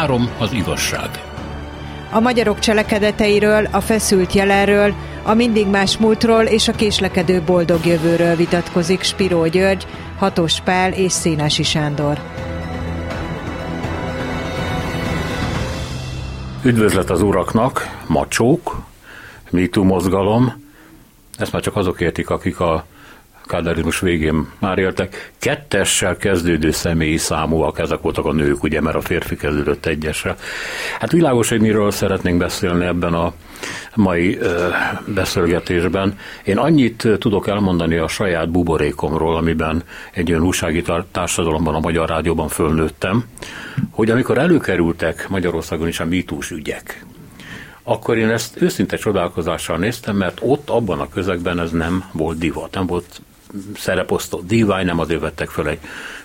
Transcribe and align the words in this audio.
Három 0.00 0.30
az 0.38 0.52
igazság. 0.52 1.10
A 2.10 2.20
magyarok 2.20 2.58
cselekedeteiről, 2.58 3.68
a 3.70 3.80
feszült 3.80 4.32
jelenről, 4.32 4.94
a 5.22 5.34
mindig 5.34 5.66
más 5.66 5.98
múltról 5.98 6.42
és 6.42 6.68
a 6.68 6.72
késlekedő 6.72 7.42
boldog 7.42 7.86
jövőről 7.86 8.36
vitatkozik 8.36 9.02
Spiró 9.02 9.46
György, 9.46 9.86
Hatos 10.18 10.60
Pál 10.60 10.92
és 10.92 11.12
Szénási 11.12 11.62
Sándor. 11.62 12.18
Üdvözlet 16.62 17.10
az 17.10 17.22
uraknak, 17.22 18.02
macsók, 18.06 18.80
MeToo 19.50 19.84
mozgalom, 19.84 20.64
ezt 21.38 21.52
már 21.52 21.62
csak 21.62 21.76
azok 21.76 22.00
értik, 22.00 22.30
akik 22.30 22.60
a 22.60 22.84
kádárizmus 23.50 24.00
végén 24.00 24.46
már 24.58 24.78
éltek. 24.78 25.32
Kettessel 25.38 26.16
kezdődő 26.16 26.70
személyi 26.70 27.16
számúak, 27.16 27.78
ezek 27.78 28.00
voltak 28.00 28.24
a 28.24 28.32
nők, 28.32 28.62
ugye, 28.62 28.80
mert 28.80 28.96
a 28.96 29.00
férfi 29.00 29.36
kezdődött 29.36 29.86
egyesre. 29.86 30.36
Hát 31.00 31.12
világos, 31.12 31.48
hogy 31.48 31.60
miről 31.60 31.90
szeretnénk 31.90 32.38
beszélni 32.38 32.84
ebben 32.84 33.14
a 33.14 33.32
mai 33.94 34.38
beszélgetésben. 35.06 36.18
Én 36.44 36.58
annyit 36.58 37.08
tudok 37.18 37.48
elmondani 37.48 37.96
a 37.96 38.08
saját 38.08 38.50
buborékomról, 38.50 39.36
amiben 39.36 39.82
egy 40.12 40.30
olyan 40.30 40.44
újsági 40.44 40.84
társadalomban, 41.10 41.74
a 41.74 41.80
Magyar 41.80 42.08
Rádióban 42.08 42.48
fölnőttem, 42.48 43.24
hogy 43.90 44.10
amikor 44.10 44.38
előkerültek 44.38 45.28
Magyarországon 45.28 45.88
is 45.88 46.00
a 46.00 46.04
mítús 46.04 46.50
ügyek, 46.50 47.04
akkor 47.82 48.16
én 48.16 48.30
ezt 48.30 48.62
őszinte 48.62 48.96
csodálkozással 48.96 49.76
néztem, 49.76 50.16
mert 50.16 50.38
ott 50.42 50.70
abban 50.70 51.00
a 51.00 51.08
közegben 51.08 51.60
ez 51.60 51.70
nem 51.70 52.04
volt 52.12 52.38
divat, 52.38 52.74
nem 52.74 52.86
volt 52.86 53.20
szereposztó 53.76 54.40
divány, 54.46 54.84
nem 54.84 54.98
azért 54.98 55.20
vettek 55.20 55.48
föl 55.48 55.68
egy 55.68 55.78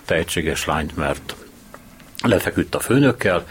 tehetséges 0.04 0.64
lányt, 0.64 0.96
mert 0.96 1.34
lefeküdt 2.22 2.74
a 2.74 2.80
főnökkel, 2.80 3.46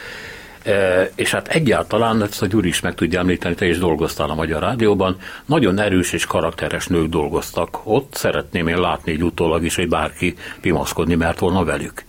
e, 0.64 1.10
és 1.16 1.32
hát 1.32 1.48
egyáltalán, 1.48 2.22
ezt 2.22 2.42
a 2.42 2.46
Gyuri 2.46 2.68
is 2.68 2.80
meg 2.80 2.96
tudja 2.96 3.20
említeni, 3.20 3.56
te 3.56 3.66
is 3.66 3.78
dolgoztál 3.78 4.30
a 4.30 4.36
Magyar 4.36 4.62
Rádióban, 4.62 5.18
nagyon 5.46 5.80
erős 5.80 6.14
és 6.14 6.26
karakteres 6.26 6.88
nők 6.88 7.10
dolgoztak 7.10 7.80
ott, 7.84 8.14
szeretném 8.14 8.68
én 8.68 8.80
látni 8.80 9.12
egy 9.12 9.24
utólag 9.24 9.64
is, 9.64 9.76
hogy 9.76 9.90
bárki 9.90 10.36
pimaszkodni 10.62 11.16
mert 11.16 11.40
volna 11.40 11.64
velük. 11.64 12.04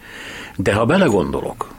De 0.56 0.75
ha 0.75 0.84
belegondolok, 0.84 1.75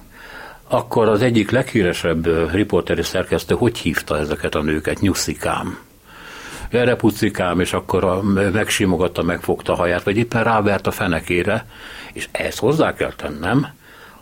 akkor 0.68 1.08
az 1.08 1.22
egyik 1.22 1.52
leghíresebb 1.52 2.52
riporteri 2.52 3.04
szerkesztő 3.04 3.56
hogy 3.56 3.78
hívta 3.78 4.18
ezeket 4.18 4.56
a 4.56 4.62
nőket? 4.62 5.00
Nyuszikám 5.00 5.87
erre 6.70 6.96
pucikám, 6.96 7.60
és 7.60 7.74
akkor 7.74 8.04
a, 8.04 8.22
megsimogatta, 8.54 9.24
megfogta 9.24 9.74
a 9.74 9.76
haját, 9.76 10.04
vagy 10.04 10.18
éppen 10.18 10.44
rávert 10.44 10.88
a 10.88 10.92
fenekére, 10.92 11.66
és 12.14 12.28
ezt 12.32 12.60
hozzá 12.60 12.94
kell 12.94 13.14
tennem, 13.14 13.68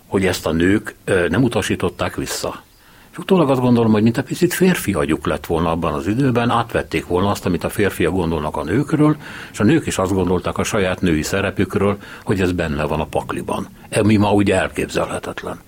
hogy 0.07 0.25
ezt 0.25 0.45
a 0.45 0.51
nők 0.51 0.95
nem 1.29 1.43
utasították 1.43 2.15
vissza. 2.15 2.63
És 3.11 3.17
utólag 3.17 3.49
azt 3.49 3.61
gondolom, 3.61 3.91
hogy 3.91 4.03
mint 4.03 4.17
egy 4.17 4.23
picit 4.23 4.53
férfi 4.53 4.93
agyuk 4.93 5.27
lett 5.27 5.45
volna 5.45 5.71
abban 5.71 5.93
az 5.93 6.07
időben, 6.07 6.49
átvették 6.49 7.07
volna 7.07 7.29
azt, 7.29 7.45
amit 7.45 7.63
a 7.63 7.69
férfiak 7.69 8.13
gondolnak 8.13 8.57
a 8.57 8.63
nőkről, 8.63 9.17
és 9.51 9.59
a 9.59 9.63
nők 9.63 9.85
is 9.85 9.97
azt 9.97 10.13
gondolták 10.13 10.57
a 10.57 10.63
saját 10.63 11.01
női 11.01 11.21
szerepükről, 11.21 11.97
hogy 12.23 12.41
ez 12.41 12.51
benne 12.51 12.83
van 12.83 12.99
a 12.99 13.05
pakliban. 13.05 13.67
Mi 14.03 14.15
ma 14.15 14.31
ugye 14.31 14.55
elképzelhetetlen. 14.55 15.59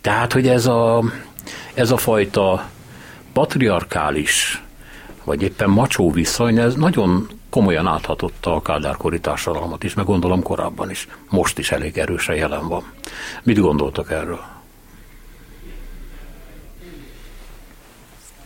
Tehát, 0.00 0.32
hogy 0.32 0.48
ez 0.48 0.66
a, 0.66 1.02
ez 1.74 1.90
a 1.90 1.96
fajta 1.96 2.68
patriarkális 3.32 4.62
vagy 5.24 5.42
éppen 5.42 5.70
macsó 5.70 6.10
viszony, 6.10 6.58
ez 6.58 6.74
nagyon 6.74 7.28
komolyan 7.50 7.86
áthatotta 7.86 8.54
a 8.54 8.62
kádárkori 8.62 9.20
társadalmat 9.20 9.84
is, 9.84 9.94
meg 9.94 10.04
gondolom 10.04 10.42
korábban 10.42 10.90
is. 10.90 11.08
Most 11.28 11.58
is 11.58 11.70
elég 11.70 11.98
erősen 11.98 12.36
jelen 12.36 12.68
van. 12.68 12.82
Mit 13.42 13.58
gondoltak 13.58 14.10
erről? 14.10 14.40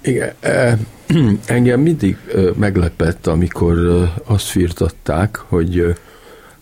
Igen, 0.00 0.34
e, 0.40 0.78
engem 1.56 1.80
mindig 1.80 2.16
e, 2.34 2.38
meglepett, 2.56 3.26
amikor 3.26 3.78
e, 3.78 4.12
azt 4.24 4.46
firtatták, 4.46 5.36
hogy 5.36 5.96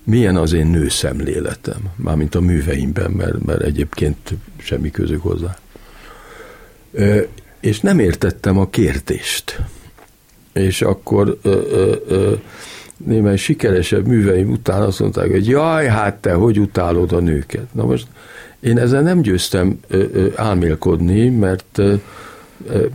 milyen 0.02 0.36
az 0.36 0.52
én 0.52 0.66
nőszemléletem, 0.66 1.80
mármint 1.96 2.34
a 2.34 2.40
műveimben, 2.40 3.10
mert, 3.10 3.44
mert 3.44 3.62
egyébként 3.62 4.34
semmi 4.56 4.90
közük 4.90 5.22
hozzá. 5.22 5.56
És 7.60 7.80
nem 7.80 7.98
értettem 7.98 8.58
a 8.58 8.68
kérdést 8.70 9.60
és 10.54 10.82
akkor 10.82 11.38
ö, 11.42 11.60
ö, 11.70 11.94
ö, 12.06 12.32
némely 12.96 13.36
sikeresebb 13.36 14.06
műveim 14.06 14.50
után 14.50 14.82
azt 14.82 15.00
mondták, 15.00 15.30
hogy 15.30 15.48
jaj, 15.48 15.86
hát 15.86 16.14
te 16.14 16.32
hogy 16.32 16.58
utálod 16.58 17.12
a 17.12 17.20
nőket. 17.20 17.66
Na 17.72 17.84
most 17.84 18.06
én 18.60 18.78
ezzel 18.78 19.02
nem 19.02 19.20
győztem 19.20 19.80
ö, 19.88 20.04
ö, 20.12 20.26
álmélkodni, 20.34 21.28
mert 21.28 21.78
ö, 21.78 21.94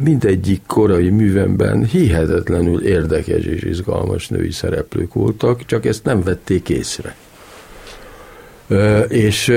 mindegyik 0.03 0.61
korai 0.67 1.09
művemben 1.09 1.85
hihetetlenül 1.85 2.81
érdekes 2.81 3.43
és 3.43 3.61
izgalmas 3.61 4.27
női 4.27 4.51
szereplők 4.51 5.13
voltak, 5.13 5.65
csak 5.65 5.85
ezt 5.85 6.03
nem 6.03 6.23
vették 6.23 6.69
észre. 6.69 7.15
És 9.07 9.53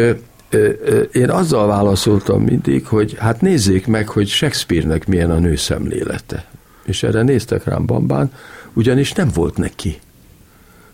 én 1.12 1.30
azzal 1.30 1.66
válaszoltam 1.66 2.42
mindig, 2.42 2.86
hogy 2.86 3.16
hát 3.18 3.40
nézzék 3.40 3.86
meg, 3.86 4.08
hogy 4.08 4.28
Shakespeare-nek 4.28 5.06
milyen 5.06 5.30
a 5.30 5.38
nő 5.38 5.56
szemlélete 5.56 6.46
és 6.84 7.02
erre 7.02 7.22
néztek 7.22 7.64
rám 7.64 7.86
bambán, 7.86 8.32
ugyanis 8.72 9.12
nem 9.12 9.30
volt 9.34 9.56
neki. 9.56 9.98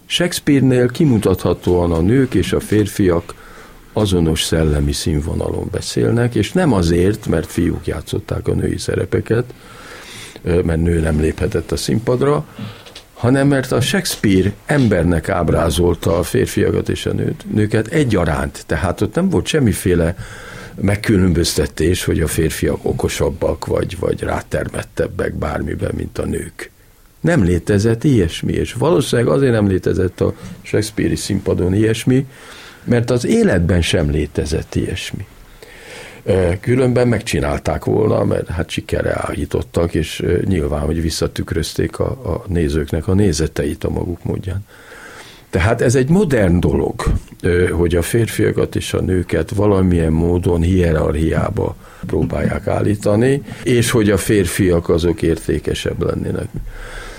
Shakespeare-nél 0.07 0.89
kimutathatóan 0.89 1.93
a 1.93 2.01
nők 2.01 2.35
és 2.35 2.53
a 2.53 2.61
férfiak 2.61 3.35
azonos 3.93 4.43
szellemi 4.43 4.93
színvonalon 4.93 5.69
beszélnek, 5.71 6.35
és 6.35 6.53
nem 6.53 6.73
azért, 6.73 7.27
mert 7.27 7.53
fiúk 7.53 7.87
játszották 7.87 8.49
a 8.49 8.55
női 8.55 8.79
szerepeket, 8.79 9.45
mert 10.43 10.83
nő 10.83 11.01
nem 11.01 11.21
léphetett 11.21 11.73
a 11.73 11.77
színpadra, 11.77 12.47
hanem 13.15 13.49
mert 13.49 13.73
a 13.73 13.81
Shakespeare 13.81 14.53
embernek 14.67 15.29
ábrázolta 15.29 16.19
a 16.19 16.23
férfiakat 16.23 16.89
és 16.89 17.07
a 17.07 17.13
nőt, 17.13 17.45
nőket 17.55 17.87
egyaránt, 17.87 18.63
tehát 18.67 19.01
ott 19.01 19.15
nem 19.15 19.29
volt 19.29 19.47
semmiféle 19.47 20.17
megkülönböztetés, 20.81 22.05
hogy 22.05 22.21
a 22.21 22.27
férfiak 22.27 22.79
okosabbak, 22.83 23.67
vagy, 23.67 23.99
vagy 23.99 24.21
rátermettebbek 24.21 25.35
bármiben, 25.35 25.93
mint 25.97 26.19
a 26.19 26.27
nők. 26.27 26.71
Nem 27.21 27.45
létezett 27.45 28.05
ilyesmi, 28.05 28.53
és 28.53 28.73
valószínűleg 28.73 29.33
azért 29.33 29.53
nem 29.53 29.69
létezett 29.69 30.21
a 30.21 30.35
Shakespeare-i 30.63 31.17
színpadon 31.17 31.75
ilyesmi, 31.75 32.27
mert 32.85 33.11
az 33.11 33.25
életben 33.25 33.83
sem 33.83 34.11
létezett 34.11 34.75
ilyesmi. 34.75 35.27
Különben 36.61 37.09
megcsinálták 37.09 37.85
volna, 37.85 38.25
mert 38.25 38.49
hát 38.49 38.71
sikerre 38.71 39.15
állítottak, 39.17 39.95
és 39.95 40.25
nyilván, 40.45 40.81
hogy 40.81 41.03
visszatükrözték 41.03 41.99
a, 41.99 42.11
a 42.11 42.45
nézőknek 42.47 43.09
a 43.09 43.15
nézeteit 43.15 43.85
a 43.85 43.91
maguk 43.91 44.25
módján. 44.25 44.65
Tehát 45.51 45.81
ez 45.81 45.95
egy 45.95 46.09
modern 46.09 46.61
dolog, 46.61 46.95
hogy 47.71 47.97
a 47.97 48.03
férfiakat 48.03 48.77
és 48.77 48.93
a 48.93 49.01
nőket 49.01 49.51
valamilyen 49.51 50.13
módon 50.13 50.61
hierarchiába 50.61 51.77
próbálják 52.07 52.67
állítani, 52.67 53.43
és 53.63 53.91
hogy 53.91 54.11
a 54.11 54.17
férfiak 54.17 54.89
azok 54.89 55.23
értékesebb 55.23 56.03
lennének. 56.03 56.49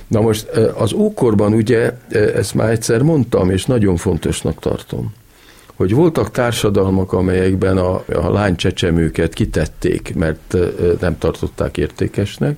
Na 0.08 0.22
most 0.22 0.48
az 0.78 0.94
ókorban 0.94 1.54
ugye, 1.54 1.94
ezt 2.36 2.54
már 2.54 2.70
egyszer 2.70 3.02
mondtam, 3.02 3.50
és 3.50 3.66
nagyon 3.66 3.96
fontosnak 3.96 4.60
tartom, 4.60 5.14
hogy 5.76 5.94
voltak 5.94 6.32
társadalmak, 6.32 7.14
amelyekben 7.14 7.78
a, 7.78 8.04
a 8.14 8.32
lány 8.32 8.56
csecsemőket 8.56 9.34
kitették, 9.34 10.16
mert 10.16 10.58
nem 11.00 11.18
tartották 11.18 11.78
értékesnek, 11.78 12.58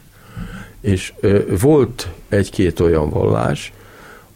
és 0.81 1.13
volt 1.61 2.09
egy-két 2.29 2.79
olyan 2.79 3.09
vallás, 3.09 3.73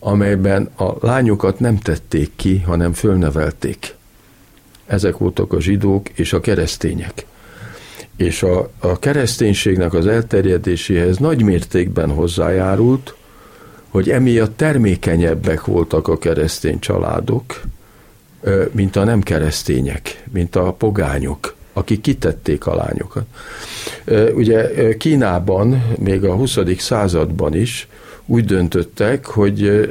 amelyben 0.05 0.69
a 0.77 1.05
lányokat 1.05 1.59
nem 1.59 1.77
tették 1.77 2.31
ki, 2.35 2.59
hanem 2.59 2.93
fölnevelték. 2.93 3.95
Ezek 4.85 5.17
voltak 5.17 5.53
a 5.53 5.61
zsidók 5.61 6.09
és 6.09 6.33
a 6.33 6.39
keresztények. 6.39 7.25
És 8.15 8.43
a, 8.43 8.69
a 8.79 8.99
kereszténységnek 8.99 9.93
az 9.93 10.07
elterjedéséhez 10.07 11.17
nagy 11.17 11.41
mértékben 11.41 12.09
hozzájárult, 12.09 13.15
hogy 13.89 14.09
emiatt 14.09 14.57
termékenyebbek 14.57 15.65
voltak 15.65 16.07
a 16.07 16.17
keresztény 16.17 16.79
családok, 16.79 17.61
mint 18.71 18.95
a 18.95 19.03
nem 19.03 19.21
keresztények, 19.21 20.23
mint 20.31 20.55
a 20.55 20.73
pogányok, 20.73 21.55
akik 21.73 22.01
kitették 22.01 22.65
a 22.65 22.75
lányokat. 22.75 23.25
Ugye 24.35 24.69
Kínában, 24.97 25.83
még 25.99 26.23
a 26.23 26.35
20. 26.35 26.57
században 26.77 27.55
is 27.55 27.87
úgy 28.25 28.45
döntöttek, 28.45 29.25
hogy 29.25 29.89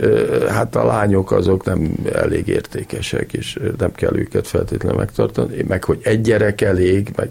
hát 0.49 0.77
a 0.77 0.85
lányok 0.85 1.33
azok 1.33 1.65
nem 1.65 1.95
elég 2.13 2.49
értékesek, 2.49 3.33
és 3.33 3.59
nem 3.79 3.93
kell 3.93 4.17
őket 4.17 4.47
feltétlenül 4.47 4.99
megtartani, 4.99 5.65
meg 5.69 5.85
hogy 5.85 5.99
egy 6.03 6.21
gyerek 6.21 6.61
elég, 6.61 7.11
meg 7.17 7.31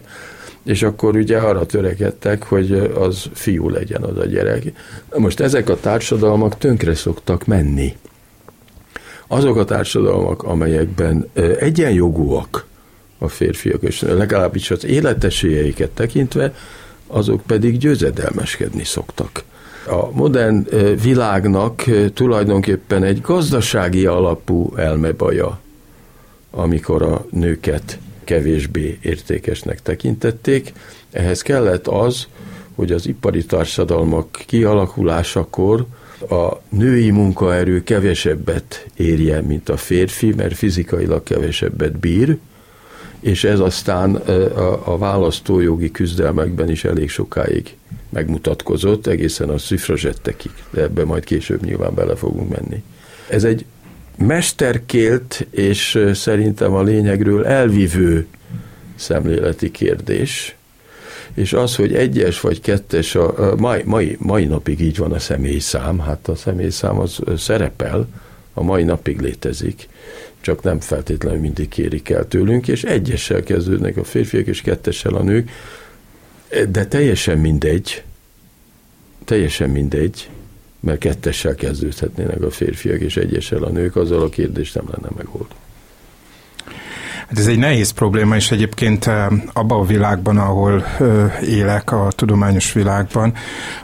és 0.63 0.83
akkor 0.83 1.15
ugye 1.15 1.37
arra 1.37 1.65
törekedtek, 1.65 2.43
hogy 2.43 2.71
az 2.95 3.25
fiú 3.33 3.69
legyen 3.69 4.03
az 4.03 4.17
a 4.17 4.25
gyerek. 4.25 4.63
Most 5.15 5.39
ezek 5.39 5.69
a 5.69 5.79
társadalmak 5.79 6.57
tönkre 6.57 6.95
szoktak 6.95 7.45
menni. 7.45 7.95
Azok 9.27 9.57
a 9.57 9.65
társadalmak, 9.65 10.43
amelyekben 10.43 11.29
egyenjogúak 11.59 12.65
a 13.17 13.27
férfiak, 13.27 13.81
és 13.81 14.01
legalábbis 14.01 14.71
az 14.71 14.85
életesélyeiket 14.85 15.89
tekintve, 15.89 16.53
azok 17.07 17.41
pedig 17.41 17.77
győzedelmeskedni 17.77 18.83
szoktak. 18.83 19.43
A 19.85 20.11
modern 20.11 20.67
világnak 21.01 21.83
tulajdonképpen 22.13 23.03
egy 23.03 23.21
gazdasági 23.21 24.05
alapú 24.05 24.73
elmebaja, 24.75 25.59
amikor 26.51 27.01
a 27.01 27.25
nőket 27.29 27.99
kevésbé 28.23 28.97
értékesnek 29.01 29.81
tekintették. 29.81 30.73
Ehhez 31.11 31.41
kellett 31.41 31.87
az, 31.87 32.27
hogy 32.75 32.91
az 32.91 33.07
ipari 33.07 33.45
társadalmak 33.45 34.43
kialakulásakor 34.45 35.85
a 36.29 36.57
női 36.69 37.09
munkaerő 37.09 37.83
kevesebbet 37.83 38.85
érje, 38.95 39.41
mint 39.41 39.69
a 39.69 39.77
férfi, 39.77 40.33
mert 40.33 40.55
fizikailag 40.55 41.23
kevesebbet 41.23 41.99
bír, 41.99 42.37
és 43.19 43.43
ez 43.43 43.59
aztán 43.59 44.15
a, 44.85 44.97
választójogi 44.97 45.91
küzdelmekben 45.91 46.69
is 46.69 46.83
elég 46.83 47.09
sokáig 47.09 47.75
megmutatkozott, 48.13 49.07
egészen 49.07 49.49
a 49.49 49.57
szüfrazsettekig, 49.57 50.51
de 50.69 50.81
ebbe 50.81 51.05
majd 51.05 51.23
később 51.23 51.65
nyilván 51.65 51.93
bele 51.93 52.15
fogunk 52.15 52.49
menni. 52.49 52.83
Ez 53.29 53.43
egy 53.43 53.65
mesterkélt 54.17 55.47
és 55.49 55.99
szerintem 56.13 56.73
a 56.73 56.83
lényegről 56.83 57.45
elvívő 57.45 58.27
szemléleti 58.95 59.71
kérdés, 59.71 60.55
és 61.33 61.53
az, 61.53 61.75
hogy 61.75 61.93
egyes 61.95 62.39
vagy 62.39 62.61
kettes, 62.61 63.15
a, 63.15 63.51
a 63.51 63.55
mai, 63.55 63.81
mai, 63.85 64.17
mai 64.19 64.45
napig 64.45 64.79
így 64.79 64.97
van 64.97 65.11
a 65.11 65.19
személyszám, 65.19 65.99
hát 65.99 66.27
a 66.27 66.35
személyszám 66.35 66.99
az 66.99 67.19
szerepel, 67.37 68.07
a 68.53 68.63
mai 68.63 68.83
napig 68.83 69.21
létezik, 69.21 69.87
csak 70.41 70.63
nem 70.63 70.79
feltétlenül 70.79 71.39
mindig 71.39 71.69
kérik 71.69 72.09
el 72.09 72.27
tőlünk, 72.27 72.67
és 72.67 72.83
egyessel 72.83 73.43
kezdődnek 73.43 73.97
a 73.97 74.03
férfiak, 74.03 74.47
és 74.47 74.61
kettessel 74.61 75.13
a 75.13 75.23
nők, 75.23 75.49
de 76.69 76.85
teljesen 76.85 77.37
mindegy, 77.37 78.03
teljesen 79.25 79.69
mindegy, 79.69 80.29
mert 80.79 80.99
kettessel 80.99 81.55
kezdődhetnének 81.55 82.41
a 82.41 82.51
férfiak, 82.51 82.99
és 82.99 83.17
egyessel 83.17 83.63
a 83.63 83.69
nők, 83.69 83.95
azzal 83.95 84.21
a 84.21 84.29
kérdést 84.29 84.75
nem 84.75 84.85
lenne 84.91 85.15
megoldva. 85.17 85.55
Hát 87.27 87.39
ez 87.39 87.47
egy 87.47 87.57
nehéz 87.57 87.89
probléma, 87.89 88.35
és 88.35 88.51
egyébként 88.51 89.05
abban 89.53 89.79
a 89.79 89.85
világban, 89.85 90.37
ahol 90.37 90.85
élek, 91.45 91.91
a 91.91 92.07
tudományos 92.15 92.73
világban, 92.73 93.33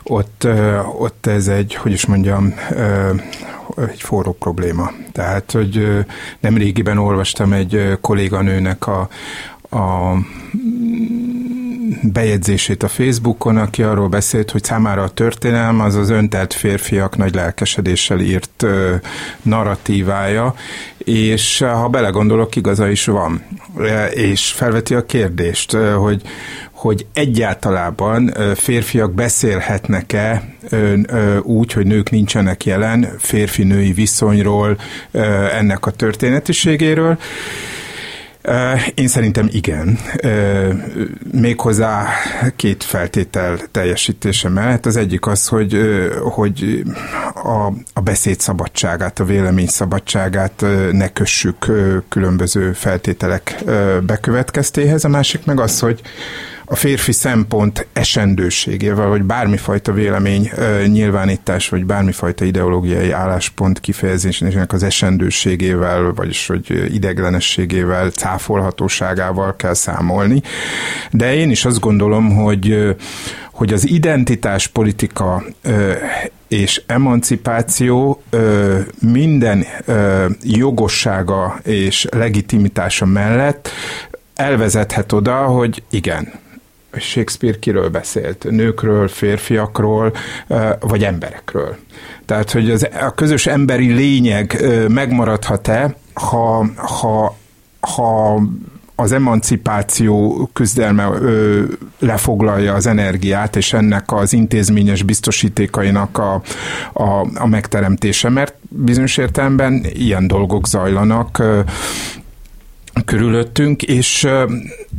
ott, 0.04 0.48
ott 0.98 1.26
ez 1.26 1.48
egy, 1.48 1.76
hogy 1.76 1.92
is 1.92 2.06
mondjam, 2.06 2.54
egy 3.88 4.02
forró 4.02 4.32
probléma. 4.34 4.92
Tehát, 5.12 5.52
hogy 5.52 6.06
nem 6.40 6.58
régiben 6.58 6.98
olvastam 6.98 7.54
egy 7.54 7.98
kolléganőnek 8.02 8.88
a, 8.88 9.10
a 9.70 10.14
bejegyzését 12.02 12.84
a 12.84 12.88
Facebookon, 12.88 13.58
aki 13.58 13.84
arról 13.84 14.08
beszélt, 14.08 14.52
hogy 14.52 14.64
számára 14.64 15.04
a 15.04 15.10
történelm 15.10 15.80
az 15.80 15.96
az 15.96 16.10
öntelt 16.10 16.54
férfiak 16.54 17.18
nagy 17.18 17.36
lelkesedéssel 17.36 18.20
írt 18.20 18.64
ö, 18.64 18.96
narratívája, 19.42 20.54
és 20.98 21.60
ha 21.60 21.88
belegondolok, 21.88 22.56
igaza 22.56 22.90
is 22.90 23.06
van. 23.06 23.44
És 24.14 24.52
felveti 24.52 24.96
a 24.96 25.06
kérdést, 25.06 25.72
hogy, 25.72 26.22
hogy 26.72 27.06
egyáltalában 27.14 28.34
férfiak 28.56 29.14
beszélhetnek-e 29.14 30.44
úgy, 31.42 31.74
hogy 31.74 31.86
nők 31.86 32.10
nincsenek 32.10 32.66
jelen, 32.66 33.16
férfi-női 33.18 33.92
viszonyról, 33.92 34.78
ennek 35.52 35.86
a 35.86 35.92
történetiségéről. 35.92 37.18
Én 38.94 39.08
szerintem 39.08 39.50
igen. 39.52 40.00
Méghozzá 41.32 42.08
két 42.56 42.84
feltétel 42.84 43.58
teljesítése 43.72 44.50
mellett. 44.50 44.86
Az 44.86 44.96
egyik 44.96 45.28
az, 45.28 45.48
hogy, 45.48 45.78
hogy 46.22 46.84
a, 47.34 47.72
a 47.94 48.02
beszéd 48.04 48.40
szabadságát, 48.40 49.20
a 49.20 49.26
vélemény 49.26 49.68
szabadságát 49.68 50.66
ne 50.92 51.08
kössük 51.08 51.66
különböző 52.10 52.74
feltételek 52.74 53.64
bekövetkeztéhez. 54.06 55.04
A 55.04 55.10
másik 55.10 55.46
meg 55.46 55.60
az, 55.60 55.80
hogy 55.80 56.02
a 56.72 56.76
férfi 56.76 57.12
szempont 57.12 57.88
esendőségével, 57.94 59.08
vagy 59.08 59.24
bármifajta 59.24 59.92
vélemény 59.92 60.52
nyilvánítás, 60.88 61.70
vagy 61.70 61.86
bármifajta 61.86 62.46
ideológiai 62.46 63.12
álláspont 63.12 63.80
kifejezésének 63.80 64.74
az 64.74 64.84
esendőségével, 64.84 66.12
vagyis 66.16 66.48
hogy 66.48 66.94
ideglenességével, 66.94 68.10
cáfolhatóságával 68.10 69.56
kell 69.56 69.74
számolni. 69.74 70.42
De 71.12 71.34
én 71.34 71.50
is 71.50 71.66
azt 71.66 71.80
gondolom, 71.80 72.36
hogy 72.36 72.96
hogy 73.52 73.74
az 73.74 73.88
identitáspolitika 73.88 75.44
és 76.48 76.82
emancipáció 76.86 78.24
minden 79.02 79.66
jogossága 80.42 81.60
és 81.64 82.08
legitimitása 82.12 83.06
mellett 83.06 83.70
elvezethet 84.36 85.12
oda, 85.12 85.36
hogy 85.36 85.84
igen, 85.90 86.32
Shakespeare 86.98 87.60
kiről 87.60 87.90
beszélt? 87.90 88.46
Nőkről, 88.50 89.08
férfiakról, 89.08 90.14
vagy 90.80 91.04
emberekről. 91.04 91.76
Tehát, 92.26 92.52
hogy 92.52 92.72
az, 92.72 92.88
a 93.02 93.14
közös 93.14 93.48
emberi 93.48 93.94
lényeg 93.94 94.66
megmaradhat-e, 94.88 95.96
ha, 96.14 96.66
ha, 96.76 97.36
ha 97.80 98.42
az 99.00 99.12
emancipáció 99.12 100.50
küzdelme 100.54 101.10
ö, 101.22 101.64
lefoglalja 102.00 102.74
az 102.74 102.86
energiát, 102.86 103.56
és 103.56 103.74
ennek 103.74 104.12
az 104.12 104.34
intézményes 104.34 105.04
biztosítékainak 105.04 106.18
a, 106.18 106.42
a, 106.94 107.28
a 107.36 107.48
megteremtése, 107.48 108.30
mert 108.30 108.56
bizonyos 108.70 109.18
értelemben 109.18 109.86
ilyen 109.94 110.28
dolgok 110.28 110.68
zajlanak. 110.68 111.40
Ö, 111.40 111.60
körülöttünk, 113.06 113.84
és, 113.84 114.28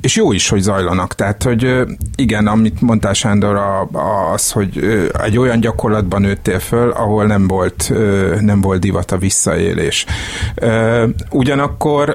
és 0.01 0.17
jó 0.17 0.33
is, 0.33 0.49
hogy 0.49 0.61
zajlanak. 0.61 1.15
Tehát, 1.15 1.43
hogy 1.43 1.77
igen, 2.17 2.47
amit 2.47 2.81
mondtál 2.81 3.13
Sándor, 3.13 3.61
az, 4.33 4.51
hogy 4.51 4.81
egy 5.23 5.39
olyan 5.39 5.61
gyakorlatban 5.61 6.21
nőttél 6.21 6.59
föl, 6.59 6.91
ahol 6.91 7.25
nem 7.27 7.47
volt, 7.47 7.93
nem 8.41 8.61
volt 8.61 8.81
divat 8.81 9.11
a 9.11 9.19
visszaélés. 9.19 10.07
Ugyanakkor 11.31 12.15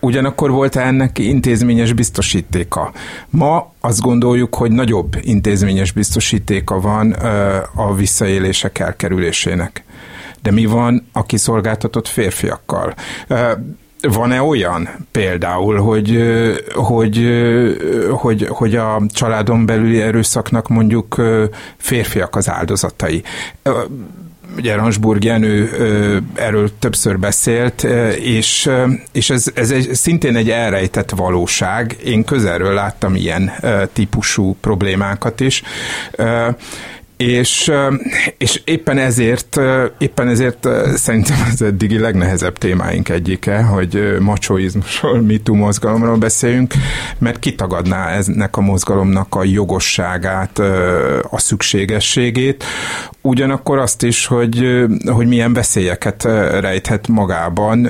Ugyanakkor 0.00 0.50
volt 0.50 0.76
ennek 0.76 1.18
intézményes 1.18 1.92
biztosítéka. 1.92 2.92
Ma 3.30 3.72
azt 3.80 4.00
gondoljuk, 4.00 4.54
hogy 4.54 4.70
nagyobb 4.70 5.16
intézményes 5.20 5.92
biztosítéka 5.92 6.80
van 6.80 7.12
a 7.74 7.94
visszaélések 7.94 8.78
elkerülésének. 8.78 9.84
De 10.42 10.50
mi 10.50 10.64
van 10.64 11.06
a 11.12 11.22
kiszolgáltatott 11.22 12.08
férfiakkal? 12.08 12.94
Van-e 14.12 14.42
olyan 14.42 14.88
például, 15.10 15.78
hogy, 15.78 16.22
hogy, 16.74 17.28
hogy, 18.10 18.46
hogy 18.48 18.76
a 18.76 19.02
családon 19.08 19.66
belüli 19.66 20.00
erőszaknak 20.00 20.68
mondjuk 20.68 21.22
férfiak 21.76 22.36
az 22.36 22.48
áldozatai? 22.48 23.22
ugye 24.56 24.74
Ransburg 24.74 25.24
Jenő 25.24 25.70
erről 26.34 26.70
többször 26.78 27.18
beszélt, 27.18 27.84
és, 28.18 28.70
és 29.12 29.30
ez, 29.30 29.46
ez 29.54 29.70
egy, 29.70 29.94
szintén 29.94 30.36
egy 30.36 30.50
elrejtett 30.50 31.10
valóság. 31.10 31.96
Én 32.04 32.24
közelről 32.24 32.74
láttam 32.74 33.14
ilyen 33.14 33.52
típusú 33.92 34.56
problémákat 34.60 35.40
is, 35.40 35.62
és, 37.16 37.72
és 38.38 38.60
éppen 38.64 38.98
ezért, 38.98 39.60
éppen 39.98 40.28
ezért 40.28 40.68
szerintem 40.94 41.36
az 41.52 41.62
eddigi 41.62 41.98
legnehezebb 41.98 42.58
témáink 42.58 43.08
egyike, 43.08 43.62
hogy 43.62 44.16
machoizmusról, 44.20 45.20
mitú 45.20 45.54
mozgalomról 45.54 46.16
beszéljünk, 46.16 46.74
mert 47.18 47.38
kitagadná 47.38 48.08
eznek 48.08 48.56
a 48.56 48.60
mozgalomnak 48.60 49.34
a 49.34 49.44
jogosságát, 49.44 50.58
a 51.30 51.38
szükségességét, 51.38 52.64
ugyanakkor 53.20 53.78
azt 53.78 54.02
is, 54.02 54.26
hogy, 54.26 54.84
hogy 55.06 55.26
milyen 55.26 55.52
veszélyeket 55.52 56.22
rejthet 56.60 57.08
magában, 57.08 57.88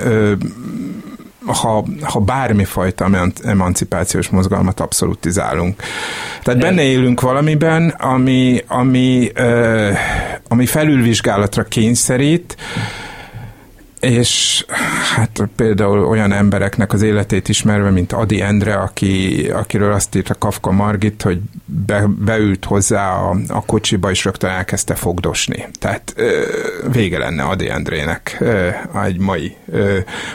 ha, 1.47 1.85
ha 2.03 2.21
bármifajta 2.21 3.31
emancipációs 3.45 4.29
mozgalmat 4.29 4.81
abszolutizálunk. 4.81 5.83
Tehát 6.43 6.61
benne 6.61 6.83
élünk 6.83 7.21
valamiben, 7.21 7.89
ami, 7.89 8.65
ami, 8.67 9.33
ami 10.49 10.67
felülvizsgálatra 10.67 11.63
kényszerít, 11.63 12.57
és 14.05 14.65
hát 15.15 15.49
például 15.57 16.05
olyan 16.05 16.33
embereknek 16.33 16.93
az 16.93 17.03
életét 17.03 17.49
ismerve, 17.49 17.91
mint 17.91 18.13
Adi 18.13 18.41
Endre, 18.41 18.75
aki, 18.75 19.47
akiről 19.55 19.93
azt 19.93 20.15
írta 20.15 20.35
Kafka 20.35 20.71
Margit, 20.71 21.23
hogy 21.23 21.41
be, 21.65 22.05
beült 22.19 22.65
hozzá 22.65 23.13
a, 23.13 23.37
a 23.49 23.65
kocsiba, 23.65 24.11
és 24.11 24.25
rögtön 24.25 24.51
elkezdte 24.51 24.95
fogdosni. 24.95 25.67
Tehát 25.79 26.15
vége 26.93 27.19
lenne 27.19 27.43
Adi 27.43 27.71
Endrének 27.71 28.43
egy 29.05 29.19
mai, 29.19 29.57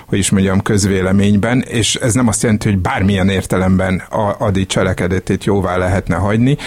hogy 0.06 0.18
is 0.18 0.30
mondjam, 0.30 0.62
közvéleményben, 0.62 1.62
és 1.68 1.96
ez 1.96 2.14
nem 2.14 2.28
azt 2.28 2.42
jelenti, 2.42 2.70
hogy 2.70 2.78
bármilyen 2.78 3.30
értelemben 3.30 4.04
a 4.10 4.36
Adi 4.38 4.66
cselekedetét 4.66 5.44
jóvá 5.44 5.78
lehetne 5.78 6.16
hagyni, 6.16 6.58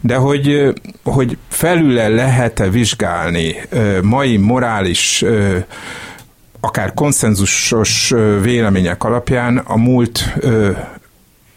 de 0.00 0.16
hogy, 0.16 0.74
hogy 1.04 1.36
felül 1.48 1.92
lehet-e 1.92 2.70
vizsgálni 2.70 3.56
mai 4.02 4.36
morális 4.36 5.24
akár 6.60 6.94
konszenzusos 6.94 8.14
vélemények 8.42 9.04
alapján 9.04 9.58
a 9.58 9.76
múlt 9.76 10.38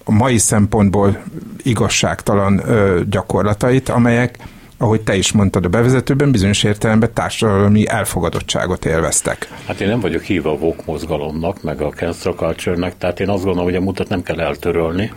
a 0.03 0.11
mai 0.11 0.37
szempontból 0.37 1.23
igazságtalan 1.63 2.61
gyakorlatait, 3.09 3.89
amelyek 3.89 4.37
ahogy 4.77 5.01
te 5.01 5.15
is 5.15 5.31
mondtad 5.31 5.65
a 5.65 5.69
bevezetőben, 5.69 6.31
bizonyos 6.31 6.63
értelemben 6.63 7.13
társadalmi 7.13 7.87
elfogadottságot 7.87 8.85
élveztek. 8.85 9.47
Hát 9.67 9.81
én 9.81 9.87
nem 9.87 9.99
vagyok 9.99 10.21
híva 10.21 10.51
a 10.51 10.57
Vogue 10.57 10.83
mozgalomnak, 10.85 11.63
meg 11.63 11.81
a 11.81 11.89
cancel 11.89 12.33
culture 12.33 12.93
tehát 12.97 13.19
én 13.19 13.29
azt 13.29 13.43
gondolom, 13.43 13.65
hogy 13.65 13.75
a 13.75 13.81
mutat 13.81 14.09
nem 14.09 14.23
kell 14.23 14.39
eltörölni, 14.39 15.11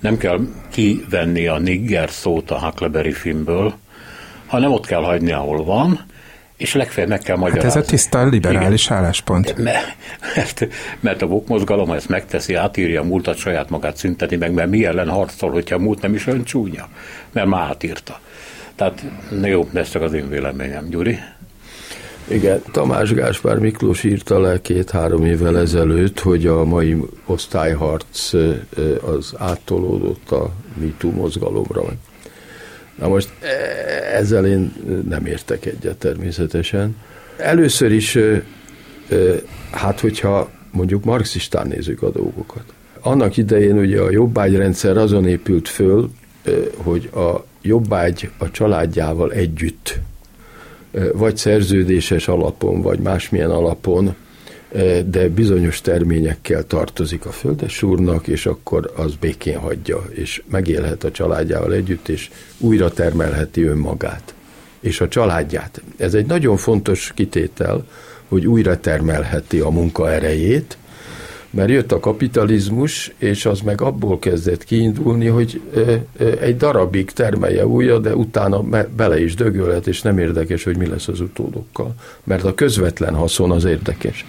nem 0.00 0.16
kell 0.16 0.40
kivenni 0.70 1.46
a 1.46 1.58
nigger 1.58 2.10
szót 2.10 2.50
a 2.50 2.58
Huckleberry 2.58 3.12
filmből, 3.12 3.74
hanem 4.46 4.72
ott 4.72 4.86
kell 4.86 5.02
hagyni, 5.02 5.32
ahol 5.32 5.64
van, 5.64 6.00
és 6.56 6.74
legfeljebb 6.74 7.10
meg 7.10 7.20
kell 7.20 7.36
magyarázni. 7.36 7.68
Hát 7.68 7.78
ez 7.78 7.84
a 7.84 7.90
tiszta 7.90 8.26
liberális 8.26 8.84
Igen. 8.84 8.98
álláspont. 8.98 9.56
Mert, 9.58 10.68
mert 11.00 11.22
a 11.22 11.26
VOK 11.26 11.48
mozgalom, 11.48 11.88
ha 11.88 11.94
ezt 11.94 12.08
megteszi, 12.08 12.54
átírja 12.54 13.00
a 13.00 13.04
múltat, 13.04 13.36
saját 13.36 13.70
magát 13.70 13.96
szünteti 13.96 14.36
meg, 14.36 14.52
mert 14.52 14.70
mi 14.70 14.84
ellen 14.84 15.08
harcol, 15.08 15.50
hogyha 15.50 15.74
a 15.74 15.78
múlt 15.78 16.02
nem 16.02 16.14
is 16.14 16.26
olyan 16.26 16.44
csúnya, 16.44 16.88
mert 17.32 17.46
már 17.46 17.68
átírta. 17.68 18.20
Tehát 18.74 19.04
jó, 19.42 19.68
ez 19.72 19.90
csak 19.90 20.02
az 20.02 20.12
én 20.12 20.28
véleményem. 20.28 20.88
Gyuri? 20.88 21.18
Igen, 22.28 22.62
Tamás 22.72 23.12
Gáspár 23.12 23.58
Miklós 23.58 24.04
írta 24.04 24.40
le 24.40 24.60
két-három 24.60 25.24
évvel 25.24 25.58
ezelőtt, 25.58 26.20
hogy 26.20 26.46
a 26.46 26.64
mai 26.64 26.96
osztályharc 27.26 28.32
az 29.02 29.34
áttolódott 29.36 30.30
a 30.30 30.50
MeToo 30.80 31.10
mozgalomra. 31.10 31.82
Na 32.98 33.08
most 33.08 33.28
e, 33.40 33.46
ezzel 34.16 34.46
én 34.46 34.72
nem 35.08 35.26
értek 35.26 35.66
egyet 35.66 35.96
természetesen. 35.96 36.96
Először 37.36 37.92
is, 37.92 38.18
hát 39.70 40.00
hogyha 40.00 40.50
mondjuk 40.70 41.04
marxistán 41.04 41.66
nézzük 41.66 42.02
a 42.02 42.10
dolgokat. 42.10 42.64
Annak 43.00 43.36
idején 43.36 43.78
ugye 43.78 44.00
a 44.00 44.10
jobbágyrendszer 44.10 44.96
azon 44.96 45.26
épült 45.26 45.68
föl, 45.68 46.10
hogy 46.76 47.10
a 47.14 47.44
jobbágy 47.62 48.30
a 48.38 48.50
családjával 48.50 49.32
együtt, 49.32 49.98
vagy 51.12 51.36
szerződéses 51.36 52.28
alapon, 52.28 52.82
vagy 52.82 52.98
másmilyen 52.98 53.50
alapon 53.50 54.14
de 55.06 55.28
bizonyos 55.28 55.80
terményekkel 55.80 56.66
tartozik 56.66 57.26
a 57.26 57.30
földes 57.30 57.82
úrnak, 57.82 58.26
és 58.26 58.46
akkor 58.46 58.92
az 58.96 59.14
békén 59.14 59.58
hagyja, 59.58 60.04
és 60.10 60.42
megélhet 60.50 61.04
a 61.04 61.10
családjával 61.10 61.72
együtt, 61.72 62.08
és 62.08 62.30
újra 62.58 62.90
termelheti 62.90 63.62
önmagát, 63.62 64.34
és 64.80 65.00
a 65.00 65.08
családját. 65.08 65.82
Ez 65.96 66.14
egy 66.14 66.26
nagyon 66.26 66.56
fontos 66.56 67.12
kitétel, 67.14 67.86
hogy 68.28 68.46
újra 68.46 68.80
termelheti 68.80 69.58
a 69.58 69.68
munkaerejét, 69.68 70.78
mert 71.50 71.70
jött 71.70 71.92
a 71.92 72.00
kapitalizmus, 72.00 73.12
és 73.18 73.46
az 73.46 73.60
meg 73.60 73.80
abból 73.80 74.18
kezdett 74.18 74.64
kiindulni, 74.64 75.26
hogy 75.26 75.60
egy 76.40 76.56
darabig 76.56 77.10
termelje 77.10 77.66
újra, 77.66 77.98
de 77.98 78.14
utána 78.14 78.62
bele 78.96 79.20
is 79.20 79.34
dögölhet, 79.34 79.86
és 79.86 80.02
nem 80.02 80.18
érdekes, 80.18 80.64
hogy 80.64 80.76
mi 80.76 80.86
lesz 80.86 81.08
az 81.08 81.20
utódokkal, 81.20 81.94
mert 82.24 82.44
a 82.44 82.54
közvetlen 82.54 83.14
haszon 83.14 83.50
az 83.50 83.64
érdekes. 83.64 84.24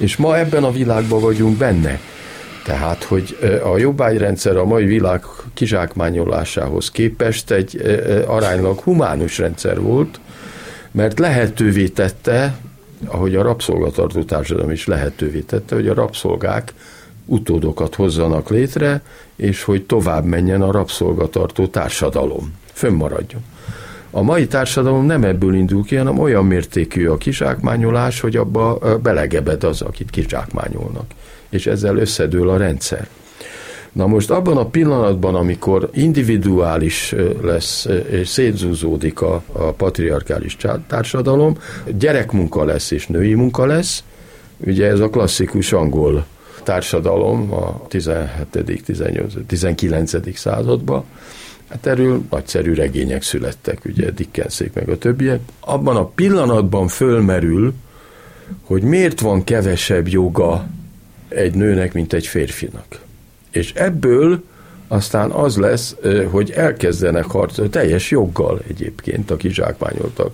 És 0.00 0.16
ma 0.16 0.38
ebben 0.38 0.64
a 0.64 0.70
világban 0.70 1.20
vagyunk 1.20 1.56
benne. 1.56 2.00
Tehát, 2.64 3.04
hogy 3.04 3.38
a 3.64 3.78
jobbágyrendszer 3.78 4.56
a 4.56 4.64
mai 4.64 4.84
világ 4.84 5.24
kizsákmányolásához 5.54 6.90
képest 6.90 7.50
egy 7.50 7.82
aránylag 8.26 8.80
humánus 8.80 9.38
rendszer 9.38 9.80
volt, 9.80 10.20
mert 10.90 11.18
lehetővé 11.18 11.88
tette, 11.88 12.58
ahogy 13.06 13.36
a 13.36 13.42
rabszolgatartó 13.42 14.22
társadalom 14.22 14.70
is 14.70 14.86
lehetővé 14.86 15.40
tette, 15.40 15.74
hogy 15.74 15.88
a 15.88 15.94
rabszolgák 15.94 16.72
utódokat 17.26 17.94
hozzanak 17.94 18.50
létre, 18.50 19.02
és 19.36 19.62
hogy 19.62 19.86
tovább 19.86 20.24
menjen 20.24 20.62
a 20.62 20.70
rabszolgatartó 20.70 21.66
társadalom, 21.66 22.52
fönnmaradjon. 22.72 23.42
A 24.10 24.22
mai 24.22 24.46
társadalom 24.46 25.06
nem 25.06 25.24
ebből 25.24 25.54
indul 25.54 25.84
ki, 25.84 25.96
hanem 25.96 26.18
olyan 26.18 26.44
mértékű 26.44 27.06
a 27.06 27.16
kizsákmányolás, 27.16 28.20
hogy 28.20 28.36
abba 28.36 28.78
belegebed 29.02 29.64
az, 29.64 29.82
akit 29.82 30.10
kizsákmányolnak. 30.10 31.04
És 31.48 31.66
ezzel 31.66 31.96
összedől 31.96 32.48
a 32.48 32.56
rendszer. 32.56 33.08
Na 33.92 34.06
most 34.06 34.30
abban 34.30 34.56
a 34.56 34.66
pillanatban, 34.66 35.34
amikor 35.34 35.90
individuális 35.92 37.14
lesz 37.42 37.88
és 38.10 38.28
szétzúzódik 38.28 39.20
a, 39.20 39.42
a 39.52 39.62
patriarkális 39.62 40.56
társadalom, 40.86 41.56
gyerekmunka 41.98 42.64
lesz 42.64 42.90
és 42.90 43.06
női 43.06 43.34
munka 43.34 43.66
lesz, 43.66 44.04
ugye 44.56 44.86
ez 44.86 45.00
a 45.00 45.08
klasszikus 45.08 45.72
angol 45.72 46.26
társadalom 46.62 47.52
a 47.52 47.86
17., 47.88 48.84
18., 48.84 49.32
19. 49.46 50.38
században, 50.38 51.04
Hát 51.70 51.86
erről 51.86 52.22
nagyszerű 52.30 52.74
regények 52.74 53.22
születtek, 53.22 53.84
ugye 53.84 54.10
Dickenszék 54.10 54.72
meg 54.72 54.88
a 54.88 54.98
többiek. 54.98 55.40
Abban 55.60 55.96
a 55.96 56.04
pillanatban 56.04 56.88
fölmerül, 56.88 57.72
hogy 58.64 58.82
miért 58.82 59.20
van 59.20 59.44
kevesebb 59.44 60.08
joga 60.08 60.66
egy 61.28 61.54
nőnek, 61.54 61.92
mint 61.92 62.12
egy 62.12 62.26
férfinak. 62.26 63.00
És 63.50 63.72
ebből 63.72 64.42
aztán 64.88 65.30
az 65.30 65.56
lesz, 65.56 65.96
hogy 66.30 66.50
elkezdenek 66.50 67.24
harcolni, 67.24 67.70
teljes 67.70 68.10
joggal 68.10 68.60
egyébként 68.68 69.30
a 69.30 69.36
kizsákmányoltak, 69.36 70.32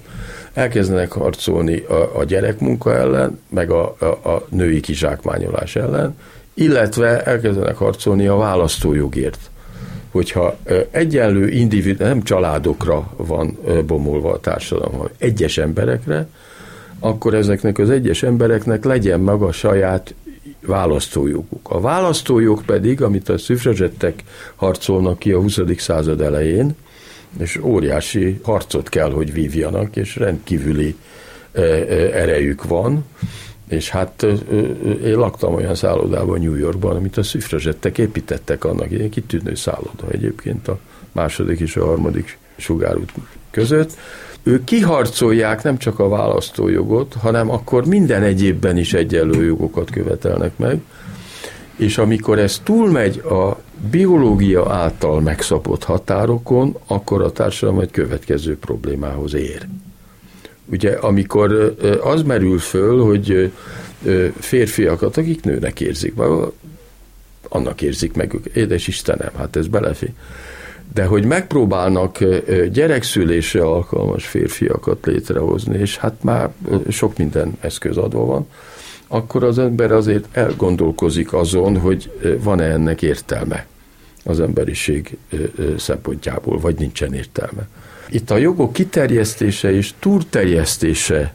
elkezdenek 0.52 1.12
harcolni 1.12 1.78
a, 1.78 2.19
a 2.19 2.25
gyerekmunka 2.25 2.95
ellen, 2.95 3.40
meg 3.49 3.71
a, 3.71 3.97
a, 3.99 4.05
a 4.05 4.47
női 4.49 4.81
kizsákmányolás 4.81 5.76
ellen, 5.76 6.16
illetve 6.55 7.23
elkezdenek 7.23 7.76
harcolni 7.76 8.26
a 8.26 8.37
választójogért 8.37 9.50
hogyha 10.11 10.59
egyenlő 10.91 11.49
individu, 11.49 12.05
nem 12.05 12.23
családokra 12.23 13.13
van 13.17 13.59
bomolva 13.87 14.33
a 14.33 14.41
társadalom, 14.41 14.93
hanem 14.93 15.13
egyes 15.19 15.59
emberekre, 15.59 16.29
akkor 16.99 17.35
ezeknek 17.35 17.79
az 17.79 17.91
egyes 17.91 18.23
embereknek 18.23 18.85
legyen 18.85 19.21
maga 19.21 19.53
saját 19.53 20.15
választójoguk. 20.61 21.71
A 21.71 21.81
választójog 21.81 22.65
pedig, 22.65 23.03
amit 23.03 23.29
a 23.29 23.39
szüfrezsettek 23.39 24.23
harcolnak 24.55 25.19
ki 25.19 25.33
a 25.33 25.41
20. 25.41 25.59
század 25.77 26.21
elején, 26.21 26.75
és 27.39 27.59
óriási 27.63 28.41
harcot 28.43 28.89
kell, 28.89 29.11
hogy 29.11 29.33
vívjanak, 29.33 29.97
és 29.97 30.17
rendkívüli 30.17 30.97
erejük 32.13 32.65
van, 32.65 33.05
és 33.69 33.91
hát 33.91 34.27
én 35.05 35.15
laktam 35.15 35.55
olyan 35.55 35.75
szállodában 35.75 36.41
New 36.41 36.55
Yorkban, 36.55 36.97
amit 36.97 37.17
a 37.17 37.23
szüfrezsettek 37.23 37.99
építettek 37.99 38.65
annak 38.65 38.91
ilyen 38.91 39.11
kitűnő 39.11 39.55
szálloda 39.55 40.09
egyébként 40.11 40.69
a 40.69 40.79
második 41.13 41.61
és 41.61 41.77
a 41.77 41.85
harmadik 41.85 42.39
sugárút 42.57 43.13
között. 43.51 43.93
Ők 44.43 44.65
kiharcolják 44.65 45.63
nem 45.63 45.79
csak 45.79 45.99
a 45.99 46.09
választójogot, 46.09 47.15
hanem 47.15 47.51
akkor 47.51 47.87
minden 47.87 48.23
egyébben 48.23 48.77
is 48.77 48.93
egyenlő 48.93 49.45
jogokat 49.45 49.91
követelnek 49.91 50.57
meg, 50.57 50.81
és 51.77 51.99
amikor 51.99 52.39
ez 52.39 52.61
túlmegy 52.65 53.19
a 53.19 53.61
biológia 53.91 54.73
által 54.73 55.21
megszabott 55.21 55.85
határokon, 55.85 56.77
akkor 56.87 57.23
a 57.23 57.33
társadalom 57.33 57.81
egy 57.81 57.91
következő 57.91 58.59
problémához 58.59 59.35
ér. 59.35 59.67
Ugye, 60.71 60.91
amikor 60.91 61.77
az 62.03 62.23
merül 62.23 62.59
föl, 62.59 63.03
hogy 63.03 63.53
férfiakat, 64.39 65.17
akik 65.17 65.45
nőnek 65.45 65.81
érzik, 65.81 66.15
annak 67.49 67.83
érzik 67.83 68.15
meg 68.15 68.35
ők, 68.35 68.47
édes 68.47 68.87
Istenem, 68.89 69.31
hát 69.37 69.57
ez 69.57 69.67
belefér. 69.67 70.13
De 70.95 71.05
hogy 71.05 71.25
megpróbálnak 71.25 72.19
gyerekszülésre 72.73 73.63
alkalmas 73.63 74.27
férfiakat 74.27 75.07
létrehozni, 75.07 75.79
és 75.79 75.97
hát 75.97 76.23
már 76.23 76.51
sok 76.89 77.19
minden 77.19 77.57
eszköz 77.61 77.97
adva 77.97 78.25
van, 78.25 78.49
akkor 79.07 79.45
az 79.45 79.59
ember 79.59 79.93
azért 79.93 80.25
elgondolkozik 80.33 81.33
azon, 81.33 81.79
hogy 81.79 82.11
van-e 82.43 82.65
ennek 82.65 83.03
értelme 83.03 83.67
az 84.25 84.41
emberiség 84.41 85.17
szempontjából, 85.79 86.59
vagy 86.59 86.79
nincsen 86.79 87.15
értelme. 87.15 87.69
Itt 88.11 88.31
a 88.31 88.37
jogok 88.37 88.73
kiterjesztése 88.73 89.73
és 89.73 89.93
túlterjesztése 89.99 91.35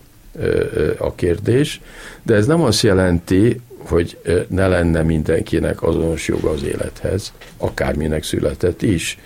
a 0.98 1.16
kérdés, 1.16 1.82
de 2.24 2.36
ez 2.36 2.46
nem 2.46 2.62
azt 2.62 2.82
jelenti, 2.82 3.60
hogy 3.78 4.18
ne 4.48 4.68
lenne 4.68 5.02
mindenkinek 5.02 5.84
azonos 5.84 6.28
joga 6.28 6.50
az 6.50 6.64
élethez, 6.64 7.34
akárminek 7.58 8.24
született 8.24 8.82
is. 8.82 9.20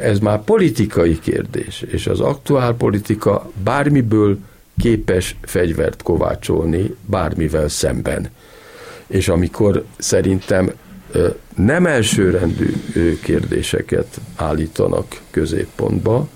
Ez 0.00 0.18
már 0.18 0.44
politikai 0.44 1.18
kérdés, 1.18 1.84
és 1.90 2.06
az 2.06 2.20
aktuál 2.20 2.74
politika 2.74 3.50
bármiből 3.62 4.38
képes 4.78 5.36
fegyvert 5.42 6.02
kovácsolni 6.02 6.94
bármivel 7.06 7.68
szemben. 7.68 8.28
És 9.06 9.28
amikor 9.28 9.84
szerintem 9.96 10.72
nem 11.56 11.86
elsőrendű 11.86 12.72
kérdéseket 13.22 14.20
állítanak 14.36 15.20
középpontba, 15.30 16.28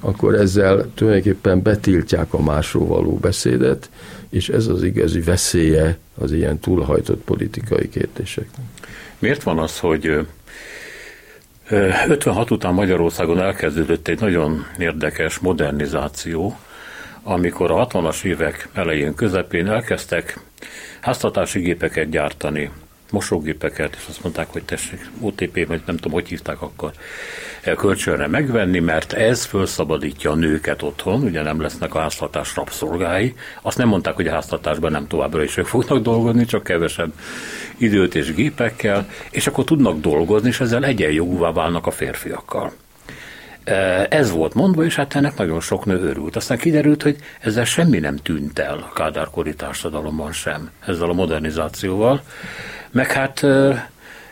akkor 0.00 0.34
ezzel 0.34 0.90
tulajdonképpen 0.94 1.62
betiltják 1.62 2.34
a 2.34 2.42
másról 2.42 2.86
való 2.86 3.14
beszédet, 3.14 3.90
és 4.28 4.48
ez 4.48 4.66
az 4.66 4.82
igazi 4.82 5.20
veszélye 5.20 5.98
az 6.18 6.32
ilyen 6.32 6.58
túlhajtott 6.58 7.20
politikai 7.24 7.88
kérdéseknek. 7.88 8.64
Miért 9.18 9.42
van 9.42 9.58
az, 9.58 9.78
hogy 9.78 10.26
56 12.08 12.50
után 12.50 12.74
Magyarországon 12.74 13.40
elkezdődött 13.40 14.08
egy 14.08 14.20
nagyon 14.20 14.66
érdekes 14.78 15.38
modernizáció, 15.38 16.58
amikor 17.22 17.70
a 17.70 17.86
60-as 17.86 18.24
évek 18.24 18.68
elején, 18.72 19.14
közepén 19.14 19.66
elkezdtek 19.66 20.38
háztartási 21.00 21.60
gépeket 21.60 22.10
gyártani, 22.10 22.70
mosógépeket, 23.10 23.96
és 23.98 24.04
azt 24.08 24.22
mondták, 24.22 24.48
hogy 24.48 24.62
tessék, 24.62 25.10
OTP, 25.20 25.66
vagy 25.66 25.82
nem 25.86 25.96
tudom, 25.96 26.12
hogy 26.12 26.28
hívták 26.28 26.62
akkor, 26.62 26.92
kölcsönre 27.76 28.26
megvenni, 28.26 28.78
mert 28.78 29.12
ez 29.12 29.44
felszabadítja 29.44 30.30
a 30.30 30.34
nőket 30.34 30.82
otthon, 30.82 31.22
ugye 31.22 31.42
nem 31.42 31.60
lesznek 31.60 31.94
a 31.94 31.98
háztartás 31.98 32.56
rabszolgái. 32.56 33.34
Azt 33.62 33.78
nem 33.78 33.88
mondták, 33.88 34.14
hogy 34.14 34.26
a 34.26 34.32
háztartásban 34.32 34.92
nem 34.92 35.06
továbbra 35.06 35.42
is 35.42 35.56
ők 35.56 35.66
fognak 35.66 36.02
dolgozni, 36.02 36.44
csak 36.44 36.62
kevesebb 36.62 37.12
időt 37.76 38.14
és 38.14 38.34
gépekkel, 38.34 39.08
és 39.30 39.46
akkor 39.46 39.64
tudnak 39.64 40.00
dolgozni, 40.00 40.48
és 40.48 40.60
ezzel 40.60 40.84
egyenjogúvá 40.84 41.52
válnak 41.52 41.86
a 41.86 41.90
férfiakkal. 41.90 42.72
Ez 44.08 44.30
volt 44.30 44.54
mondva, 44.54 44.84
és 44.84 44.94
hát 44.94 45.14
ennek 45.14 45.36
nagyon 45.36 45.60
sok 45.60 45.84
nő 45.84 46.00
örült. 46.00 46.36
Aztán 46.36 46.58
kiderült, 46.58 47.02
hogy 47.02 47.16
ezzel 47.40 47.64
semmi 47.64 47.98
nem 47.98 48.16
tűnt 48.16 48.58
el 48.58 48.88
a 48.90 48.92
kádárkori 48.92 49.54
társadalomban 49.54 50.32
sem, 50.32 50.70
ezzel 50.86 51.08
a 51.08 51.12
modernizációval. 51.12 52.22
Meg 52.92 53.12
hát 53.12 53.46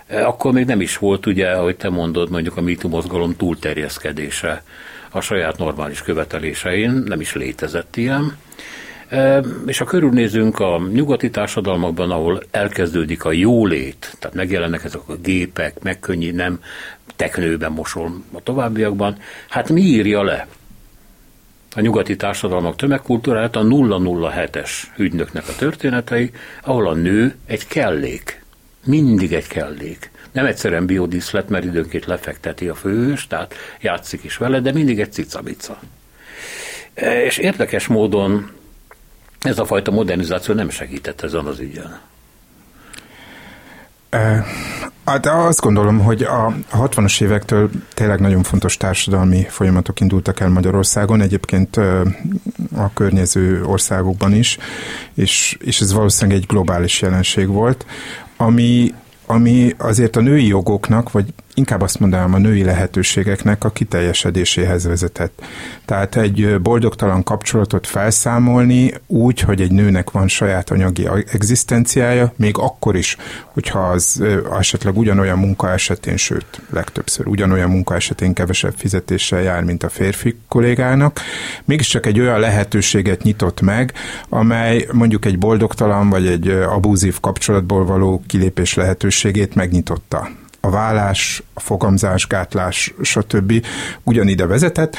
akkor 0.08 0.52
még 0.52 0.66
nem 0.66 0.80
is 0.80 0.98
volt, 0.98 1.26
ugye, 1.26 1.50
ahogy 1.50 1.76
te 1.76 1.88
mondod, 1.88 2.30
mondjuk 2.30 2.56
a 2.56 2.60
MeToo 2.60 2.90
mozgalom 2.90 3.36
túlterjeszkedése 3.36 4.62
a 5.10 5.20
saját 5.20 5.58
normális 5.58 6.02
követelésein, 6.02 6.90
nem 6.90 7.20
is 7.20 7.34
létezett 7.34 7.96
ilyen. 7.96 8.36
És 9.66 9.78
ha 9.78 9.84
körülnézünk 9.84 10.58
a 10.58 10.80
nyugati 10.92 11.30
társadalmakban, 11.30 12.10
ahol 12.10 12.42
elkezdődik 12.50 13.24
a 13.24 13.32
jólét, 13.32 14.16
tehát 14.18 14.36
megjelennek 14.36 14.84
ezek 14.84 15.00
a 15.06 15.16
gépek, 15.16 15.82
megkönnyí, 15.82 16.30
nem 16.30 16.60
teknőben 17.16 17.72
mosol 17.72 18.22
a 18.32 18.42
továbbiakban, 18.42 19.16
hát 19.48 19.68
mi 19.68 19.80
írja 19.80 20.22
le? 20.22 20.46
A 21.74 21.80
nyugati 21.80 22.16
társadalmak 22.16 22.76
tömegkultúráját 22.76 23.56
a 23.56 23.62
007-es 23.62 24.70
ügynöknek 24.96 25.48
a 25.48 25.54
történetei, 25.58 26.30
ahol 26.62 26.88
a 26.88 26.94
nő 26.94 27.34
egy 27.46 27.66
kellék, 27.66 28.37
mindig 28.88 29.32
egy 29.32 29.46
kellék. 29.46 30.10
Nem 30.32 30.46
egyszerűen 30.46 30.86
biodíszlet, 30.86 31.48
mert 31.48 31.64
időnként 31.64 32.06
lefekteti 32.06 32.68
a 32.68 32.74
főhős, 32.74 33.26
tehát 33.26 33.54
játszik 33.80 34.24
is 34.24 34.36
vele, 34.36 34.60
de 34.60 34.72
mindig 34.72 35.00
egy 35.00 35.12
cicabica. 35.12 35.78
És 37.24 37.38
érdekes 37.38 37.86
módon 37.86 38.50
ez 39.40 39.58
a 39.58 39.64
fajta 39.64 39.90
modernizáció 39.90 40.54
nem 40.54 40.70
segített 40.70 41.22
ezen 41.22 41.44
az 41.44 41.58
ügyen. 41.58 42.00
Hát 45.04 45.26
azt 45.26 45.60
gondolom, 45.60 45.98
hogy 45.98 46.22
a 46.22 46.54
60-as 46.72 47.22
évektől 47.22 47.70
tényleg 47.94 48.20
nagyon 48.20 48.42
fontos 48.42 48.76
társadalmi 48.76 49.46
folyamatok 49.48 50.00
indultak 50.00 50.40
el 50.40 50.48
Magyarországon, 50.48 51.20
egyébként 51.20 51.76
a 52.76 52.92
környező 52.94 53.64
országokban 53.64 54.34
is, 54.34 54.58
és, 55.14 55.56
és 55.60 55.80
ez 55.80 55.92
valószínűleg 55.92 56.40
egy 56.40 56.46
globális 56.46 57.00
jelenség 57.00 57.48
volt, 57.48 57.86
ami, 58.38 58.94
ami 59.26 59.74
azért 59.78 60.16
a 60.16 60.20
női 60.20 60.46
jogoknak, 60.46 61.12
vagy 61.12 61.32
inkább 61.58 61.80
azt 61.80 62.00
mondanám 62.00 62.34
a 62.34 62.38
női 62.38 62.64
lehetőségeknek 62.64 63.64
a 63.64 63.70
kiteljesedéséhez 63.70 64.84
vezetett. 64.84 65.42
Tehát 65.84 66.16
egy 66.16 66.60
boldogtalan 66.60 67.22
kapcsolatot 67.22 67.86
felszámolni 67.86 68.94
úgy, 69.06 69.40
hogy 69.40 69.60
egy 69.60 69.70
nőnek 69.70 70.10
van 70.10 70.28
saját 70.28 70.70
anyagi 70.70 71.08
egzisztenciája, 71.32 72.32
még 72.36 72.58
akkor 72.58 72.96
is, 72.96 73.16
hogyha 73.44 73.78
az 73.78 74.22
esetleg 74.58 74.96
ugyanolyan 74.96 75.38
munka 75.38 75.70
esetén, 75.70 76.16
sőt, 76.16 76.60
legtöbbször 76.70 77.26
ugyanolyan 77.26 77.70
munka 77.70 77.94
esetén 77.94 78.32
kevesebb 78.32 78.74
fizetéssel 78.76 79.42
jár, 79.42 79.64
mint 79.64 79.82
a 79.82 79.88
férfi 79.88 80.38
kollégának, 80.48 81.20
mégiscsak 81.64 82.06
egy 82.06 82.20
olyan 82.20 82.40
lehetőséget 82.40 83.22
nyitott 83.22 83.60
meg, 83.60 83.92
amely 84.28 84.86
mondjuk 84.92 85.24
egy 85.24 85.38
boldogtalan 85.38 86.08
vagy 86.10 86.26
egy 86.26 86.48
abúzív 86.48 87.20
kapcsolatból 87.20 87.84
való 87.84 88.22
kilépés 88.26 88.74
lehetőségét 88.74 89.54
megnyitotta 89.54 90.28
a 90.68 90.70
vállás, 90.70 91.42
a 91.54 91.60
fogamzásgátlás, 91.60 92.94
stb. 93.02 93.66
ugyanide 94.02 94.46
vezetett. 94.46 94.96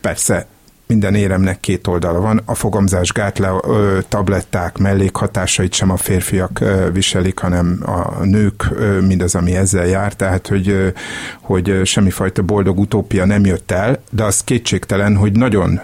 Persze 0.00 0.46
minden 0.92 1.14
éremnek 1.14 1.60
két 1.60 1.86
oldala 1.86 2.20
van. 2.20 2.42
A 2.44 2.54
fogamzás 2.54 3.12
gátlá 3.12 3.60
tabletták 4.08 4.78
mellékhatásait 4.78 5.72
sem 5.72 5.90
a 5.90 5.96
férfiak 5.96 6.64
viselik, 6.92 7.38
hanem 7.38 7.82
a 7.86 8.24
nők, 8.24 8.68
mindaz, 9.06 9.34
ami 9.34 9.56
ezzel 9.56 9.86
jár, 9.86 10.14
tehát 10.14 10.46
hogy, 10.46 10.92
hogy 11.40 11.80
semmifajta 11.84 12.42
boldog 12.42 12.78
utópia 12.78 13.24
nem 13.24 13.44
jött 13.44 13.70
el, 13.70 14.02
de 14.10 14.24
az 14.24 14.44
kétségtelen, 14.44 15.16
hogy 15.16 15.32
nagyon 15.32 15.80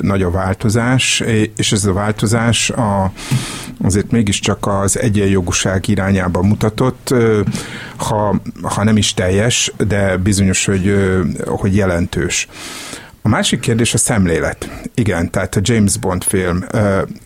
nagy 0.00 0.22
a 0.22 0.30
változás, 0.30 1.22
és 1.56 1.72
ez 1.72 1.84
a 1.84 1.92
változás 1.92 2.70
a, 2.70 3.12
azért 3.82 4.10
mégiscsak 4.10 4.66
az 4.66 4.98
egyenjogúság 4.98 5.88
irányába 5.88 6.42
mutatott, 6.42 7.14
ha, 7.96 8.40
ha 8.62 8.84
nem 8.84 8.96
is 8.96 9.14
teljes, 9.14 9.72
de 9.88 10.16
bizonyos, 10.16 10.64
hogy, 10.64 10.94
hogy 11.46 11.76
jelentős. 11.76 12.48
A 13.26 13.28
másik 13.28 13.60
kérdés 13.60 13.94
a 13.94 13.98
szemlélet. 13.98 14.70
Igen, 14.94 15.30
tehát 15.30 15.56
a 15.56 15.60
James 15.62 15.96
Bond 15.96 16.24
film, 16.24 16.64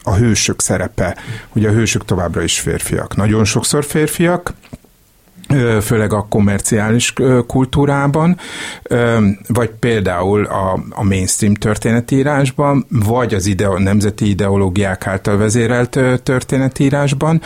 a 0.03 0.15
hősök 0.15 0.61
szerepe, 0.61 1.17
ugye 1.53 1.69
a 1.69 1.73
hősök 1.73 2.05
továbbra 2.05 2.43
is 2.43 2.61
férfiak. 2.61 3.17
Nagyon 3.17 3.45
sokszor 3.45 3.85
férfiak, 3.85 4.53
főleg 5.81 6.13
a 6.13 6.27
komerciális 6.29 7.13
kultúrában, 7.47 8.37
vagy 9.47 9.71
például 9.71 10.45
a, 10.45 10.85
a 10.91 11.05
mainstream 11.05 11.55
történetírásban, 11.55 12.87
vagy 12.89 13.35
az 13.35 13.47
ideo, 13.47 13.79
nemzeti 13.79 14.29
ideológiák 14.29 15.07
által 15.07 15.37
vezérelt 15.37 15.99
történetírásban, 16.23 17.41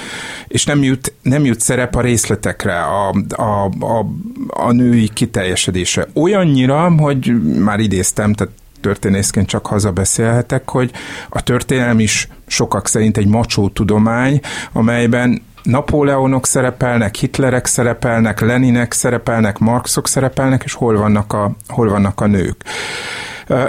és 0.48 0.64
nem 0.64 0.82
jut, 0.82 1.12
nem 1.22 1.44
jut 1.44 1.60
szerep 1.60 1.96
a 1.96 2.00
részletekre, 2.00 2.80
a, 2.80 3.14
a, 3.28 3.64
a, 3.80 4.06
a 4.46 4.72
női 4.72 5.08
kiteljesedése. 5.08 6.06
Olyannyira, 6.14 6.94
hogy 6.98 7.54
már 7.58 7.80
idéztem, 7.80 8.32
tehát 8.32 8.52
történészként 8.80 9.46
csak 9.46 9.66
hazabeszélhetek, 9.66 10.70
hogy 10.70 10.90
a 11.28 11.42
történelem 11.42 11.98
is 11.98 12.28
sokak 12.46 12.88
szerint 12.88 13.16
egy 13.16 13.26
macsó 13.26 13.68
tudomány, 13.68 14.40
amelyben 14.72 15.42
Napóleonok 15.62 16.46
szerepelnek, 16.46 17.14
Hitlerek 17.14 17.66
szerepelnek, 17.66 18.40
Leninek 18.40 18.92
szerepelnek, 18.92 19.58
Marxok 19.58 20.08
szerepelnek, 20.08 20.62
és 20.64 20.72
hol 20.72 20.96
vannak 20.96 21.32
a, 21.32 21.50
hol 21.68 21.88
vannak 21.88 22.20
a 22.20 22.26
nők. 22.26 22.64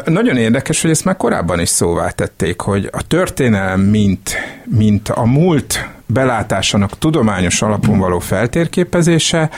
Nagyon 0.06 0.38
érdekes, 0.38 0.82
hogy 0.82 0.92
ezt 0.92 1.06
már 1.06 1.18
korábban 1.18 1.60
is 1.60 1.70
szóvá 1.70 2.10
tették, 2.10 2.62
hogy 2.62 2.90
a 2.92 3.08
történelem, 3.08 3.82
mint, 3.82 4.36
mint 4.64 5.10
a 5.10 5.26
múlt 5.26 5.90
belátásának 6.06 6.98
tudományos 6.98 7.62
alapon 7.62 8.00
való 8.00 8.20
feltérképezése 8.20 9.50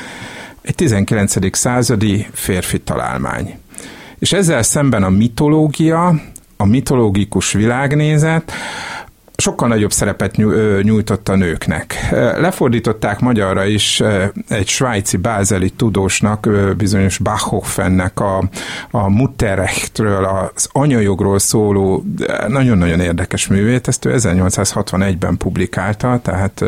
egy 0.61 0.75
19. 0.75 1.57
századi 1.57 2.27
férfi 2.33 2.79
találmány. 2.79 3.59
És 4.19 4.33
ezzel 4.33 4.63
szemben 4.63 5.03
a 5.03 5.09
mitológia, 5.09 6.13
a 6.57 6.65
mitológikus 6.65 7.51
világnézet, 7.51 8.51
sokkal 9.37 9.67
nagyobb 9.67 9.91
szerepet 9.91 10.35
nyújtott 10.81 11.29
a 11.29 11.35
nőknek. 11.35 12.07
Lefordították 12.37 13.19
magyarra 13.19 13.65
is 13.65 14.03
egy 14.47 14.67
svájci 14.67 15.17
bázeli 15.17 15.69
tudósnak, 15.69 16.49
bizonyos 16.77 17.17
Bachhofennek 17.17 18.19
a, 18.19 18.43
a 18.91 19.09
Mutterrechtről, 19.09 20.25
az 20.25 20.69
anyajogról 20.71 21.39
szóló 21.39 22.03
nagyon-nagyon 22.47 22.99
érdekes 22.99 23.47
művét, 23.47 23.87
ezt 23.87 24.05
ő 24.05 24.13
1861-ben 24.17 25.37
publikálta, 25.37 26.19
tehát 26.23 26.63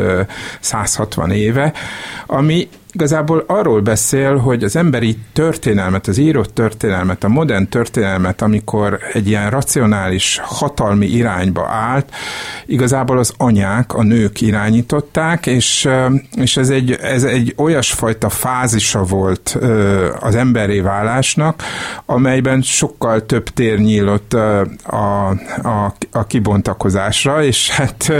160 0.60 1.30
éve, 1.30 1.72
ami 2.26 2.68
igazából 2.92 3.44
arról 3.46 3.80
beszél, 3.80 4.36
hogy 4.36 4.64
az 4.64 4.76
emberi 4.76 5.18
történelmet, 5.32 6.06
az 6.06 6.18
írott 6.18 6.54
történelmet, 6.54 7.24
a 7.24 7.28
modern 7.28 7.68
történelmet, 7.68 8.42
amikor 8.42 8.98
egy 9.12 9.28
ilyen 9.28 9.50
racionális, 9.50 10.40
hatalmi 10.42 11.06
irányba 11.06 11.66
állt, 11.66 12.14
igazából 12.66 13.18
az 13.18 13.32
anyák, 13.36 13.94
a 13.94 14.02
nők 14.02 14.40
irányították, 14.40 15.46
és, 15.46 15.88
és 16.36 16.56
ez, 16.56 16.70
egy, 16.70 16.92
ez 16.92 17.24
egy 17.24 17.54
olyasfajta 17.56 18.28
fázisa 18.28 19.02
volt 19.02 19.58
az 20.20 20.34
emberi 20.34 20.80
válásnak, 20.80 21.62
amelyben 22.06 22.62
sokkal 22.62 23.26
több 23.26 23.48
tér 23.48 23.78
nyílott 23.78 24.32
a, 24.32 24.60
a, 25.62 25.94
a 26.12 26.26
kibontakozásra, 26.26 27.42
és 27.42 27.70
hát 27.70 28.12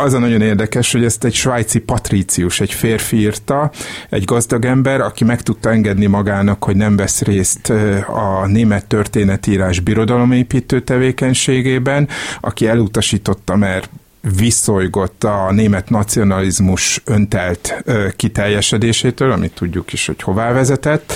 az 0.00 0.14
a 0.14 0.18
nagyon 0.18 0.40
érdekes, 0.40 0.92
hogy 0.92 1.04
ezt 1.04 1.24
egy 1.24 1.34
svájci 1.34 1.78
patrícius, 1.78 2.60
egy 2.60 2.72
férfi 2.72 3.16
írta, 3.16 3.70
egy 4.08 4.24
gazdag 4.24 4.64
ember, 4.64 5.00
aki 5.00 5.24
meg 5.24 5.42
tudta 5.42 5.70
engedni 5.70 6.06
magának, 6.06 6.64
hogy 6.64 6.76
nem 6.76 6.96
vesz 6.96 7.22
részt 7.22 7.70
a 8.06 8.46
német 8.46 8.86
történetírás 8.86 9.80
birodalomépítő 9.80 10.80
tevékenységében, 10.80 12.08
aki 12.40 12.66
elutasította, 12.66 13.56
mert 13.56 13.90
viszolygott 14.36 15.24
a 15.24 15.52
német 15.52 15.90
nacionalizmus 15.90 17.02
öntelt 17.04 17.84
kiteljesedésétől, 18.16 19.32
amit 19.32 19.54
tudjuk 19.54 19.92
is, 19.92 20.06
hogy 20.06 20.22
hová 20.22 20.52
vezetett. 20.52 21.12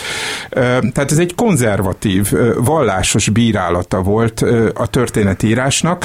Tehát 0.51 1.11
ez 1.11 1.19
egy 1.19 1.35
konzervatív, 1.35 2.33
vallásos 2.57 3.29
bírálata 3.29 4.03
volt 4.03 4.41
a 4.75 4.87
történetírásnak. 4.87 6.05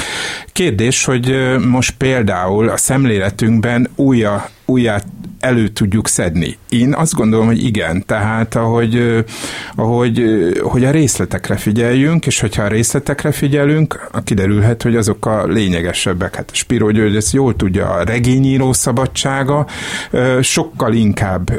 Kérdés, 0.52 1.04
hogy 1.04 1.56
most 1.68 1.94
például 1.96 2.68
a 2.68 2.76
szemléletünkben 2.76 3.88
újra 3.94 4.48
újját 4.64 5.06
elő 5.40 5.68
tudjuk 5.68 6.08
szedni. 6.08 6.56
Én 6.68 6.94
azt 6.94 7.14
gondolom, 7.14 7.46
hogy 7.46 7.64
igen, 7.64 8.02
tehát 8.06 8.54
ahogy, 8.54 9.24
ahogy 9.74 10.22
hogy 10.62 10.84
a 10.84 10.90
részletekre 10.90 11.56
figyeljünk, 11.56 12.26
és 12.26 12.40
hogyha 12.40 12.62
a 12.62 12.68
részletekre 12.68 13.32
figyelünk, 13.32 14.10
kiderülhet, 14.24 14.82
hogy 14.82 14.96
azok 14.96 15.26
a 15.26 15.46
lényegesebbek. 15.46 16.34
Hát 16.34 16.50
Spiro 16.52 16.90
György 16.90 17.16
ezt 17.16 17.32
jól 17.32 17.56
tudja, 17.56 17.88
a 17.88 18.02
regényíró 18.04 18.72
szabadsága 18.72 19.66
sokkal 20.40 20.92
inkább 20.94 21.50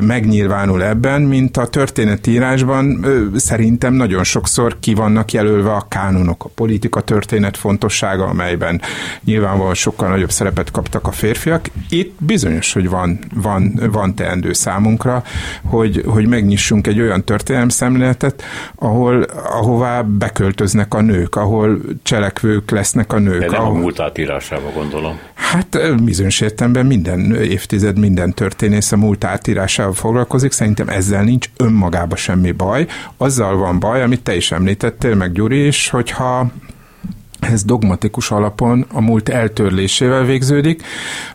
megnyilvánul 0.00 0.82
ebben, 0.84 1.22
mint 1.22 1.56
a 1.56 1.66
történetírásban 1.66 3.06
szerintem 3.36 3.94
nagyon 3.94 4.24
sokszor 4.24 4.76
ki 4.80 4.94
vannak 4.94 5.32
jelölve 5.32 5.72
a 5.72 5.86
kánonok, 5.88 6.44
a 6.44 6.50
politika 6.54 7.00
történet 7.00 7.56
fontossága, 7.56 8.24
amelyben 8.24 8.80
nyilvánvalóan 9.24 9.74
sokkal 9.74 10.08
nagyobb 10.08 10.30
szerepet 10.30 10.70
kaptak 10.70 11.06
a 11.06 11.12
férfiak. 11.12 11.70
Itt 11.88 12.14
bizonyos, 12.18 12.72
hogy 12.72 12.90
van, 12.92 13.18
van, 13.34 13.80
van 13.92 14.14
teendő 14.14 14.52
számunkra, 14.52 15.22
hogy, 15.64 16.02
hogy 16.06 16.26
megnyissunk 16.26 16.86
egy 16.86 17.00
olyan 17.00 17.24
szemléletet, 17.68 18.42
ahol, 18.74 19.22
ahová 19.44 20.02
beköltöznek 20.02 20.94
a 20.94 21.00
nők, 21.00 21.36
ahol 21.36 21.80
cselekvők 22.02 22.70
lesznek 22.70 23.12
a 23.12 23.18
nők. 23.18 23.40
De 23.40 23.46
nem 23.46 23.60
ahol... 23.60 23.76
a 23.76 23.80
múlt 23.80 24.00
átírásába 24.00 24.70
gondolom. 24.74 25.18
Hát 25.34 26.02
bizonyos 26.04 26.40
értelemben 26.40 26.86
minden 26.86 27.34
évtized, 27.34 27.98
minden 27.98 28.34
történész 28.34 28.92
a 28.92 28.96
múlt 28.96 29.24
átírásával 29.24 29.92
foglalkozik, 29.92 30.52
szerintem 30.52 30.88
ezzel 30.88 31.22
nincs 31.22 31.48
önmagában 31.56 32.16
semmi 32.16 32.52
baj. 32.52 32.86
Azzal 33.16 33.56
van 33.56 33.78
baj, 33.78 34.02
amit 34.02 34.22
te 34.22 34.36
is 34.36 34.52
említettél, 34.52 35.14
meg 35.14 35.32
Gyuri 35.32 35.66
is, 35.66 35.90
hogyha 35.90 36.50
ez 37.42 37.64
dogmatikus 37.64 38.30
alapon 38.30 38.86
a 38.92 39.00
múlt 39.00 39.28
eltörlésével 39.28 40.24
végződik, 40.24 40.82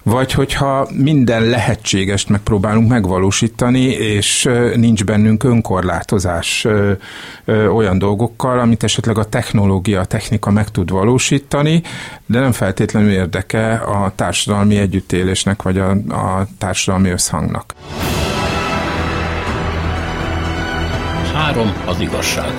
vagy 0.04 0.32
hogyha 0.32 0.88
minden 0.94 1.44
lehetségest 1.44 2.30
megpróbálunk 2.30 2.90
megvalósítani, 2.90 3.84
és 3.86 4.50
nincs 4.76 5.04
bennünk 5.04 5.44
önkorlátozás 5.44 6.68
olyan 7.48 8.00
dolgokkal, 8.00 8.60
amit 8.60 8.84
esetleg 8.84 9.18
a 9.18 9.24
technológia, 9.24 10.00
a 10.00 10.06
technika 10.06 10.52
meg 10.52 10.70
tud 10.70 10.90
valósítani, 10.90 11.82
de 12.26 12.40
nem 12.40 12.52
feltétlenül 12.52 13.12
érdeke 13.12 13.74
a 13.74 14.12
társadalmi 14.16 14.78
együttélésnek, 14.78 15.62
vagy 15.62 15.78
a, 15.78 15.90
a 16.10 16.48
társadalmi 16.58 17.10
összhangnak. 17.10 17.74
Három 21.34 21.74
az 21.86 22.00
igazság. 22.00 22.54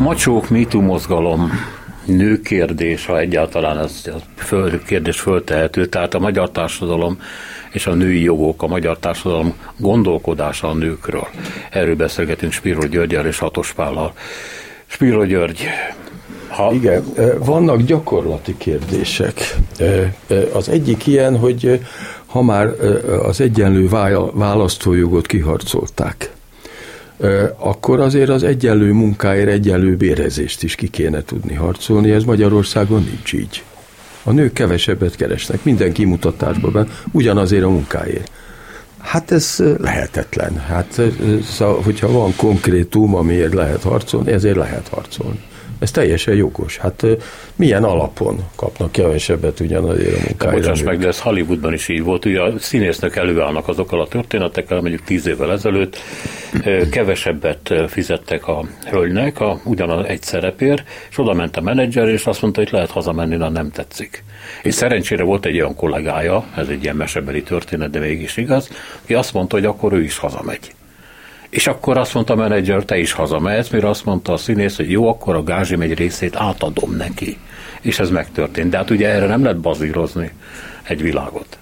Macsók, 0.00 0.48
MeToo 0.48 0.80
mozgalom, 0.80 1.50
nőkérdés, 2.04 3.06
ha 3.06 3.18
egyáltalán 3.18 3.78
ez 3.78 4.02
a 4.06 4.16
föl, 4.36 4.82
kérdés 4.82 5.20
föltehető, 5.20 5.86
tehát 5.86 6.14
a 6.14 6.18
magyar 6.18 6.50
társadalom 6.50 7.20
és 7.70 7.86
a 7.86 7.94
női 7.94 8.22
jogok, 8.22 8.62
a 8.62 8.66
magyar 8.66 8.98
társadalom 8.98 9.54
gondolkodása 9.76 10.68
a 10.68 10.74
nőkről. 10.74 11.28
Erről 11.70 11.96
beszélgetünk 11.96 12.52
Spiro 12.52 12.86
Györgyel 12.86 13.26
és 13.26 13.38
Hatos 13.38 13.72
Pállal. 13.72 14.12
Spiro 14.86 15.24
György, 15.24 15.66
ha... 16.48 16.72
Igen, 16.72 17.04
vannak 17.38 17.80
gyakorlati 17.82 18.54
kérdések. 18.56 19.56
Az 20.52 20.68
egyik 20.68 21.06
ilyen, 21.06 21.38
hogy 21.38 21.80
ha 22.26 22.42
már 22.42 22.66
az 23.22 23.40
egyenlő 23.40 23.88
választójogot 24.32 25.26
kiharcolták, 25.26 26.32
akkor 27.56 28.00
azért 28.00 28.28
az 28.28 28.42
egyenlő 28.42 28.92
munkáért 28.92 29.48
egyenlő 29.48 29.96
bérezést 29.96 30.62
is 30.62 30.74
ki 30.74 30.88
kéne 30.88 31.22
tudni 31.22 31.54
harcolni, 31.54 32.10
ez 32.10 32.24
Magyarországon 32.24 33.02
nincs 33.02 33.32
így. 33.32 33.62
A 34.22 34.30
nők 34.30 34.52
kevesebbet 34.52 35.16
keresnek, 35.16 35.64
minden 35.64 35.92
kimutatásban, 35.92 36.88
ugyanazért 37.12 37.64
a 37.64 37.68
munkáért. 37.68 38.30
Hát 38.98 39.30
ez 39.30 39.56
lehetetlen. 39.78 40.56
Hát, 40.58 41.00
szóval, 41.44 41.82
hogyha 41.82 42.12
van 42.12 42.36
konkrétum, 42.36 43.14
amiért 43.14 43.54
lehet 43.54 43.82
harcolni, 43.82 44.32
ezért 44.32 44.56
lehet 44.56 44.88
harcolni. 44.88 45.40
Ez 45.80 45.90
teljesen 45.90 46.34
jogos. 46.34 46.76
Hát 46.76 47.06
milyen 47.56 47.84
alapon 47.84 48.44
kapnak 48.56 48.92
kevesebbet 48.92 49.60
ugyanazért 49.60 50.16
a 50.16 50.20
munkáért? 50.26 50.56
Bocsáss 50.56 50.82
meg, 50.82 50.98
de 50.98 51.06
ez 51.06 51.20
Hollywoodban 51.20 51.72
is 51.72 51.88
így 51.88 52.02
volt. 52.02 52.24
Ugye 52.24 52.40
a 52.40 52.58
színésznek 52.58 53.16
előállnak 53.16 53.68
azokkal 53.68 54.00
a 54.00 54.08
történetekkel, 54.08 54.80
mondjuk 54.80 55.04
tíz 55.04 55.26
évvel 55.26 55.52
ezelőtt 55.52 55.96
kevesebbet 56.90 57.74
fizettek 57.88 58.48
a 58.48 58.64
hölgynek 58.90 59.40
a, 59.40 59.60
ugyanaz 59.64 60.06
egy 60.06 60.22
szerepért, 60.22 60.82
és 61.10 61.18
oda 61.18 61.32
ment 61.32 61.56
a 61.56 61.60
menedzser, 61.60 62.08
és 62.08 62.26
azt 62.26 62.42
mondta, 62.42 62.60
hogy 62.60 62.72
lehet 62.72 62.90
hazamenni, 62.90 63.36
ha 63.36 63.48
nem 63.48 63.70
tetszik. 63.70 64.24
És 64.62 64.74
szerencsére 64.74 65.22
volt 65.22 65.46
egy 65.46 65.60
olyan 65.60 65.74
kollégája, 65.74 66.44
ez 66.56 66.68
egy 66.68 66.82
ilyen 66.82 66.96
mesebeli 66.96 67.42
történet, 67.42 67.90
de 67.90 67.98
mégis 67.98 68.36
igaz, 68.36 68.70
aki 69.02 69.14
azt 69.14 69.32
mondta, 69.32 69.56
hogy 69.56 69.64
akkor 69.64 69.92
ő 69.92 70.02
is 70.02 70.18
hazamegy. 70.18 70.72
És 71.50 71.66
akkor 71.66 71.98
azt 71.98 72.14
mondta 72.14 72.32
a 72.32 72.36
menedzser, 72.36 72.84
te 72.84 72.98
is 72.98 73.12
hazamehetsz, 73.12 73.68
mire 73.68 73.88
azt 73.88 74.04
mondta 74.04 74.32
a 74.32 74.36
színész, 74.36 74.76
hogy 74.76 74.90
jó, 74.90 75.08
akkor 75.08 75.34
a 75.34 75.42
gázsim 75.42 75.80
egy 75.80 75.94
részét 75.94 76.36
átadom 76.36 76.96
neki. 76.96 77.38
És 77.80 77.98
ez 77.98 78.10
megtörtént. 78.10 78.70
De 78.70 78.76
hát 78.76 78.90
ugye 78.90 79.08
erre 79.08 79.26
nem 79.26 79.42
lehet 79.42 79.60
bazírozni 79.60 80.30
egy 80.82 81.02
világot. 81.02 81.58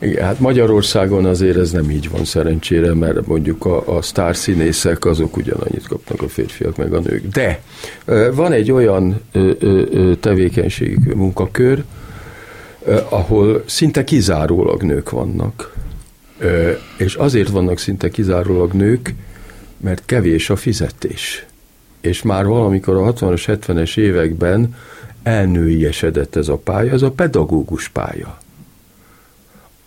Igen, 0.00 0.24
hát 0.24 0.40
Magyarországon 0.40 1.24
azért 1.24 1.56
ez 1.56 1.70
nem 1.70 1.90
így 1.90 2.10
van 2.10 2.24
szerencsére, 2.24 2.94
mert 2.94 3.26
mondjuk 3.26 3.64
a, 3.64 3.96
a 3.96 4.02
sztárszínészek 4.02 5.04
azok 5.04 5.36
ugyanannyit 5.36 5.86
kapnak 5.88 6.22
a 6.22 6.28
férfiak 6.28 6.76
meg 6.76 6.92
a 6.92 7.00
nők. 7.00 7.26
De 7.26 7.60
van 8.34 8.52
egy 8.52 8.72
olyan 8.72 9.20
tevékenység, 10.20 10.98
munkakör, 11.14 11.84
ahol 13.08 13.62
szinte 13.66 14.04
kizárólag 14.04 14.82
nők 14.82 15.10
vannak. 15.10 15.72
És 16.96 17.14
azért 17.14 17.48
vannak 17.48 17.78
szinte 17.78 18.08
kizárólag 18.08 18.72
nők, 18.72 19.14
mert 19.76 20.02
kevés 20.06 20.50
a 20.50 20.56
fizetés. 20.56 21.46
És 22.00 22.22
már 22.22 22.46
valamikor 22.46 22.96
a 22.96 23.12
60-as, 23.12 23.58
70-es 23.66 23.96
években 23.96 24.74
elnőiesedett 25.22 26.36
ez 26.36 26.48
a 26.48 26.56
pálya, 26.56 26.92
ez 26.92 27.02
a 27.02 27.10
pedagógus 27.10 27.88
pálya. 27.88 28.38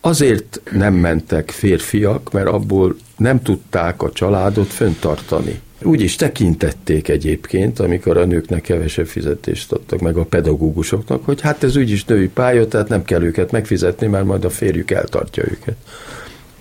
Azért 0.02 0.62
nem 0.72 0.94
mentek 0.94 1.50
férfiak, 1.50 2.32
mert 2.32 2.48
abból 2.48 2.96
nem 3.18 3.42
tudták 3.42 4.02
a 4.02 4.12
családot 4.12 4.68
föntartani. 4.68 5.62
Úgy 5.84 6.02
is 6.02 6.16
tekintették 6.16 7.08
egyébként, 7.08 7.80
amikor 7.80 8.18
a 8.18 8.26
nőknek 8.26 8.62
kevesebb 8.62 9.08
fizetést 9.08 9.72
adtak 9.72 10.00
meg 10.00 10.18
a 10.18 10.26
pedagógusoknak, 10.26 11.26
hogy 11.26 11.42
hát 11.42 11.64
ez 11.64 11.76
úgyis 11.76 12.06
női 12.06 12.28
pálya, 12.28 12.68
tehát 12.68 12.88
nem 12.88 13.04
kell 13.04 13.24
őket 13.24 13.52
megfizetni, 13.52 14.08
mert 14.08 14.26
majd 14.26 14.46
a 14.46 14.50
férjük 14.50 14.92
eltartja 14.92 15.44
őket 15.44 15.76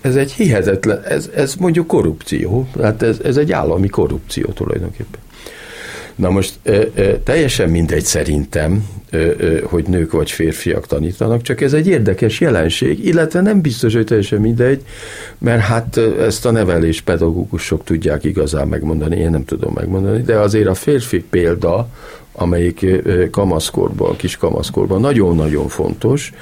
ez 0.01 0.15
egy 0.15 0.31
hihetetlen, 0.31 1.03
ez, 1.03 1.29
ez 1.35 1.55
mondjuk 1.55 1.87
korrupció, 1.87 2.67
hát 2.81 3.01
ez, 3.01 3.19
ez 3.23 3.37
egy 3.37 3.51
állami 3.51 3.87
korrupció 3.87 4.45
tulajdonképpen. 4.45 5.19
Na 6.15 6.29
most 6.29 6.53
teljesen 7.23 7.69
mindegy 7.69 8.03
szerintem, 8.03 8.87
hogy 9.63 9.85
nők 9.87 10.11
vagy 10.11 10.31
férfiak 10.31 10.87
tanítanak, 10.87 11.41
csak 11.41 11.61
ez 11.61 11.73
egy 11.73 11.87
érdekes 11.87 12.39
jelenség, 12.39 13.05
illetve 13.05 13.41
nem 13.41 13.61
biztos, 13.61 13.93
hogy 13.93 14.05
teljesen 14.05 14.41
mindegy, 14.41 14.81
mert 15.37 15.61
hát 15.61 15.97
ezt 16.19 16.45
a 16.45 16.51
nevelés 16.51 17.01
pedagógusok 17.01 17.83
tudják 17.83 18.23
igazán 18.23 18.67
megmondani, 18.67 19.15
én 19.15 19.29
nem 19.29 19.45
tudom 19.45 19.73
megmondani, 19.73 20.21
de 20.21 20.37
azért 20.37 20.67
a 20.67 20.73
férfi 20.73 21.23
példa 21.29 21.87
amelyik 22.33 22.85
kamaszkorban, 23.31 24.15
kis 24.15 24.37
kamaszkorban 24.37 24.99
nagyon-nagyon 24.99 25.67
fontos, 25.67 26.33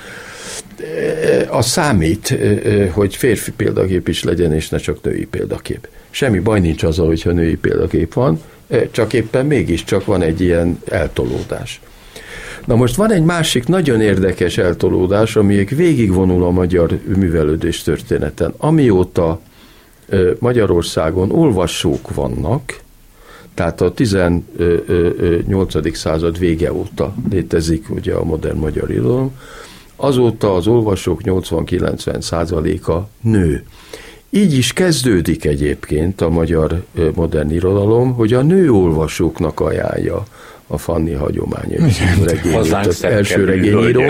a 1.50 1.62
számít, 1.62 2.38
hogy 2.92 3.16
férfi 3.16 3.52
példakép 3.52 4.08
is 4.08 4.24
legyen, 4.24 4.54
és 4.54 4.70
ne 4.70 4.78
csak 4.78 5.04
női 5.04 5.26
példakép. 5.26 5.88
Semmi 6.10 6.40
baj 6.40 6.60
nincs 6.60 6.84
azzal, 6.84 7.08
hogyha 7.08 7.32
női 7.32 7.56
példakép 7.56 8.14
van, 8.14 8.42
csak 8.92 9.14
éppen 9.14 9.46
mégiscsak 9.46 10.06
van 10.06 10.22
egy 10.22 10.42
ilyen 10.42 10.80
eltolódás. 10.86 11.82
Na 12.66 12.76
most 12.76 12.96
van 12.96 13.12
egy 13.12 13.24
másik 13.24 13.68
nagyon 13.68 14.02
érdekes 14.02 14.58
eltolódás, 14.58 15.36
ami 15.36 15.64
végigvonul 15.64 16.44
a 16.44 16.50
magyar 16.50 17.00
művelődés 17.16 17.82
történeten. 17.82 18.54
Amióta 18.58 19.40
Magyarországon 20.40 21.32
olvasók 21.32 22.14
vannak, 22.14 22.80
tehát 23.54 23.82
a 23.82 23.92
18. 23.92 25.98
század 25.98 26.40
vége 26.40 26.74
óta 26.74 27.16
létezik 27.30 27.90
ugye 27.90 28.14
a 28.14 28.24
modern 28.24 28.58
magyar 28.58 28.92
irodalom, 28.92 29.38
azóta 30.00 30.54
az 30.54 30.68
olvasók 30.68 31.22
80-90 31.24 32.22
százaléka 32.22 33.10
nő. 33.22 33.64
Így 34.30 34.54
is 34.54 34.74
kezdődik 34.74 35.46
egyébként 35.46 36.22
a 36.22 36.30
magyar 36.30 36.84
modern 37.16 37.52
irodalom, 37.52 38.14
hogy 38.14 38.34
a 38.34 38.42
nő 38.42 38.72
olvasóknak 38.72 39.60
ajánlja 39.60 40.24
a 40.68 40.78
Fanni 40.78 41.14
hagyomány 41.14 41.76
regényét, 42.24 42.56
az 42.56 43.04
első 43.04 43.46
regényíró, 43.46 44.02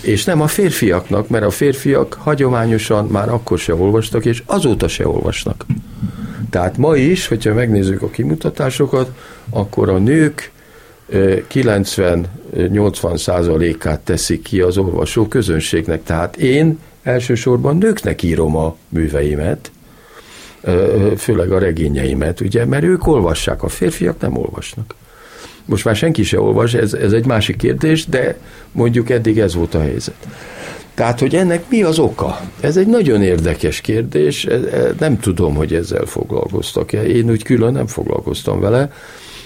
és 0.00 0.24
nem 0.24 0.40
a 0.40 0.46
férfiaknak, 0.46 1.28
mert 1.28 1.44
a 1.44 1.50
férfiak 1.50 2.18
hagyományosan 2.20 3.06
már 3.06 3.28
akkor 3.28 3.58
se 3.58 3.74
olvastak, 3.74 4.24
és 4.24 4.42
azóta 4.46 4.88
se 4.88 5.08
olvasnak. 5.08 5.66
Tehát 6.50 6.76
ma 6.76 6.96
is, 6.96 7.26
hogyha 7.26 7.54
megnézzük 7.54 8.02
a 8.02 8.10
kimutatásokat, 8.10 9.10
akkor 9.50 9.88
a 9.88 9.98
nők 9.98 10.50
90-80 11.12 13.16
százalékát 13.16 14.00
teszik 14.00 14.42
ki 14.42 14.60
az 14.60 14.78
olvasó 14.78 15.26
közönségnek. 15.26 16.02
Tehát 16.02 16.36
én 16.36 16.78
elsősorban 17.02 17.76
nőknek 17.76 18.22
írom 18.22 18.56
a 18.56 18.76
műveimet, 18.88 19.70
főleg 21.16 21.52
a 21.52 21.58
regényeimet, 21.58 22.40
ugye, 22.40 22.64
mert 22.64 22.84
ők 22.84 23.06
olvassák, 23.06 23.62
a 23.62 23.68
férfiak 23.68 24.20
nem 24.20 24.36
olvasnak. 24.36 24.94
Most 25.64 25.84
már 25.84 25.96
senki 25.96 26.22
se 26.22 26.40
olvas, 26.40 26.74
ez, 26.74 26.94
ez 26.94 27.12
egy 27.12 27.26
másik 27.26 27.56
kérdés, 27.56 28.06
de 28.06 28.38
mondjuk 28.72 29.10
eddig 29.10 29.38
ez 29.38 29.54
volt 29.54 29.74
a 29.74 29.80
helyzet. 29.80 30.26
Tehát, 30.94 31.20
hogy 31.20 31.34
ennek 31.34 31.64
mi 31.68 31.82
az 31.82 31.98
oka? 31.98 32.40
Ez 32.60 32.76
egy 32.76 32.86
nagyon 32.86 33.22
érdekes 33.22 33.80
kérdés, 33.80 34.46
nem 34.98 35.20
tudom, 35.20 35.54
hogy 35.54 35.74
ezzel 35.74 36.04
foglalkoztak-e. 36.04 37.06
Én 37.06 37.30
úgy 37.30 37.42
külön 37.42 37.72
nem 37.72 37.86
foglalkoztam 37.86 38.60
vele, 38.60 38.92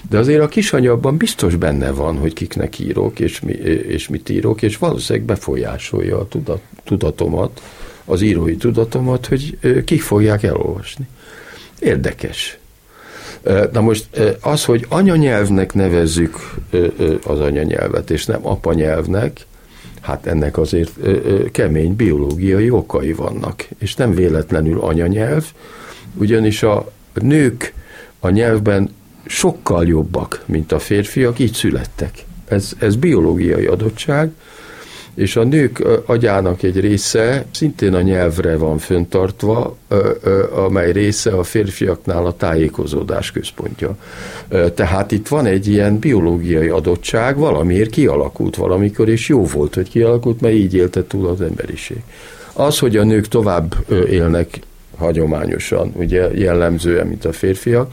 de 0.09 0.19
azért 0.19 0.43
a 0.43 0.49
kisanyagban 0.49 1.17
biztos 1.17 1.57
benne 1.57 1.91
van, 1.91 2.17
hogy 2.17 2.33
kiknek 2.33 2.79
írok, 2.79 3.21
és, 3.21 3.41
mi, 3.41 3.53
és 3.88 4.09
mit 4.09 4.29
írok, 4.29 4.62
és 4.62 4.77
valószínűleg 4.77 5.27
befolyásolja 5.27 6.19
a 6.19 6.29
tudat, 6.29 6.61
tudatomat, 6.85 7.62
az 8.05 8.23
írói 8.23 8.57
tudatomat, 8.57 9.27
hogy 9.27 9.59
kik 9.85 10.03
fogják 10.03 10.43
elolvasni. 10.43 11.09
Érdekes. 11.79 12.59
Na 13.73 13.81
most 13.81 14.07
az, 14.41 14.65
hogy 14.65 14.87
anyanyelvnek 14.88 15.75
nevezzük 15.75 16.55
az 17.27 17.41
anyanyelvet, 17.41 18.11
és 18.11 18.27
nem 18.27 18.47
apanyelvnek, 18.47 19.47
hát 20.01 20.27
ennek 20.27 20.59
azért 20.59 20.93
kemény 21.53 21.97
biológiai 21.97 22.71
okai 22.71 23.12
vannak. 23.12 23.67
És 23.79 23.95
nem 23.95 24.15
véletlenül 24.15 24.81
anyanyelv, 24.81 25.45
ugyanis 26.15 26.62
a 26.62 26.93
nők 27.12 27.75
a 28.21 28.31
nyelvben 28.31 28.95
sokkal 29.27 29.87
jobbak, 29.87 30.43
mint 30.47 30.73
a 30.73 30.79
férfiak, 30.79 31.39
így 31.39 31.53
születtek. 31.53 32.25
Ez, 32.49 32.73
ez 32.79 32.97
biológiai 32.97 33.67
adottság, 33.67 34.31
és 35.15 35.37
a 35.37 35.45
nők 35.45 35.85
agyának 36.07 36.63
egy 36.63 36.81
része 36.81 37.45
szintén 37.51 37.95
a 37.95 38.01
nyelvre 38.01 38.57
van 38.57 38.79
föntartva, 38.79 39.77
amely 40.55 40.93
része 40.93 41.31
a 41.31 41.43
férfiaknál 41.43 42.27
a 42.27 42.37
tájékozódás 42.37 43.31
központja. 43.31 43.97
Tehát 44.75 45.13
itt 45.13 45.29
van 45.29 45.47
egy 45.47 45.67
ilyen 45.67 45.99
biológiai 45.99 46.69
adottság, 46.69 47.37
valamiért 47.37 47.91
kialakult 47.91 48.57
valamikor, 48.57 49.09
és 49.09 49.29
jó 49.29 49.45
volt, 49.45 49.75
hogy 49.75 49.89
kialakult, 49.89 50.41
mert 50.41 50.55
így 50.55 50.75
élte 50.75 51.05
túl 51.05 51.29
az 51.29 51.41
emberiség. 51.41 52.03
Az, 52.53 52.79
hogy 52.79 52.97
a 52.97 53.05
nők 53.05 53.29
tovább 53.29 53.75
élnek 54.11 54.61
hagyományosan, 54.97 55.93
ugye 55.97 56.31
jellemzően, 56.35 57.07
mint 57.07 57.25
a 57.25 57.33
férfiak, 57.33 57.93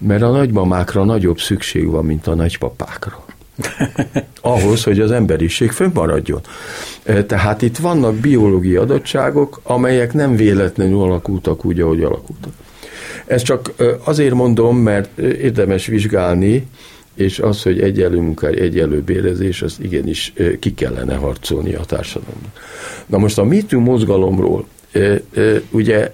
mert 0.00 0.22
a 0.22 0.30
nagymamákra 0.30 1.04
nagyobb 1.04 1.38
szükség 1.38 1.86
van, 1.86 2.04
mint 2.04 2.26
a 2.26 2.34
nagypapákra. 2.34 3.24
Ahhoz, 4.40 4.84
hogy 4.84 5.00
az 5.00 5.10
emberiség 5.10 5.70
fönnmaradjon. 5.70 6.40
Tehát 7.26 7.62
itt 7.62 7.76
vannak 7.76 8.14
biológiai 8.14 8.76
adottságok, 8.76 9.60
amelyek 9.62 10.12
nem 10.12 10.36
véletlenül 10.36 11.02
alakultak 11.02 11.64
úgy, 11.64 11.80
ahogy 11.80 12.02
alakultak. 12.02 12.52
Ezt 13.26 13.44
csak 13.44 13.72
azért 14.04 14.34
mondom, 14.34 14.76
mert 14.76 15.18
érdemes 15.18 15.86
vizsgálni, 15.86 16.66
és 17.14 17.38
az, 17.38 17.62
hogy 17.62 17.80
egyenlő 17.80 18.20
munkáj, 18.20 18.60
egyenlő 18.60 19.02
bérezés, 19.02 19.62
az 19.62 19.76
igenis 19.80 20.32
ki 20.60 20.74
kellene 20.74 21.14
harcolni 21.14 21.74
a 21.74 21.84
társadalomnak. 21.84 22.60
Na 23.06 23.18
most 23.18 23.38
a 23.38 23.44
MeToo 23.44 23.80
mozgalomról, 23.80 24.66
ugye 25.70 26.12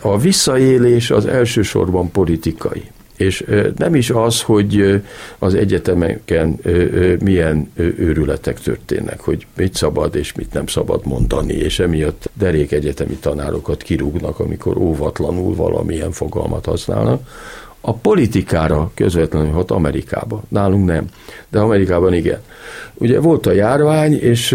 a 0.00 0.18
visszaélés 0.18 1.10
az 1.10 1.26
elsősorban 1.26 2.10
politikai. 2.10 2.82
És 3.16 3.44
nem 3.76 3.94
is 3.94 4.10
az, 4.10 4.42
hogy 4.42 5.02
az 5.38 5.54
egyetemeken 5.54 6.58
milyen 7.24 7.70
őrületek 7.76 8.60
történnek, 8.60 9.20
hogy 9.20 9.46
mit 9.56 9.74
szabad 9.74 10.14
és 10.14 10.34
mit 10.34 10.52
nem 10.52 10.66
szabad 10.66 11.00
mondani, 11.06 11.52
és 11.52 11.78
emiatt 11.78 12.30
derék 12.34 12.72
egyetemi 12.72 13.14
tanárokat 13.14 13.82
kirúgnak, 13.82 14.38
amikor 14.38 14.76
óvatlanul 14.76 15.54
valamilyen 15.54 16.10
fogalmat 16.10 16.64
használnak. 16.64 17.28
A 17.80 17.92
politikára 17.92 18.90
közvetlenül 18.94 19.50
hat 19.50 19.70
Amerikába, 19.70 20.42
nálunk 20.48 20.86
nem, 20.86 21.04
de 21.48 21.58
Amerikában 21.58 22.14
igen. 22.14 22.40
Ugye 22.94 23.20
volt 23.20 23.46
a 23.46 23.52
járvány, 23.52 24.12
és 24.12 24.52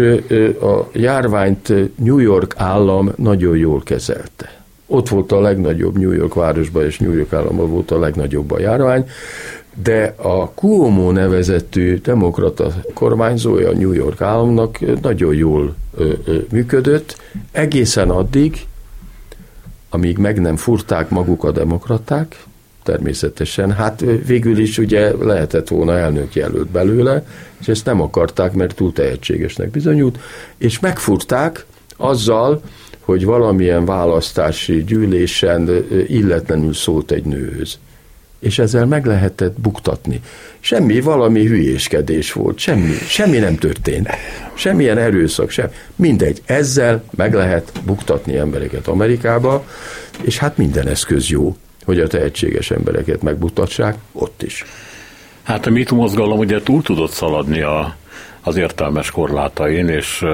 a 0.60 0.88
járványt 0.92 1.72
New 1.98 2.18
York 2.18 2.54
állam 2.56 3.12
nagyon 3.16 3.56
jól 3.56 3.82
kezelte 3.82 4.63
ott 4.86 5.08
volt 5.08 5.32
a 5.32 5.40
legnagyobb 5.40 5.98
New 5.98 6.12
York 6.12 6.34
városban, 6.34 6.84
és 6.84 6.98
New 6.98 7.12
York 7.12 7.32
államban 7.32 7.70
volt 7.70 7.90
a 7.90 7.98
legnagyobb 7.98 8.50
a 8.50 8.60
járvány, 8.60 9.08
de 9.82 10.14
a 10.16 10.50
Cuomo 10.54 11.10
nevezetű 11.10 11.98
demokrata 11.98 12.72
kormányzója 12.94 13.68
a 13.68 13.74
New 13.74 13.92
York 13.92 14.20
államnak 14.20 15.00
nagyon 15.02 15.34
jól 15.34 15.74
ö, 15.96 16.12
ö, 16.24 16.36
működött, 16.50 17.16
egészen 17.52 18.10
addig, 18.10 18.66
amíg 19.88 20.18
meg 20.18 20.40
nem 20.40 20.56
furták 20.56 21.08
maguk 21.08 21.44
a 21.44 21.50
demokraták, 21.50 22.44
természetesen. 22.82 23.72
Hát 23.72 24.04
végül 24.26 24.58
is 24.58 24.78
ugye 24.78 25.12
lehetett 25.16 25.68
volna 25.68 25.98
elnök 25.98 26.34
jelölt 26.34 26.68
belőle, 26.68 27.26
és 27.60 27.68
ezt 27.68 27.84
nem 27.84 28.00
akarták, 28.00 28.52
mert 28.52 28.74
túl 28.74 28.92
tehetségesnek 28.92 29.70
bizonyult, 29.70 30.18
és 30.56 30.80
megfurták 30.80 31.66
azzal, 31.96 32.62
hogy 33.04 33.24
valamilyen 33.24 33.84
választási 33.84 34.84
gyűlésen 34.84 35.86
illetlenül 36.06 36.74
szólt 36.74 37.10
egy 37.10 37.24
nőhöz. 37.24 37.78
És 38.38 38.58
ezzel 38.58 38.86
meg 38.86 39.06
lehetett 39.06 39.60
buktatni. 39.60 40.20
Semmi, 40.60 41.00
valami 41.00 41.46
hülyéskedés 41.46 42.32
volt, 42.32 42.58
semmi, 42.58 42.92
semmi 43.08 43.38
nem 43.38 43.56
történt. 43.56 44.08
Semmilyen 44.54 44.98
erőszak 44.98 45.50
sem. 45.50 45.70
Mindegy, 45.96 46.42
ezzel 46.44 47.04
meg 47.16 47.34
lehet 47.34 47.72
buktatni 47.84 48.36
embereket 48.36 48.86
Amerikába, 48.86 49.64
és 50.22 50.38
hát 50.38 50.56
minden 50.56 50.86
eszköz 50.86 51.28
jó, 51.28 51.56
hogy 51.84 52.00
a 52.00 52.06
tehetséges 52.06 52.70
embereket 52.70 53.22
megbuktassák 53.22 53.96
ott 54.12 54.42
is. 54.42 54.64
Hát 55.42 55.66
a 55.66 55.70
MeToo 55.70 55.98
mozgalom 55.98 56.38
ugye 56.38 56.62
túl 56.62 56.82
tudott 56.82 57.12
szaladni 57.12 57.60
a, 57.60 57.96
az 58.40 58.56
értelmes 58.56 59.10
korlátain, 59.10 59.88
és 59.88 60.24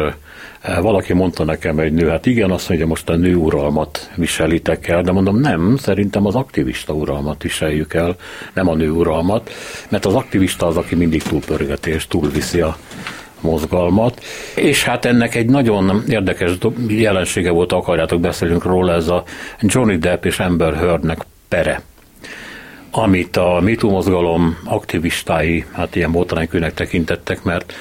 valaki 0.81 1.12
mondta 1.12 1.44
nekem 1.44 1.79
egy 1.79 1.92
nő, 1.92 2.09
hát 2.09 2.27
igen, 2.27 2.51
azt 2.51 2.68
mondja, 2.68 2.87
most 2.87 3.09
a 3.09 3.16
nő 3.16 3.35
uralmat 3.35 4.11
viselitek 4.16 4.88
el, 4.88 5.03
de 5.03 5.12
mondom, 5.12 5.40
nem, 5.40 5.77
szerintem 5.77 6.27
az 6.27 6.35
aktivista 6.35 6.92
uralmat 6.92 7.42
viseljük 7.42 7.94
el, 7.94 8.16
nem 8.55 8.68
a 8.68 8.75
nő 8.75 8.90
uralmat, 8.90 9.51
mert 9.88 10.07
az 10.07 10.14
aktivista 10.14 10.66
az, 10.66 10.77
aki 10.77 10.94
mindig 10.94 11.23
túlpörgeti 11.23 11.90
és 11.90 12.07
túlviszi 12.07 12.61
a 12.61 12.77
mozgalmat, 13.40 14.23
és 14.55 14.85
hát 14.85 15.05
ennek 15.05 15.35
egy 15.35 15.46
nagyon 15.46 16.03
érdekes 16.09 16.51
jelensége 16.88 17.51
volt, 17.51 17.73
akarjátok 17.73 18.20
beszélünk 18.20 18.64
róla, 18.64 18.92
ez 18.92 19.09
a 19.09 19.25
Johnny 19.61 19.96
Depp 19.96 20.25
és 20.25 20.38
Amber 20.38 20.75
Heardnek 20.75 21.27
pere 21.49 21.83
amit 22.92 23.37
a 23.37 23.61
MeToo 23.61 23.90
mozgalom 23.90 24.59
aktivistái, 24.64 25.64
hát 25.73 25.96
ilyen 25.96 26.12
botránykőnek 26.12 26.75
tekintettek, 26.75 27.42
mert 27.42 27.73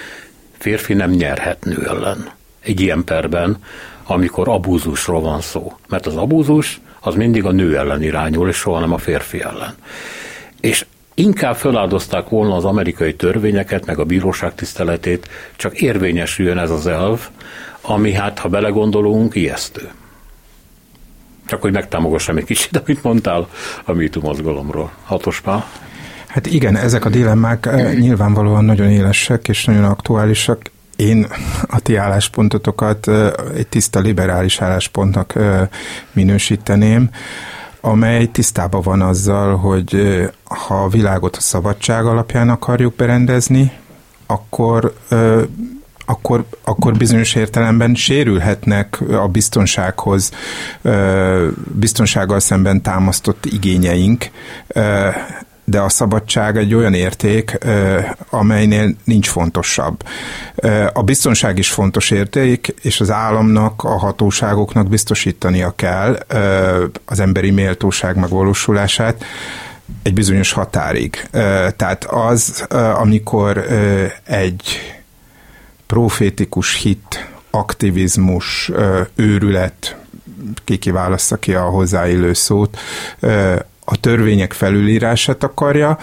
férfi 0.57 0.93
nem 0.93 1.11
nyerhet 1.11 1.63
nő 1.65 1.85
ellen 1.87 2.37
egy 2.59 2.81
ilyen 2.81 3.03
perben, 3.03 3.57
amikor 4.03 4.47
abúzusról 4.47 5.21
van 5.21 5.41
szó. 5.41 5.73
Mert 5.87 6.05
az 6.05 6.15
abúzus 6.15 6.81
az 6.99 7.15
mindig 7.15 7.45
a 7.45 7.51
nő 7.51 7.77
ellen 7.77 8.03
irányul, 8.03 8.49
és 8.49 8.55
soha 8.55 8.79
nem 8.79 8.93
a 8.93 8.97
férfi 8.97 9.41
ellen. 9.41 9.75
És 10.61 10.85
inkább 11.13 11.55
feláldozták 11.55 12.29
volna 12.29 12.55
az 12.55 12.65
amerikai 12.65 13.15
törvényeket, 13.15 13.85
meg 13.85 13.99
a 13.99 14.03
bíróság 14.03 14.55
tiszteletét, 14.55 15.29
csak 15.55 15.81
érvényesüljön 15.81 16.57
ez 16.57 16.69
az 16.69 16.87
elv, 16.87 17.27
ami 17.81 18.13
hát, 18.13 18.39
ha 18.39 18.49
belegondolunk, 18.49 19.35
ijesztő. 19.35 19.89
Csak 21.45 21.61
hogy 21.61 21.71
megtámogassam 21.71 22.37
egy 22.37 22.43
kicsit, 22.43 22.77
amit 22.77 23.03
mondtál 23.03 23.47
a 23.85 23.93
MeToo 23.93 24.23
mozgalomról. 24.23 24.91
Hatos? 25.03 25.41
Hát 26.27 26.45
igen, 26.45 26.75
ezek 26.75 27.05
a 27.05 27.09
dilemmák 27.09 27.65
eh, 27.65 27.93
nyilvánvalóan 27.93 28.65
nagyon 28.65 28.89
élesek 28.89 29.47
és 29.47 29.65
nagyon 29.65 29.83
aktuálisak. 29.83 30.71
Én 30.99 31.27
a 31.67 31.79
ti 31.79 31.95
álláspontotokat 31.95 33.07
egy 33.55 33.67
tiszta 33.67 33.99
liberális 33.99 34.62
álláspontnak 34.62 35.33
minősíteném, 36.12 37.09
amely 37.81 38.25
tisztában 38.25 38.81
van 38.81 39.01
azzal, 39.01 39.55
hogy 39.55 40.21
ha 40.43 40.83
a 40.83 40.88
világot 40.88 41.35
a 41.35 41.39
szabadság 41.41 42.05
alapján 42.05 42.49
akarjuk 42.49 42.95
berendezni, 42.95 43.71
akkor 44.25 44.93
akkor, 46.05 46.45
akkor 46.63 46.93
bizonyos 46.93 47.35
értelemben 47.35 47.95
sérülhetnek 47.95 49.01
a 49.12 49.27
biztonsághoz, 49.27 50.31
biztonsággal 51.79 52.39
szemben 52.39 52.81
támasztott 52.81 53.45
igényeink, 53.45 54.29
de 55.69 55.79
a 55.79 55.89
szabadság 55.89 56.58
egy 56.58 56.73
olyan 56.73 56.93
érték, 56.93 57.58
amelynél 58.29 58.95
nincs 59.03 59.29
fontosabb. 59.29 60.03
A 60.93 61.03
biztonság 61.03 61.58
is 61.58 61.71
fontos 61.71 62.12
érték, 62.12 62.73
és 62.82 62.99
az 62.99 63.12
államnak, 63.12 63.84
a 63.84 63.97
hatóságoknak 63.97 64.88
biztosítania 64.88 65.73
kell 65.75 66.17
az 67.05 67.19
emberi 67.19 67.51
méltóság 67.51 68.15
megvalósulását, 68.15 69.23
egy 70.03 70.13
bizonyos 70.13 70.51
határig. 70.51 71.27
Tehát 71.75 72.05
az, 72.10 72.65
amikor 72.95 73.65
egy 74.23 74.63
profétikus 75.86 76.75
hit, 76.75 77.27
aktivizmus, 77.49 78.71
őrület, 79.15 79.97
ki 80.63 80.77
kiválaszza 80.77 81.38
ki 81.38 81.53
a 81.53 81.62
hozzáillő 81.62 82.34
szót, 82.34 82.77
a 83.91 83.95
törvények 83.95 84.54
felülírását 84.54 85.43
akarja, 85.43 85.97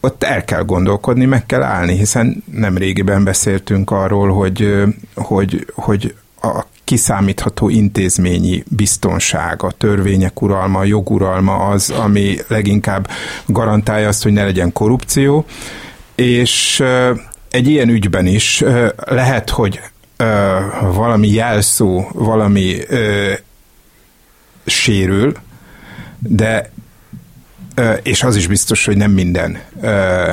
ott 0.00 0.24
el 0.24 0.44
kell 0.44 0.62
gondolkodni, 0.62 1.24
meg 1.24 1.46
kell 1.46 1.62
állni, 1.62 1.96
hiszen 1.96 2.44
nem 2.52 2.76
régiben 2.76 3.24
beszéltünk 3.24 3.90
arról, 3.90 4.32
hogy, 4.32 4.84
hogy, 5.14 5.66
hogy 5.74 6.14
a 6.42 6.64
kiszámítható 6.84 7.68
intézményi 7.68 8.64
biztonság, 8.68 9.62
a 9.62 9.70
törvények 9.70 10.42
uralma, 10.42 10.78
a 10.78 10.84
joguralma 10.84 11.54
az, 11.54 11.90
ami 11.90 12.36
leginkább 12.46 13.08
garantálja 13.46 14.08
azt, 14.08 14.22
hogy 14.22 14.32
ne 14.32 14.44
legyen 14.44 14.72
korrupció, 14.72 15.44
és 16.14 16.82
egy 17.50 17.68
ilyen 17.68 17.88
ügyben 17.88 18.26
is 18.26 18.64
lehet, 18.96 19.50
hogy 19.50 19.80
valami 20.80 21.28
jelszó, 21.28 22.08
valami 22.12 22.76
sérül, 24.66 25.34
de 26.18 26.70
és 28.02 28.22
az 28.22 28.36
is 28.36 28.46
biztos, 28.46 28.84
hogy 28.84 28.96
nem 28.96 29.10
minden, 29.10 29.58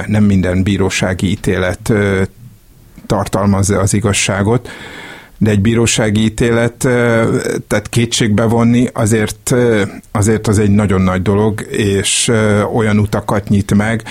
nem 0.08 0.24
minden 0.24 0.64
bírósági 0.64 1.30
ítélet 1.30 1.94
tartalmazza 3.06 3.80
az 3.80 3.94
igazságot, 3.94 4.70
de 5.38 5.50
egy 5.50 5.62
bírósági 5.62 6.24
ítélet, 6.24 6.78
tehát 7.68 7.88
kétségbe 7.90 8.44
vonni 8.44 8.90
azért, 8.94 9.56
azért 10.12 10.48
az 10.48 10.60
egy 10.60 10.70
nagyon 10.70 11.02
nagy 11.02 11.22
dolog, 11.22 11.68
és 11.70 12.32
olyan 12.74 12.98
utakat 13.00 13.50
nyit 13.50 13.74
meg, 13.74 14.04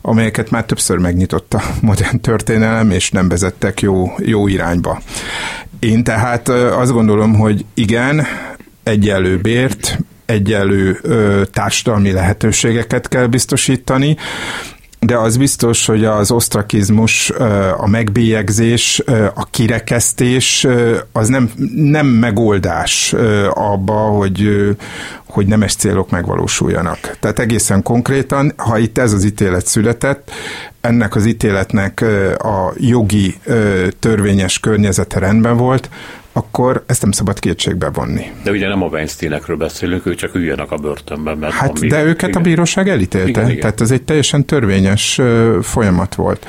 amelyeket 0.00 0.50
már 0.50 0.64
többször 0.64 0.98
megnyitott 0.98 1.54
a 1.54 1.62
modern 1.80 2.20
történelem, 2.20 2.90
és 2.90 3.10
nem 3.10 3.28
vezettek 3.28 3.80
jó, 3.80 4.12
jó 4.18 4.48
irányba. 4.48 5.02
Én 5.78 6.04
tehát 6.04 6.48
azt 6.48 6.92
gondolom, 6.92 7.34
hogy 7.34 7.64
igen, 7.74 8.26
egyenlő 8.82 9.38
bért, 9.38 9.98
egyenlő 10.26 10.98
ö, 11.02 11.42
társadalmi 11.52 12.12
lehetőségeket 12.12 13.08
kell 13.08 13.26
biztosítani, 13.26 14.16
de 15.04 15.16
az 15.16 15.36
biztos, 15.36 15.86
hogy 15.86 16.04
az 16.04 16.30
osztrakizmus, 16.30 17.30
a 17.76 17.86
megbélyegzés, 17.86 19.02
a 19.34 19.44
kirekesztés 19.50 20.66
az 21.12 21.28
nem, 21.28 21.50
nem 21.74 22.06
megoldás 22.06 23.14
abba, 23.48 23.94
hogy, 23.94 24.48
hogy 25.26 25.46
nemes 25.46 25.74
célok 25.74 26.10
megvalósuljanak. 26.10 27.16
Tehát 27.20 27.38
egészen 27.38 27.82
konkrétan, 27.82 28.52
ha 28.56 28.78
itt 28.78 28.98
ez 28.98 29.12
az 29.12 29.24
ítélet 29.24 29.66
született, 29.66 30.30
ennek 30.80 31.14
az 31.14 31.26
ítéletnek 31.26 32.04
a 32.38 32.72
jogi 32.76 33.38
törvényes 33.98 34.58
környezete 34.58 35.18
rendben 35.18 35.56
volt, 35.56 35.88
akkor 36.32 36.84
ezt 36.86 37.02
nem 37.02 37.10
szabad 37.10 37.38
kétségbe 37.38 37.90
vonni. 37.90 38.32
De 38.44 38.50
ugye 38.50 38.68
nem 38.68 38.82
a 38.82 38.86
Weinsteinekről 38.86 39.56
beszélünk, 39.56 40.06
ők 40.06 40.14
csak 40.14 40.34
üljenek 40.34 40.70
a 40.70 40.76
börtönben. 40.76 41.38
Mert 41.38 41.52
hát, 41.52 41.86
de 41.86 42.02
őket 42.04 42.28
igen. 42.28 42.40
a 42.40 42.44
bíróság 42.44 42.88
elítélte, 42.88 43.28
igen, 43.28 43.48
igen. 43.48 43.60
tehát 43.60 43.80
ez 43.80 43.90
egy 43.90 44.02
teljesen 44.02 44.44
törvényes 44.44 45.20
folyamat 45.62 46.14
volt. 46.14 46.46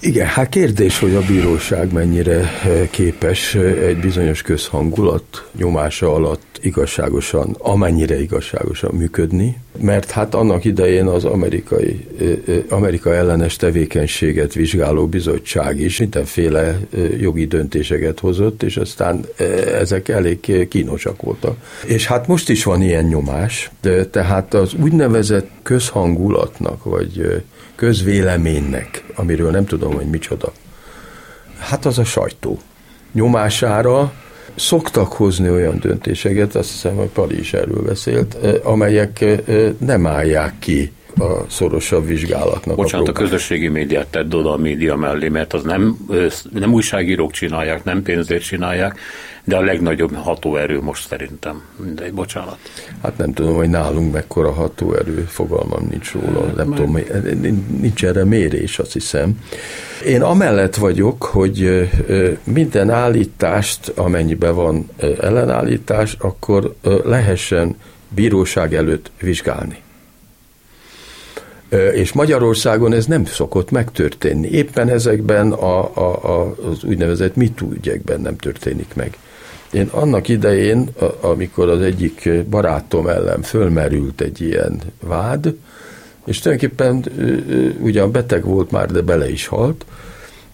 Igen, 0.00 0.26
hát 0.26 0.48
kérdés, 0.48 0.98
hogy 0.98 1.14
a 1.14 1.20
bíróság 1.26 1.92
mennyire 1.92 2.34
eh, 2.34 2.88
képes 2.90 3.54
eh, 3.54 3.62
egy 3.88 4.00
bizonyos 4.00 4.42
közhangulat 4.42 5.48
nyomása 5.56 6.14
alatt 6.14 6.58
igazságosan, 6.60 7.56
amennyire 7.58 8.20
igazságosan 8.20 8.94
működni, 8.94 9.58
mert 9.80 10.10
hát 10.10 10.34
annak 10.34 10.64
idején 10.64 11.06
az 11.06 11.24
amerikai, 11.24 12.06
eh, 12.20 12.62
Amerika 12.68 13.14
ellenes 13.14 13.56
tevékenységet 13.56 14.52
vizsgáló 14.52 15.06
bizottság 15.06 15.80
is 15.80 15.98
mindenféle 15.98 16.78
jogi 17.20 17.46
döntéseket 17.46 18.20
hozott, 18.20 18.62
és 18.62 18.76
aztán 18.76 19.26
ezek 19.78 20.08
elég 20.08 20.68
kínosak 20.68 21.22
voltak. 21.22 21.56
És 21.86 22.06
hát 22.06 22.26
most 22.26 22.48
is 22.48 22.64
van 22.64 22.82
ilyen 22.82 23.04
nyomás, 23.04 23.70
de 23.80 24.06
tehát 24.06 24.54
az 24.54 24.74
úgynevezett 24.74 25.50
közhangulatnak, 25.62 26.84
vagy 26.84 27.42
közvéleménynek, 27.78 29.04
amiről 29.14 29.50
nem 29.50 29.66
tudom, 29.66 29.94
hogy 29.94 30.06
micsoda. 30.06 30.52
Hát 31.58 31.84
az 31.86 31.98
a 31.98 32.04
sajtó. 32.04 32.58
Nyomására 33.12 34.12
szoktak 34.54 35.12
hozni 35.12 35.50
olyan 35.50 35.78
döntéseket, 35.78 36.54
azt 36.54 36.70
hiszem, 36.70 36.96
hogy 36.96 37.08
Pali 37.08 37.38
is 37.38 37.52
erről 37.52 37.82
beszélt, 37.82 38.34
eh, 38.42 38.54
amelyek 38.62 39.20
eh, 39.20 39.38
nem 39.78 40.06
állják 40.06 40.54
ki 40.58 40.92
a 41.16 41.44
szorosabb 41.48 42.06
vizsgálatnak. 42.06 42.76
Bocsánat, 42.76 43.08
a, 43.08 43.10
a 43.10 43.14
közösségi 43.14 43.68
médiát 43.68 44.06
tedd 44.06 44.34
oda 44.34 44.52
a 44.52 44.56
média 44.56 44.96
mellé, 44.96 45.28
mert 45.28 45.52
az 45.52 45.62
nem, 45.62 45.96
nem 46.52 46.72
újságírók 46.72 47.32
csinálják, 47.32 47.84
nem 47.84 48.02
pénzért 48.02 48.42
csinálják, 48.42 48.98
de 49.44 49.56
a 49.56 49.60
legnagyobb 49.60 50.14
hatóerő 50.14 50.80
most 50.80 51.08
szerintem. 51.08 51.62
Mindegy, 51.84 52.12
bocsánat. 52.12 52.58
Hát 53.02 53.16
nem 53.16 53.32
tudom, 53.32 53.54
hogy 53.54 53.68
nálunk 53.68 54.12
mekkora 54.12 54.52
hatóerő, 54.52 55.24
fogalmam 55.28 55.86
nincs 55.90 56.12
róla, 56.12 56.46
hát, 56.46 56.56
nem 56.56 56.74
tudom, 56.74 56.98
nincs 57.80 58.04
erre 58.04 58.24
mérés, 58.24 58.78
azt 58.78 58.92
hiszem. 58.92 59.38
Én 60.06 60.22
amellett 60.22 60.74
vagyok, 60.74 61.22
hogy 61.22 61.88
minden 62.44 62.90
állítást, 62.90 63.88
amennyiben 63.88 64.54
van 64.54 64.88
ellenállítás, 65.20 66.16
akkor 66.18 66.74
lehessen 67.04 67.76
bíróság 68.14 68.74
előtt 68.74 69.10
vizsgálni. 69.20 69.78
És 71.94 72.12
Magyarországon 72.12 72.92
ez 72.92 73.06
nem 73.06 73.24
szokott 73.24 73.70
megtörténni. 73.70 74.48
Éppen 74.48 74.88
ezekben 74.88 75.52
a, 75.52 75.96
a, 75.96 76.40
a, 76.40 76.56
az 76.70 76.84
úgynevezett 76.84 77.36
mitú 77.36 77.72
ügyekben 77.72 78.20
nem 78.20 78.36
történik 78.36 78.94
meg. 78.94 79.16
Én 79.72 79.88
annak 79.90 80.28
idején, 80.28 80.88
amikor 81.20 81.68
az 81.68 81.80
egyik 81.80 82.30
barátom 82.50 83.08
ellen 83.08 83.42
fölmerült 83.42 84.20
egy 84.20 84.40
ilyen 84.40 84.80
vád, 85.00 85.54
és 86.26 86.38
tulajdonképpen 86.38 87.04
ugyan 87.80 88.12
beteg 88.12 88.44
volt 88.44 88.70
már, 88.70 88.90
de 88.90 89.00
bele 89.00 89.30
is 89.30 89.46
halt, 89.46 89.84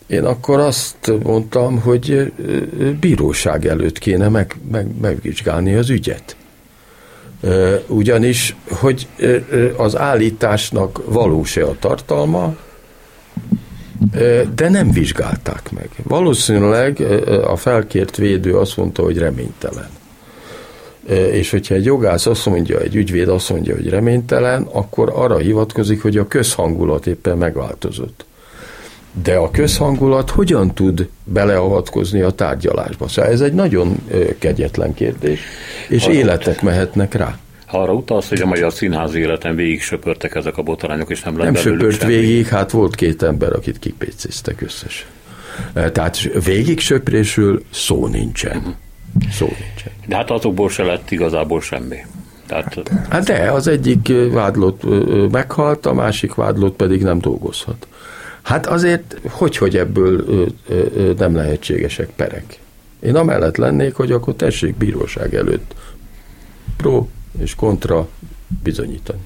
én 0.07 0.25
akkor 0.25 0.61
azt 0.61 1.13
mondtam, 1.23 1.81
hogy 1.81 2.33
bíróság 3.01 3.67
előtt 3.67 3.99
kéne 3.99 4.29
meg, 4.29 4.57
meg, 4.71 4.87
megvizsgálni 5.01 5.75
az 5.75 5.91
ügyet. 5.91 6.37
Ugyanis, 7.87 8.57
hogy 8.69 9.09
az 9.77 9.97
állításnak 9.97 11.01
valós-e 11.05 11.65
a 11.67 11.77
tartalma, 11.79 12.57
de 14.55 14.69
nem 14.69 14.91
vizsgálták 14.91 15.73
meg. 15.73 15.89
Valószínűleg 16.03 17.01
a 17.47 17.57
felkért 17.57 18.17
védő 18.17 18.57
azt 18.57 18.77
mondta, 18.77 19.03
hogy 19.03 19.19
reménytelen. 19.19 19.89
És 21.33 21.51
hogyha 21.51 21.75
egy 21.75 21.85
jogász 21.85 22.27
azt 22.27 22.47
mondja, 22.47 22.81
egy 22.81 22.95
ügyvéd 22.95 23.29
azt 23.29 23.51
mondja, 23.51 23.75
hogy 23.75 23.89
reménytelen, 23.89 24.63
akkor 24.63 25.13
arra 25.15 25.37
hivatkozik, 25.37 26.03
hogy 26.03 26.17
a 26.17 26.27
közhangulat 26.27 27.07
éppen 27.07 27.39
megváltozott. 27.39 28.25
De 29.23 29.35
a 29.37 29.51
közhangulat 29.51 30.31
hogyan 30.31 30.75
tud 30.75 31.09
beleavatkozni 31.25 32.21
a 32.21 32.31
tárgyalásba? 32.31 33.09
Szóval 33.09 33.31
ez 33.31 33.41
egy 33.41 33.53
nagyon 33.53 33.97
kegyetlen 34.39 34.95
kérdés, 34.95 35.41
és 35.89 36.07
életek 36.07 36.63
mehetnek 36.63 37.15
rá. 37.15 37.39
arra 37.71 37.93
utalsz, 37.93 38.29
hogy 38.29 38.41
a 38.41 38.47
magyar 38.47 38.73
színház 38.73 39.15
életen 39.15 39.57
végig 39.57 39.83
söpörtek 39.83 40.35
ezek 40.35 40.57
a 40.57 40.63
botrányok, 40.63 41.11
és 41.11 41.23
nem 41.23 41.37
lett 41.37 41.45
Nem 41.45 41.55
söpört 41.55 42.01
semmi. 42.01 42.15
végig, 42.15 42.47
hát 42.47 42.71
volt 42.71 42.95
két 42.95 43.23
ember, 43.23 43.53
akit 43.53 43.79
kipécéztek 43.79 44.61
összesen. 44.61 45.07
Tehát 45.73 46.45
végig 46.45 46.81
söprésről 46.81 47.63
szó 47.71 48.07
nincsen. 48.07 48.57
Uh-huh. 48.57 48.75
Szó 49.33 49.45
nincsen. 49.47 49.93
De 50.07 50.17
hát 50.17 50.31
azokból 50.31 50.71
se 50.71 50.83
lett 50.83 51.11
igazából 51.11 51.61
semmi. 51.61 51.97
Tehát... 52.47 52.83
Hát 53.11 53.25
de, 53.25 53.51
az 53.51 53.67
egyik 53.67 54.13
vádlott 54.33 54.83
meghalt, 55.31 55.87
a 55.87 55.93
másik 55.93 56.35
vádlott 56.35 56.77
pedig 56.77 57.03
nem 57.03 57.19
dolgozhat. 57.21 57.87
Hát 58.45 58.67
azért, 58.67 59.17
hogy, 59.29 59.57
hogy 59.57 59.77
ebből 59.77 60.25
nem 61.19 61.35
lehetségesek 61.37 62.09
perek. 62.09 62.59
Én 63.01 63.17
amellett 63.17 63.57
lennék, 63.57 63.95
hogy 63.95 64.13
akkor 64.13 64.35
tessék 64.35 64.77
bíróság 64.77 65.35
előtt 65.35 65.75
pro 66.77 67.09
és 67.39 67.55
kontra 67.55 68.09
bizonyítani. 68.63 69.21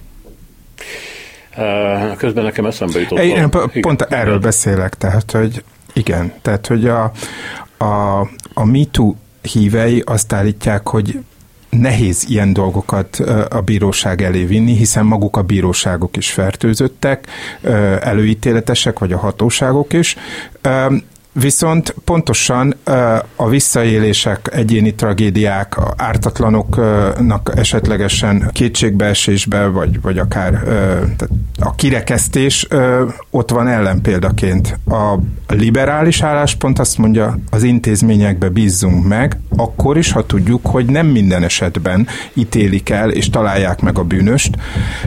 Közben 2.16 2.44
nekem 2.44 2.66
eszembe 2.66 3.00
jutott. 3.00 3.18
Én 3.18 3.50
pont 3.80 4.00
igen. 4.06 4.20
erről 4.20 4.38
beszélek, 4.38 4.94
tehát, 4.94 5.30
hogy 5.30 5.64
igen, 5.92 6.32
tehát, 6.42 6.66
hogy 6.66 6.86
a, 6.88 7.12
a, 7.76 8.20
a 8.54 8.64
MeToo 8.64 9.14
hívei 9.42 10.02
azt 10.06 10.32
állítják, 10.32 10.88
hogy 10.88 11.18
nehéz 11.70 12.24
ilyen 12.28 12.52
dolgokat 12.52 13.16
a 13.50 13.60
bíróság 13.60 14.22
elé 14.22 14.44
vinni, 14.44 14.76
hiszen 14.76 15.04
maguk 15.04 15.36
a 15.36 15.42
bíróságok 15.42 16.16
is 16.16 16.30
fertőzöttek, 16.30 17.26
előítéletesek, 18.00 18.98
vagy 18.98 19.12
a 19.12 19.18
hatóságok 19.18 19.92
is. 19.92 20.16
Viszont 21.32 21.94
pontosan 22.04 22.74
a 23.36 23.48
visszaélések, 23.48 24.48
egyéni 24.52 24.94
tragédiák, 24.94 25.76
ártatlanoknak 25.96 27.52
esetlegesen 27.56 28.50
kétségbeesésbe, 28.52 29.66
vagy, 29.66 30.00
vagy 30.00 30.18
akár 30.18 30.62
tehát 30.62 31.28
a 31.60 31.74
kirekesztés 31.74 32.66
ott 33.30 33.50
van 33.50 33.68
ellenpéldaként. 33.68 34.78
A 34.86 35.18
liberális 35.48 36.22
álláspont 36.22 36.78
azt 36.78 36.98
mondja, 36.98 37.38
az 37.50 37.62
intézményekbe 37.62 38.48
bízzunk 38.48 39.06
meg, 39.06 39.38
akkor 39.56 39.96
is, 39.96 40.12
ha 40.12 40.26
tudjuk, 40.26 40.66
hogy 40.66 40.86
nem 40.86 41.06
minden 41.06 41.42
esetben 41.42 42.06
ítélik 42.34 42.90
el 42.90 43.10
és 43.10 43.30
találják 43.30 43.80
meg 43.80 43.98
a 43.98 44.04
bűnöst, 44.04 44.56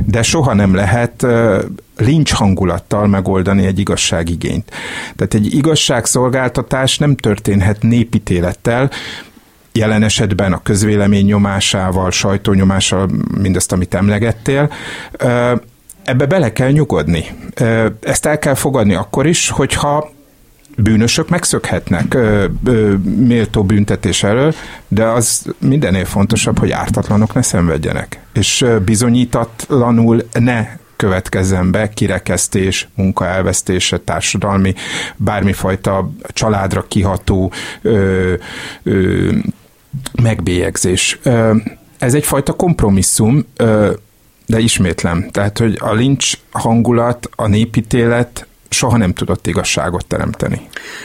de 0.06 0.22
soha 0.22 0.54
nem 0.54 0.76
lehet 0.76 1.26
lincs 2.02 2.34
hangulattal 2.34 3.08
megoldani 3.08 3.66
egy 3.66 3.80
igazságigényt. 3.80 4.72
Tehát 5.16 5.34
egy 5.34 5.54
igazságszolgáltatás 5.54 6.98
nem 6.98 7.16
történhet 7.16 7.82
népítélettel, 7.82 8.90
jelen 9.72 10.04
esetben 10.04 10.54
a 10.54 10.62
közvélemény 10.64 11.26
nyomásával, 11.26 12.12
sajtónyomással, 12.12 13.10
mindazt, 13.38 13.72
amit 13.72 13.94
emlegettél, 13.94 14.72
ebbe 16.04 16.26
bele 16.26 16.54
kell 16.54 16.72
nyugodni. 16.72 17.26
Ezt 18.00 18.26
el 18.26 18.40
kell 18.40 18.56
fogadni 18.56 18.94
akkor 18.94 19.28
is, 19.28 19.50
hogyha 19.50 20.12
bűnösök 20.78 21.30
megszökhetnek 21.30 22.18
méltó 23.04 23.64
büntetés 23.64 24.24
elől, 24.24 24.54
de 24.88 25.06
az 25.06 25.46
mindennél 25.58 26.06
fontosabb, 26.06 26.60
hogy 26.60 26.72
ártatlanok 26.72 27.34
ne 27.34 27.42
szenvedjenek. 27.42 28.20
És 28.34 28.66
bizonyítatlanul 28.86 30.24
ne 30.40 30.68
következzen 31.02 31.72
be, 31.72 31.90
kirekesztés, 31.90 32.88
munkaelvesztése, 32.96 33.98
társadalmi, 33.98 34.74
bármifajta 35.16 36.12
családra 36.28 36.86
kiható 36.88 37.52
ö, 37.82 38.34
ö, 38.84 39.30
megbélyegzés. 40.22 41.20
Ez 41.98 42.14
egyfajta 42.14 42.54
kompromisszum, 42.54 43.46
de 44.46 44.60
ismétlem, 44.60 45.30
tehát, 45.32 45.58
hogy 45.58 45.78
a 45.80 45.94
lincs 45.94 46.34
hangulat, 46.52 47.30
a 47.36 47.48
népítélet 47.48 48.48
soha 48.70 48.98
nem 48.98 49.14
tudott 49.14 49.48
igazságot 49.48 50.06
teremteni. 50.06 50.62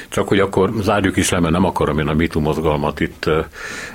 Csak 0.09 0.29
hogy 0.29 0.39
akkor 0.39 0.73
zárjuk 0.83 1.17
is 1.17 1.31
le, 1.31 1.41
mert 1.41 1.53
nem 1.53 1.65
akarom 1.65 1.99
én 1.99 2.09
a 2.09 2.15
MeToo 2.15 2.43
mozgalmat 2.43 3.01
itt, 3.01 3.25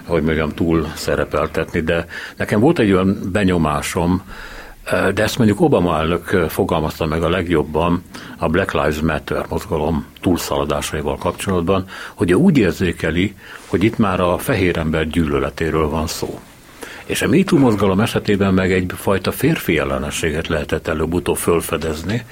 hogy 0.05 0.23
mondjam, 0.23 0.49
túl 0.49 0.87
szerepeltetni, 0.95 1.79
de 1.79 2.05
nekem 2.37 2.59
volt 2.59 2.79
egy 2.79 2.91
olyan 2.91 3.29
benyomásom, 3.31 4.23
de 4.89 5.23
ezt 5.23 5.37
mondjuk 5.37 5.61
Obama 5.61 5.97
elnök 5.97 6.45
fogalmazta 6.49 7.05
meg 7.05 7.23
a 7.23 7.29
legjobban 7.29 8.03
a 8.37 8.47
Black 8.47 8.73
Lives 8.73 8.99
Matter 8.99 9.45
mozgalom 9.49 10.05
túlszaladásaival 10.21 11.17
kapcsolatban, 11.17 11.85
hogy 12.13 12.31
ő 12.31 12.33
úgy 12.33 12.57
érzékeli, 12.57 13.35
hogy 13.65 13.83
itt 13.83 13.97
már 13.97 14.19
a 14.19 14.37
fehér 14.37 14.77
ember 14.77 15.07
gyűlöletéről 15.07 15.89
van 15.89 16.07
szó. 16.07 16.39
És 17.05 17.21
a 17.21 17.27
MeToo 17.27 17.59
mozgalom 17.59 17.99
esetében 17.99 18.53
meg 18.53 18.71
egyfajta 18.71 19.31
férfi 19.31 19.77
ellenességet 19.77 20.47
lehetett 20.47 20.87
előbb-utóbb 20.87 21.37
fölfedezni, 21.37 22.25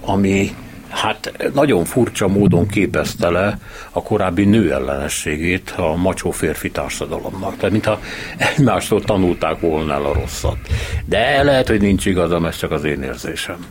ami 0.00 0.54
hát 0.94 1.50
nagyon 1.54 1.84
furcsa 1.84 2.28
módon 2.28 2.66
képezte 2.66 3.28
le 3.30 3.58
a 3.90 4.02
korábbi 4.02 4.44
nő 4.44 4.72
ellenességét 4.72 5.74
a 5.76 5.94
macsó 5.94 6.30
férfi 6.30 6.70
társadalomnak. 6.70 7.56
Tehát 7.56 7.70
mintha 7.70 8.00
egymástól 8.36 9.02
tanulták 9.02 9.60
volna 9.60 9.92
el 9.92 10.04
a 10.04 10.12
rosszat. 10.12 10.56
De 11.04 11.42
lehet, 11.42 11.68
hogy 11.68 11.80
nincs 11.80 12.06
igazam, 12.06 12.44
ez 12.44 12.56
csak 12.56 12.70
az 12.70 12.84
én 12.84 13.02
érzésem. 13.02 13.66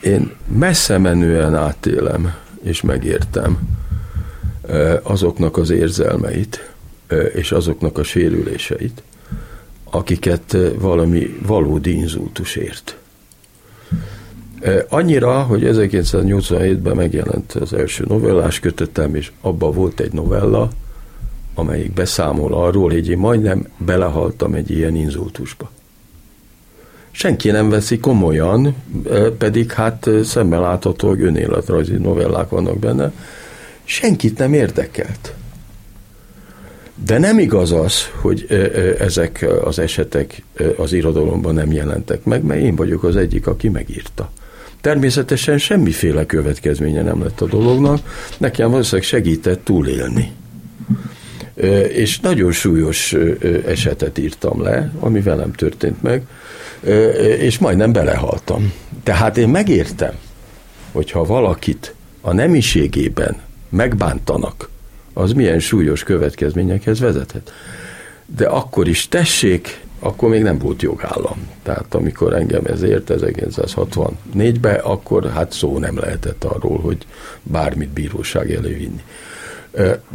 Én 0.00 0.32
messze 0.46 0.98
menően 0.98 1.54
átélem 1.54 2.34
és 2.62 2.80
megértem 2.80 3.58
azoknak 5.02 5.56
az 5.56 5.70
érzelmeit 5.70 6.70
és 7.34 7.52
azoknak 7.52 7.98
a 7.98 8.02
sérüléseit, 8.02 9.02
akiket 9.84 10.56
valami 10.78 11.36
valódi 11.46 11.92
inzultus 11.92 12.56
ért. 12.56 12.96
Annyira, 14.88 15.42
hogy 15.42 15.62
1987-ben 15.64 16.96
megjelent 16.96 17.52
az 17.52 17.72
első 17.72 18.04
novellás 18.08 18.60
kötetem, 18.60 19.14
és 19.14 19.32
abban 19.40 19.72
volt 19.72 20.00
egy 20.00 20.12
novella, 20.12 20.70
amelyik 21.54 21.92
beszámol 21.92 22.54
arról, 22.54 22.90
hogy 22.90 23.08
én 23.08 23.18
majdnem 23.18 23.66
belehaltam 23.78 24.54
egy 24.54 24.70
ilyen 24.70 24.94
inzultusba. 24.94 25.70
Senki 27.10 27.50
nem 27.50 27.68
veszi 27.68 27.98
komolyan, 27.98 28.76
pedig 29.38 29.72
hát 29.72 30.08
szemmel 30.24 30.60
látható, 30.60 31.08
hogy 31.08 31.22
önéletrajzi 31.22 31.94
novellák 31.94 32.48
vannak 32.48 32.78
benne, 32.78 33.12
senkit 33.84 34.38
nem 34.38 34.52
érdekelt. 34.52 35.34
De 37.04 37.18
nem 37.18 37.38
igaz 37.38 37.72
az, 37.72 38.10
hogy 38.20 38.46
ezek 38.98 39.46
az 39.64 39.78
esetek 39.78 40.42
az 40.76 40.92
irodalomban 40.92 41.54
nem 41.54 41.72
jelentek 41.72 42.24
meg, 42.24 42.42
mert 42.44 42.60
én 42.60 42.76
vagyok 42.76 43.04
az 43.04 43.16
egyik, 43.16 43.46
aki 43.46 43.68
megírta. 43.68 44.30
Természetesen 44.80 45.58
semmiféle 45.58 46.26
következménye 46.26 47.02
nem 47.02 47.22
lett 47.22 47.40
a 47.40 47.46
dolognak, 47.46 48.00
nekem 48.38 48.70
valószínűleg 48.70 49.06
segített 49.06 49.64
túlélni. 49.64 50.32
És 51.88 52.20
nagyon 52.20 52.52
súlyos 52.52 53.14
esetet 53.66 54.18
írtam 54.18 54.62
le, 54.62 54.92
ami 55.00 55.20
velem 55.20 55.52
történt 55.52 56.02
meg, 56.02 56.22
és 57.38 57.58
majdnem 57.58 57.92
belehaltam. 57.92 58.72
Tehát 59.02 59.36
én 59.36 59.48
megértem, 59.48 60.14
hogyha 60.92 61.24
valakit 61.24 61.94
a 62.20 62.32
nemiségében 62.32 63.36
megbántanak, 63.68 64.68
az 65.12 65.32
milyen 65.32 65.58
súlyos 65.58 66.02
következményekhez 66.02 67.00
vezethet. 67.00 67.52
De 68.26 68.46
akkor 68.46 68.88
is 68.88 69.08
tessék 69.08 69.84
akkor 69.98 70.28
még 70.28 70.42
nem 70.42 70.58
volt 70.58 70.82
jogállam. 70.82 71.48
Tehát 71.62 71.94
amikor 71.94 72.34
engem 72.34 72.64
ez 72.64 72.82
ért 72.82 73.12
1964-ben, 73.14 74.78
akkor 74.78 75.30
hát 75.30 75.52
szó 75.52 75.78
nem 75.78 75.98
lehetett 75.98 76.44
arról, 76.44 76.80
hogy 76.80 77.06
bármit 77.42 77.88
bíróság 77.88 78.52
elé 78.52 78.72
vinni. 78.72 79.02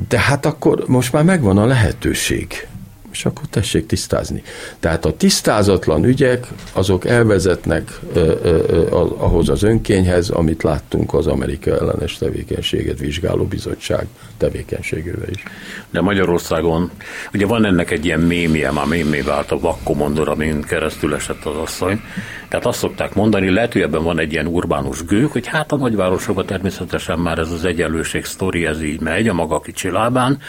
De 0.10 0.20
hát 0.20 0.46
akkor 0.46 0.84
most 0.88 1.14
már 1.14 1.24
megvan 1.24 1.58
a 1.58 1.66
lehetőség 1.66 2.68
és 3.12 3.26
akkor 3.26 3.46
tessék 3.50 3.86
tisztázni. 3.86 4.44
Tehát 4.80 5.06
a 5.06 5.18
tisztázatlan 5.18 6.04
ügyek, 6.04 6.48
azok 6.74 7.06
elvezetnek 7.06 8.00
ö, 8.14 8.34
ö, 8.44 8.88
ahhoz 9.18 9.50
az 9.50 9.64
önkényhez, 9.64 10.30
amit 10.30 10.64
láttunk 10.64 11.14
az 11.14 11.28
Amerika 11.28 11.72
ellenes 11.72 12.18
tevékenységet 12.18 13.00
vizsgáló 13.00 13.46
bizottság 13.46 14.08
tevékenységével 14.38 15.30
is. 15.30 15.44
De 15.90 16.02
Magyarországon, 16.02 16.92
ugye 17.34 17.46
van 17.46 17.66
ennek 17.66 17.92
egy 17.92 18.06
ilyen 18.06 18.20
mémje, 18.20 18.72
már 18.72 18.86
mémé 18.86 19.22
vált 19.22 19.52
a 19.52 19.60
vakkomondor, 19.60 20.30
amin 20.30 20.62
keresztül 20.62 21.16
esett 21.16 21.46
az 21.46 21.56
asszony. 21.56 22.02
Tehát 22.50 22.66
azt 22.66 22.80
szokták 22.80 23.14
mondani, 23.14 23.50
lehet, 23.50 23.74
hogy 23.74 23.82
ebben 23.82 24.04
van 24.04 24.20
egy 24.20 24.32
ilyen 24.32 24.48
urbánus 24.48 25.06
gők, 25.06 25.32
hogy 25.32 25.48
hát 25.48 25.72
a 25.72 25.76
nagyvárosokban 25.76 26.46
természetesen 26.46 27.20
már 27.20 27.40
ez 27.40 27.52
az 27.52 27.66
egyenlőség 27.66 28.26
sztori, 28.26 28.66
ez 28.66 28.84
így 28.84 29.00
megy 29.00 29.28
a 29.28 29.34
maga 29.34 29.60
kicsi 29.60 29.90
lábán, 29.90 30.40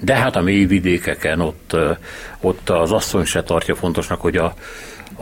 de 0.00 0.14
hát 0.14 0.36
a 0.36 0.40
mély 0.40 0.64
vidékeken 0.64 1.40
ott, 1.40 1.76
ott 2.40 2.70
az 2.70 2.92
asszony 2.92 3.24
se 3.24 3.42
tartja 3.42 3.74
fontosnak, 3.74 4.20
hogy 4.20 4.36
a, 4.36 4.54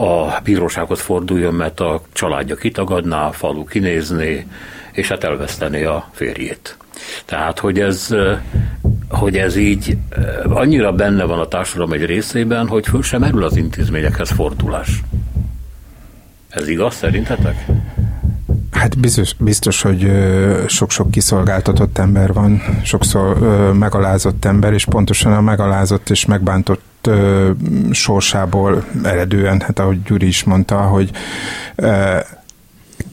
a 0.03 0.41
bírósághoz 0.45 1.01
forduljon, 1.01 1.55
mert 1.55 1.81
a 1.81 2.03
családja 2.13 2.57
kitagadná, 2.57 3.27
a 3.27 3.33
falu 3.33 3.65
kinézné, 3.65 4.47
és 4.93 5.09
hát 5.09 5.25
elvesztené 5.25 5.85
a 5.85 6.09
férjét. 6.13 6.77
Tehát, 7.25 7.59
hogy 7.59 7.81
ez 7.81 8.15
hogy 9.09 9.37
ez 9.37 9.57
így 9.57 9.97
annyira 10.45 10.93
benne 10.93 11.25
van 11.25 11.39
a 11.39 11.49
társadalom 11.49 11.93
egy 11.93 12.05
részében, 12.05 12.69
hogy 12.69 12.87
föl 12.87 13.03
sem 13.03 13.21
merül 13.21 13.45
az 13.45 13.57
intézményekhez 13.57 14.31
fordulás. 14.31 15.03
Ez 16.49 16.69
igaz 16.69 16.95
szerintetek? 16.95 17.67
Hát 18.77 18.99
biztos, 18.99 19.35
biztos 19.39 19.83
hogy 19.83 20.11
sok-sok 20.67 21.11
kiszolgáltatott 21.11 21.99
ember 21.99 22.33
van, 22.33 22.63
sokszor 22.83 23.39
megalázott 23.73 24.45
ember, 24.45 24.73
és 24.73 24.85
pontosan 24.85 25.33
a 25.33 25.41
megalázott 25.41 26.11
és 26.11 26.25
megbántott 26.25 27.11
sorsából 27.91 28.85
eredően, 29.03 29.61
hát 29.61 29.79
ahogy 29.79 30.03
Gyuri 30.03 30.27
is 30.27 30.45
mondta, 30.45 30.77
hogy 30.77 31.11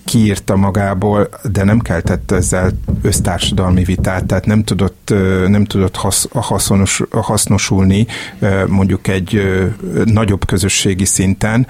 kiírta 0.05 0.55
magából, 0.55 1.29
de 1.51 1.63
nem 1.63 1.79
keltett 1.79 2.31
ezzel 2.31 2.71
össztársadalmi 3.01 3.83
vitát, 3.83 4.25
tehát 4.25 4.45
nem 4.45 4.63
tudott, 4.63 5.13
nem 5.47 5.65
tudott 5.65 5.95
hasz, 5.95 6.27
hasznosulni 7.11 8.07
mondjuk 8.67 9.07
egy 9.07 9.41
nagyobb 10.05 10.45
közösségi 10.45 11.05
szinten. 11.05 11.67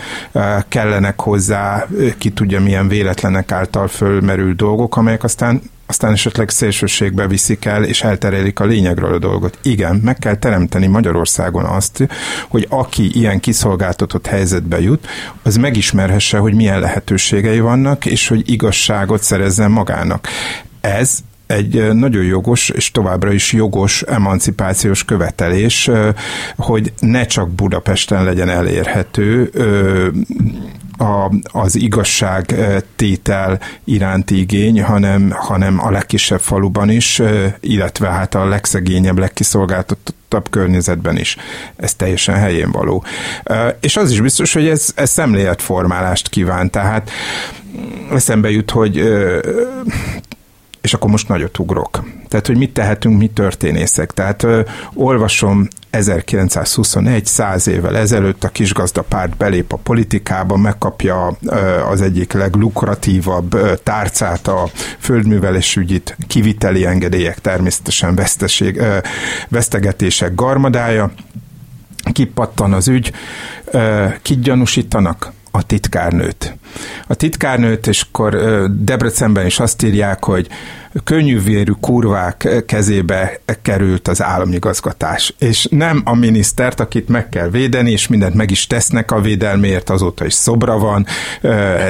Kellenek 0.68 1.22
hozzá, 1.22 1.88
ki 2.18 2.30
tudja 2.30 2.62
milyen 2.62 2.88
véletlenek 2.88 3.52
által 3.52 3.88
fölmerül 3.88 4.54
dolgok, 4.54 4.98
amelyek 4.98 5.24
aztán 5.24 5.62
aztán 5.86 6.12
esetleg 6.12 6.50
szélsőségbe 6.50 7.28
viszik 7.28 7.66
el, 7.66 7.84
és 7.84 8.04
elterelik 8.04 8.60
a 8.60 8.66
lényegről 8.66 9.14
a 9.14 9.20
dolgot. 9.20 9.58
Igen, 9.62 9.96
meg 9.96 10.18
kell 10.18 10.36
teremteni 10.36 10.88
Magyarországon 10.88 11.66
azt, 11.66 12.08
hogy 12.48 12.66
aki 12.70 13.18
ilyen 13.18 13.40
kiszolgáltatott 13.40 14.26
helyzetbe 14.26 14.82
jut, 14.82 15.08
az 15.42 15.56
megismerhesse, 15.56 16.38
hogy 16.38 16.54
milyen 16.54 16.80
lehetőségei 16.80 17.60
vannak, 17.60 18.06
és 18.06 18.28
hogy 18.28 18.52
igazságot 18.52 19.24
szerezzen 19.24 19.72
magának. 19.72 20.28
Ez 20.82 21.20
egy 21.54 21.94
nagyon 21.94 22.24
jogos 22.24 22.70
és 22.70 22.92
továbbra 22.92 23.32
is 23.32 23.52
jogos 23.52 24.02
emancipációs 24.02 25.06
követelés, 25.06 25.90
hogy 26.56 26.94
ne 27.00 27.26
csak 27.26 27.50
Budapesten 27.50 28.24
legyen 28.24 28.50
elérhető 28.50 29.52
a, 30.98 31.32
az 31.44 31.76
igazság 31.76 32.56
tétel 32.96 33.60
iránti 33.84 34.40
igény, 34.40 34.84
hanem, 34.84 35.32
hanem 35.36 35.80
a 35.80 35.92
legkisebb 35.92 36.40
faluban 36.40 36.90
is, 36.90 37.22
illetve 37.60 38.08
hát 38.08 38.36
a 38.36 38.46
legszegényebb, 38.46 39.18
legkiszolgáltatottabb 39.18 40.50
környezetben 40.50 41.18
is. 41.18 41.38
Ez 41.76 41.96
teljesen 41.96 42.36
helyén 42.36 42.72
való. 42.72 43.04
És 43.80 43.98
az 43.98 44.12
is 44.12 44.22
biztos, 44.22 44.54
hogy 44.54 44.68
ez, 44.68 44.92
ez 44.96 45.10
szemléletformálást 45.10 46.30
kíván, 46.30 46.70
tehát 46.70 47.12
eszembe 48.12 48.52
jut, 48.52 48.72
hogy 48.72 49.04
és 50.84 50.94
akkor 50.94 51.10
most 51.10 51.28
nagyot 51.28 51.60
ugrok. 51.60 52.04
Tehát, 52.28 52.48
hogy 52.48 52.58
mit 52.58 52.74
tehetünk 52.74 53.18
mi 53.18 53.28
történészek. 53.28 54.12
Tehát 54.12 54.44
ö, 54.44 54.62
olvasom 54.94 55.68
1921, 55.90 57.26
száz 57.26 57.68
évvel 57.68 57.98
ezelőtt 57.98 58.44
a 58.44 58.50
kisgazdapárt 58.50 59.38
belép 59.38 59.74
a 59.74 59.78
politikába, 59.78 60.58
megkapja 60.58 61.38
ö, 61.46 61.56
az 61.80 62.02
egyik 62.02 62.34
leglukratívabb 62.34 63.54
ö, 63.54 63.74
tárcát, 63.84 64.48
a 64.48 64.70
földművelésügyit, 65.00 66.18
kiviteli 66.28 66.86
engedélyek, 66.86 67.40
természetesen 67.40 68.16
veszteség, 68.16 68.78
ö, 68.78 68.98
vesztegetések 69.50 70.36
garmadája, 70.36 71.12
kipattan 72.12 72.74
az 72.74 72.88
ügy, 72.88 73.12
kit 74.22 74.42
gyanúsítanak? 74.42 75.32
A 75.56 75.66
titkárnőt. 75.66 76.58
A 77.08 77.16
titkárnőt, 77.16 77.88
és 77.88 78.02
akkor 78.02 78.36
Debrecenben 78.72 79.46
is 79.46 79.60
azt 79.60 79.84
írják, 79.84 80.24
hogy 80.24 80.48
könnyűvérű 81.04 81.72
kurvák 81.72 82.64
kezébe 82.66 83.40
került 83.62 84.08
az 84.08 84.22
államigazgatás. 84.22 85.34
És 85.40 85.68
nem 85.70 86.02
a 86.06 86.16
minisztert, 86.16 86.80
akit 86.80 87.08
meg 87.08 87.30
kell 87.30 87.50
védeni, 87.50 87.92
és 87.92 88.08
mindent 88.08 88.34
meg 88.34 88.52
is 88.52 88.68
tesznek 88.68 89.12
a 89.12 89.22
védelmért, 89.22 89.90
azóta 89.90 90.26
is 90.26 90.34
szobra 90.34 90.78
van. 90.78 91.06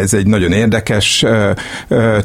Ez 0.01 0.13
egy 0.13 0.27
nagyon 0.27 0.51
érdekes 0.51 1.25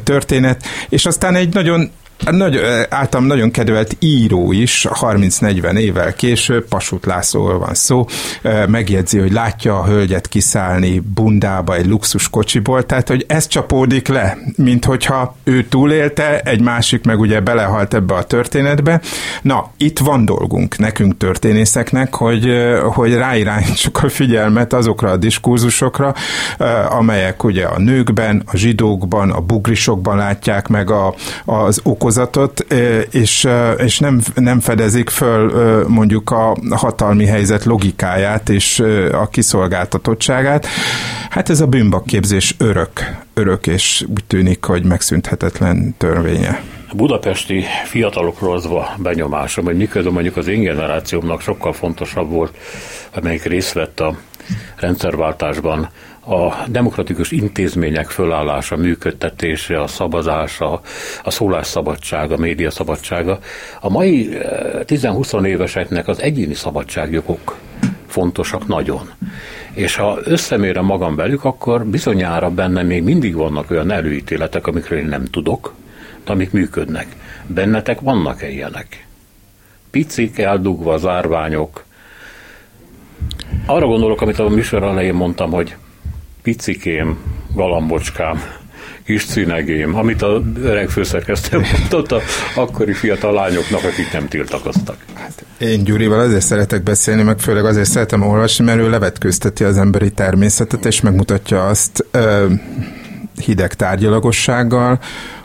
történet. 0.03 0.63
És 0.89 1.05
aztán 1.05 1.35
egy 1.35 1.53
nagyon 1.53 1.91
nagy, 2.25 2.59
általam 2.89 3.25
nagyon 3.25 3.51
kedvelt 3.51 3.95
író 3.99 4.51
is, 4.51 4.87
30-40 4.89 5.77
évvel 5.77 6.13
később, 6.13 6.67
Pasut 6.67 7.05
Lászlóról 7.05 7.59
van 7.59 7.73
szó, 7.73 8.05
megjegyzi, 8.67 9.19
hogy 9.19 9.31
látja 9.31 9.79
a 9.79 9.85
hölgyet 9.85 10.27
kiszállni 10.27 10.99
bundába 10.99 11.75
egy 11.75 11.85
luxus 11.85 12.29
kocsiból, 12.29 12.85
tehát 12.85 13.07
hogy 13.07 13.25
ez 13.27 13.47
csapódik 13.47 14.07
le, 14.07 14.37
mint 14.55 14.85
hogyha 14.85 15.35
ő 15.43 15.63
túlélte, 15.63 16.39
egy 16.39 16.61
másik 16.61 17.05
meg 17.05 17.19
ugye 17.19 17.39
belehalt 17.39 17.93
ebbe 17.93 18.13
a 18.13 18.23
történetbe. 18.23 19.01
Na, 19.41 19.71
itt 19.77 19.99
van 19.99 20.25
dolgunk 20.25 20.77
nekünk 20.77 21.17
történészeknek, 21.17 22.15
hogy, 22.15 22.47
hogy 22.93 23.13
ráirányítsuk 23.13 24.03
a 24.03 24.09
figyelmet 24.09 24.73
azokra 24.73 25.09
a 25.09 25.17
diskurzusokra, 25.17 26.13
amelyek 26.89 27.43
ugye 27.43 27.65
a 27.65 27.79
nőkben, 27.79 28.43
a 28.45 28.57
zsidókban, 28.57 29.29
a 29.29 29.39
bugrisokban 29.39 30.17
látják 30.17 30.67
meg 30.67 30.91
a, 30.91 31.13
az 31.45 31.79
okos 31.83 32.07
okozatot, 32.09 32.59
és, 33.11 33.47
és 33.77 33.99
nem, 33.99 34.21
nem 34.35 34.59
fedezik 34.59 35.09
föl 35.09 35.85
mondjuk 35.87 36.31
a 36.31 36.57
hatalmi 36.69 37.25
helyzet 37.25 37.63
logikáját 37.63 38.49
és 38.49 38.79
a 39.11 39.27
kiszolgáltatottságát. 39.27 40.67
Hát 41.29 41.49
ez 41.49 41.61
a 41.61 41.67
bűnbakképzés 41.67 42.55
örök, 42.57 43.15
örök, 43.33 43.67
és 43.67 44.05
úgy 44.09 44.23
tűnik, 44.27 44.63
hogy 44.63 44.83
megszünthetetlen 44.83 45.95
törvénye. 45.97 46.61
Budapesti 46.93 47.63
fiatalokról 47.85 48.55
az 48.55 48.65
a 48.65 48.95
benyomásom, 48.97 49.65
hogy 49.65 49.77
miközben 49.77 50.13
mondjuk 50.13 50.37
az 50.37 50.47
én 50.47 50.61
generációmnak 50.61 51.41
sokkal 51.41 51.73
fontosabb 51.73 52.29
volt, 52.29 52.57
amelyik 53.13 53.43
részt 53.43 53.73
vett 53.73 53.99
a 53.99 54.17
rendszerváltásban, 54.75 55.89
a 56.29 56.63
demokratikus 56.67 57.31
intézmények 57.31 58.09
fölállása, 58.09 58.75
működtetése, 58.77 59.81
a 59.81 59.87
szavazása, 59.87 60.81
a 61.23 61.31
szólásszabadsága, 61.31 62.35
a 62.35 62.37
média 62.39 62.71
szabadsága. 62.71 63.39
A 63.79 63.89
mai 63.89 64.29
10-20 64.33 65.43
eh, 65.43 65.49
éveseknek 65.49 66.07
az 66.07 66.21
egyéni 66.21 66.53
szabadságjogok 66.53 67.57
fontosak 68.07 68.67
nagyon. 68.67 69.09
És 69.73 69.95
ha 69.95 70.19
összemérem 70.23 70.85
magam 70.85 71.15
velük, 71.15 71.43
akkor 71.45 71.85
bizonyára 71.85 72.49
benne 72.49 72.83
még 72.83 73.03
mindig 73.03 73.35
vannak 73.35 73.71
olyan 73.71 73.91
előítéletek, 73.91 74.67
amikről 74.67 74.99
én 74.99 75.07
nem 75.07 75.25
tudok, 75.25 75.73
de 76.25 76.31
amik 76.31 76.51
működnek. 76.51 77.07
Bennetek 77.47 77.99
vannak-e 77.99 78.49
ilyenek? 78.49 79.07
Picik, 79.91 80.39
eldugva, 80.39 80.97
zárványok. 80.97 81.83
Arra 83.65 83.85
gondolok, 83.85 84.21
amit 84.21 84.39
a 84.39 84.49
műsor 84.49 84.83
elején 84.83 85.13
mondtam, 85.13 85.51
hogy 85.51 85.75
picikém, 86.41 87.17
galambocskám, 87.55 88.41
kis 89.05 89.23
színegém, 89.23 89.95
amit 89.95 90.21
a 90.21 90.41
öreg 90.61 90.89
főszerkesztő 90.89 91.61
mondott 91.77 92.11
a 92.11 92.21
akkori 92.55 92.93
fiatal 92.93 93.33
lányoknak, 93.33 93.83
akik 93.83 94.11
nem 94.13 94.27
tiltakoztak. 94.27 94.97
Én 95.57 95.83
Gyurival 95.83 96.19
azért 96.19 96.45
szeretek 96.45 96.83
beszélni, 96.83 97.21
meg 97.21 97.39
főleg 97.39 97.65
azért 97.65 97.89
szeretem 97.89 98.21
olvasni, 98.21 98.65
mert 98.65 98.79
ő 98.79 98.89
levetkőzteti 98.89 99.63
az 99.63 99.77
emberi 99.77 100.11
természetet, 100.11 100.85
és 100.85 101.01
megmutatja 101.01 101.67
azt 101.67 102.05
ö, 102.11 102.45
hideg 103.45 103.73
tárgyalagossággal, 103.73 104.99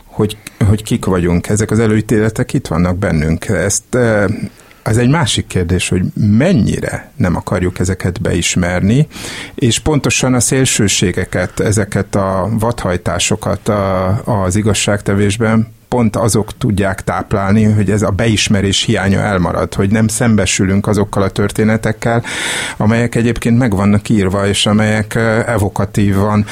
hogy, 0.05 0.37
hogy 0.67 0.83
kik 0.83 1.05
vagyunk. 1.05 1.47
Ezek 1.47 1.71
az 1.71 1.79
előítéletek 1.79 2.53
itt 2.53 2.67
vannak 2.67 2.97
bennünk. 2.97 3.47
Ezt 3.47 3.97
az 4.87 4.97
egy 4.97 5.09
másik 5.09 5.47
kérdés, 5.47 5.89
hogy 5.89 6.03
mennyire 6.13 7.11
nem 7.15 7.35
akarjuk 7.35 7.79
ezeket 7.79 8.21
beismerni, 8.21 9.07
és 9.55 9.79
pontosan 9.79 10.33
a 10.33 10.39
szélsőségeket, 10.39 11.59
ezeket 11.59 12.15
a 12.15 12.49
vadhajtásokat 12.51 13.71
az 14.25 14.55
igazságtevésben 14.55 15.74
pont 15.87 16.15
azok 16.15 16.57
tudják 16.57 17.03
táplálni, 17.03 17.63
hogy 17.63 17.91
ez 17.91 18.01
a 18.01 18.09
beismerés 18.09 18.83
hiánya 18.83 19.19
elmarad, 19.19 19.73
hogy 19.73 19.89
nem 19.89 20.07
szembesülünk 20.07 20.87
azokkal 20.87 21.23
a 21.23 21.29
történetekkel, 21.29 22.23
amelyek 22.77 23.15
egyébként 23.15 23.57
meg 23.57 23.75
vannak 23.75 24.09
írva, 24.09 24.47
és 24.47 24.65
amelyek 24.65 25.15
evokatívan 25.45 26.45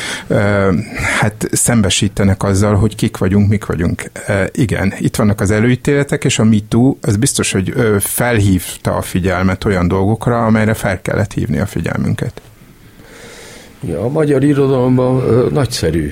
hát 1.20 1.48
szembesítenek 1.52 2.44
azzal, 2.44 2.76
hogy 2.76 2.96
kik 2.96 3.18
vagyunk, 3.18 3.50
mik 3.50 3.66
vagyunk. 3.66 4.12
Igen, 4.52 4.94
itt 4.98 5.16
vannak 5.16 5.42
az 5.42 5.52
előítéletek, 5.52 6.24
és 6.24 6.40
a 6.40 6.44
MeToo, 6.44 6.96
az 7.02 7.16
biztos, 7.16 7.52
hogy 7.52 7.74
felhívta 8.00 8.96
a 8.96 9.02
figyelmet 9.02 9.66
olyan 9.66 9.88
dolgokra, 9.88 10.46
amelyre 10.46 10.74
fel 10.74 11.02
kellett 11.02 11.34
hívni 11.34 11.60
a 11.60 11.66
figyelmünket. 11.66 12.42
Ja, 13.88 14.02
a 14.02 14.10
magyar 14.10 14.44
irodalomban 14.44 15.24
nagyszerű 15.52 16.12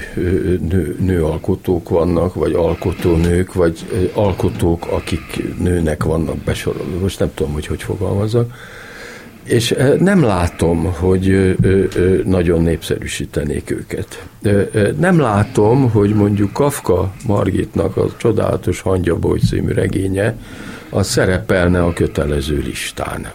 nő, 0.70 0.96
nőalkotók 1.00 1.90
vannak, 1.90 2.34
vagy 2.34 2.54
alkotónők, 2.54 3.54
vagy 3.54 3.80
alkotók, 4.14 4.88
akik 4.90 5.44
nőnek 5.60 6.04
vannak 6.04 6.38
besorolva. 6.38 7.00
Most 7.02 7.20
nem 7.20 7.32
tudom, 7.34 7.54
hogy 7.54 7.66
hogy 7.68 7.84
fogalmazzak. 7.84 8.54
és 9.44 9.76
nem 10.00 10.24
látom, 10.24 10.94
hogy 10.94 11.56
nagyon 12.26 12.62
népszerűsítenék 12.62 13.72
őket. 13.72 14.26
Nem 15.00 15.20
látom, 15.20 15.90
hogy 15.90 16.14
mondjuk 16.14 16.54
Kafka 16.54 17.14
Margitnak 17.26 17.98
a 17.98 18.06
csodálatos 18.18 18.82
Hangyaboly 18.82 19.40
című 19.40 19.74
regénye 19.74 20.36
az 20.90 21.08
szerepelne 21.08 21.84
a 21.84 21.94
kötelező 21.94 22.64
listán. 22.66 23.32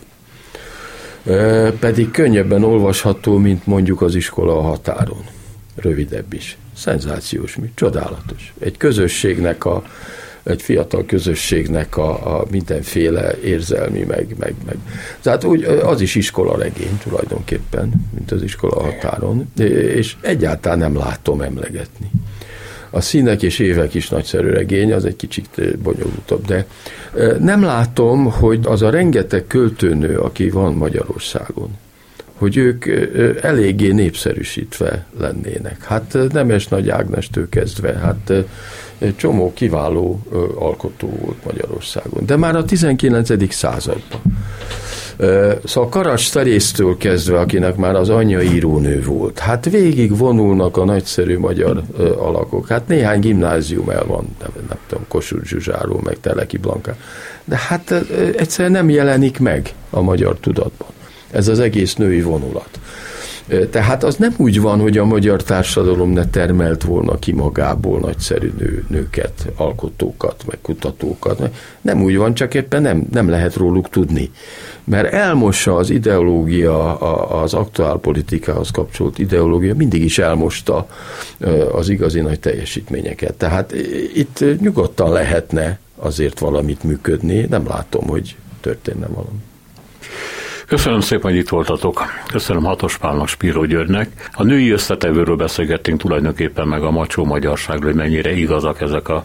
Pedig 1.81 2.11
könnyebben 2.11 2.65
olvasható, 2.65 3.39
mint 3.39 3.67
mondjuk 3.67 4.03
az 4.03 4.15
iskola 4.15 4.59
a 4.59 4.63
határon. 4.63 5.25
Rövidebb 5.77 6.33
is. 6.33 6.57
Szenzációs, 6.75 7.57
mi? 7.57 7.71
Csodálatos. 7.75 8.53
Egy 8.59 8.77
közösségnek 8.77 9.65
a 9.65 9.83
egy 10.47 10.63
fiatal 10.63 11.05
közösségnek 11.07 11.97
a, 11.97 12.39
a 12.39 12.45
mindenféle 12.51 13.39
érzelmi, 13.43 14.03
meg, 14.03 14.35
meg, 14.39 14.55
meg. 14.67 14.77
Tehát 15.21 15.45
úgy, 15.45 15.65
az 15.65 16.01
is 16.01 16.15
iskola 16.15 16.57
regény 16.57 16.99
tulajdonképpen, 17.03 17.93
mint 18.15 18.33
az 18.33 18.43
iskola 18.43 18.83
határon, 18.83 19.53
és 19.95 20.17
egyáltalán 20.21 20.79
nem 20.79 20.97
látom 20.97 21.41
emlegetni. 21.41 22.11
A 22.97 23.01
színek 23.01 23.43
és 23.43 23.59
évek 23.59 23.95
is 23.95 24.09
nagyszerű 24.09 24.49
regény, 24.49 24.93
az 24.93 25.05
egy 25.05 25.17
kicsit 25.17 25.79
bonyolultabb, 25.79 26.45
de 26.47 26.67
nem 27.41 27.63
látom, 27.63 28.25
hogy 28.25 28.61
az 28.63 28.83
a 28.83 28.91
rengeteg 28.91 29.47
költőnő, 29.47 30.19
aki 30.19 30.51
van 30.51 30.75
Magyarországon, 30.75 31.71
hogy 32.35 32.57
ők 32.57 32.87
eléggé 33.43 33.93
népszerűsítve 33.93 35.07
lennének. 35.19 35.85
Hát 35.85 36.17
Nemes 36.33 36.69
Nagy 36.69 36.89
Ágnestől 36.91 37.49
kezdve, 37.49 37.93
hát 37.93 38.33
csomó 39.17 39.53
kiváló 39.55 40.21
alkotó 40.59 41.19
volt 41.21 41.45
Magyarországon. 41.45 42.27
De 42.27 42.37
már 42.37 42.57
a 42.57 42.65
19. 42.65 43.55
században. 43.55 44.21
Szóval 45.65 45.89
Karas 45.89 46.25
Szerésztől 46.25 46.97
kezdve, 46.97 47.39
akinek 47.39 47.77
már 47.77 47.95
az 47.95 48.09
anyja 48.09 48.43
írónő 48.43 49.03
volt, 49.03 49.39
hát 49.39 49.71
végig 49.71 50.17
vonulnak 50.17 50.77
a 50.77 50.85
nagyszerű 50.85 51.39
magyar 51.39 51.83
alakok. 52.19 52.69
Hát 52.69 52.89
néhány 52.89 53.21
gimnázium 53.21 53.91
el 53.91 54.05
van, 54.07 54.37
nem, 54.41 54.51
nem 54.69 54.79
tudom, 54.87 55.05
Kossuth 55.09 55.47
Zsuzsáról, 55.47 56.01
meg 56.05 56.17
Teleki 56.21 56.57
Blanka. 56.57 56.97
De 57.45 57.57
hát 57.69 57.91
egyszerűen 58.37 58.73
nem 58.73 58.91
jelenik 58.91 59.39
meg 59.39 59.75
a 59.91 60.01
magyar 60.01 60.37
tudatban. 60.41 60.89
Ez 61.31 61.49
az 61.49 61.61
egész 61.61 61.95
női 61.95 62.23
vonulat. 62.23 62.79
Tehát 63.71 64.05
az 64.05 64.17
nem 64.17 64.35
úgy 64.37 64.61
van, 64.61 64.81
hogy 64.81 64.99
a 64.99 65.05
magyar 65.05 65.43
társadalom 65.43 66.11
ne 66.11 66.27
termelt 66.27 66.83
volna 66.83 67.19
ki 67.19 67.33
magából 67.33 67.99
nagyszerű 67.99 68.53
nő, 68.59 68.85
nőket, 68.89 69.47
alkotókat, 69.57 70.45
meg 70.47 70.59
kutatókat. 70.63 71.51
Nem 71.81 72.03
úgy 72.03 72.17
van, 72.17 72.35
csak 72.35 72.55
éppen 72.55 72.83
nem, 72.83 73.07
nem 73.13 73.29
lehet 73.29 73.57
róluk 73.57 73.89
tudni. 73.89 74.31
Mert 74.85 75.13
elmossa 75.13 75.77
az 75.77 75.91
ideológia, 75.91 76.99
az 77.43 77.55
aktuál 77.55 77.97
politikához 77.97 78.71
kapcsolt 78.71 79.19
ideológia, 79.19 79.75
mindig 79.75 80.05
is 80.05 80.19
elmosta 80.19 80.89
az 81.73 81.89
igazi 81.89 82.21
nagy 82.21 82.41
teljesítményeket. 82.41 83.35
Tehát 83.35 83.73
itt 84.15 84.45
nyugodtan 84.61 85.13
lehetne 85.13 85.79
azért 85.97 86.39
valamit 86.39 86.83
működni, 86.83 87.47
nem 87.51 87.67
látom, 87.67 88.07
hogy 88.07 88.37
történne 88.61 89.07
valami. 89.07 89.39
Köszönöm 90.67 91.01
szépen, 91.01 91.31
hogy 91.31 91.41
itt 91.41 91.49
voltatok. 91.49 92.05
Köszönöm 92.27 92.65
Hatos 92.65 92.99
Pálnak, 92.99 93.29
Spíró 93.29 93.65
Györgynek. 93.65 94.29
A 94.33 94.43
női 94.43 94.71
összetevőről 94.71 95.37
beszélgettünk 95.37 96.01
tulajdonképpen 96.01 96.69
meg 96.69 96.83
a 96.83 96.91
macsó 96.91 97.25
magyarságról, 97.25 97.91
hogy 97.91 98.01
mennyire 98.01 98.33
igazak 98.33 98.81
ezek 98.81 99.09
a 99.09 99.25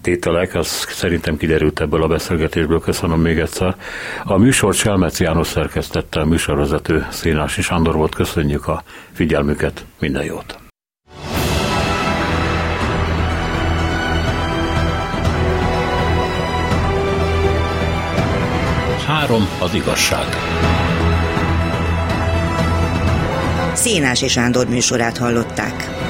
tételek, 0.00 0.54
ez 0.54 0.66
szerintem 0.88 1.36
kiderült 1.36 1.80
ebből 1.80 2.02
a 2.02 2.06
beszélgetésből, 2.06 2.80
köszönöm 2.80 3.20
még 3.20 3.38
egyszer. 3.38 3.76
A 4.24 4.36
műsor 4.36 4.74
Selmec 4.74 5.20
János 5.20 5.46
szerkesztette, 5.46 6.20
a 6.20 6.26
műsorvezető 6.26 7.06
Szénási 7.10 7.62
Sándor 7.62 7.94
volt, 7.94 8.14
köszönjük 8.14 8.68
a 8.68 8.82
figyelmüket, 9.12 9.84
minden 9.98 10.24
jót! 10.24 10.61
Három 19.32 19.48
az 19.60 19.74
igazság. 19.74 20.26
Szénási 23.74 24.28
Sándor 24.28 24.68
műsorát 24.68 25.18
hallották. 25.18 26.01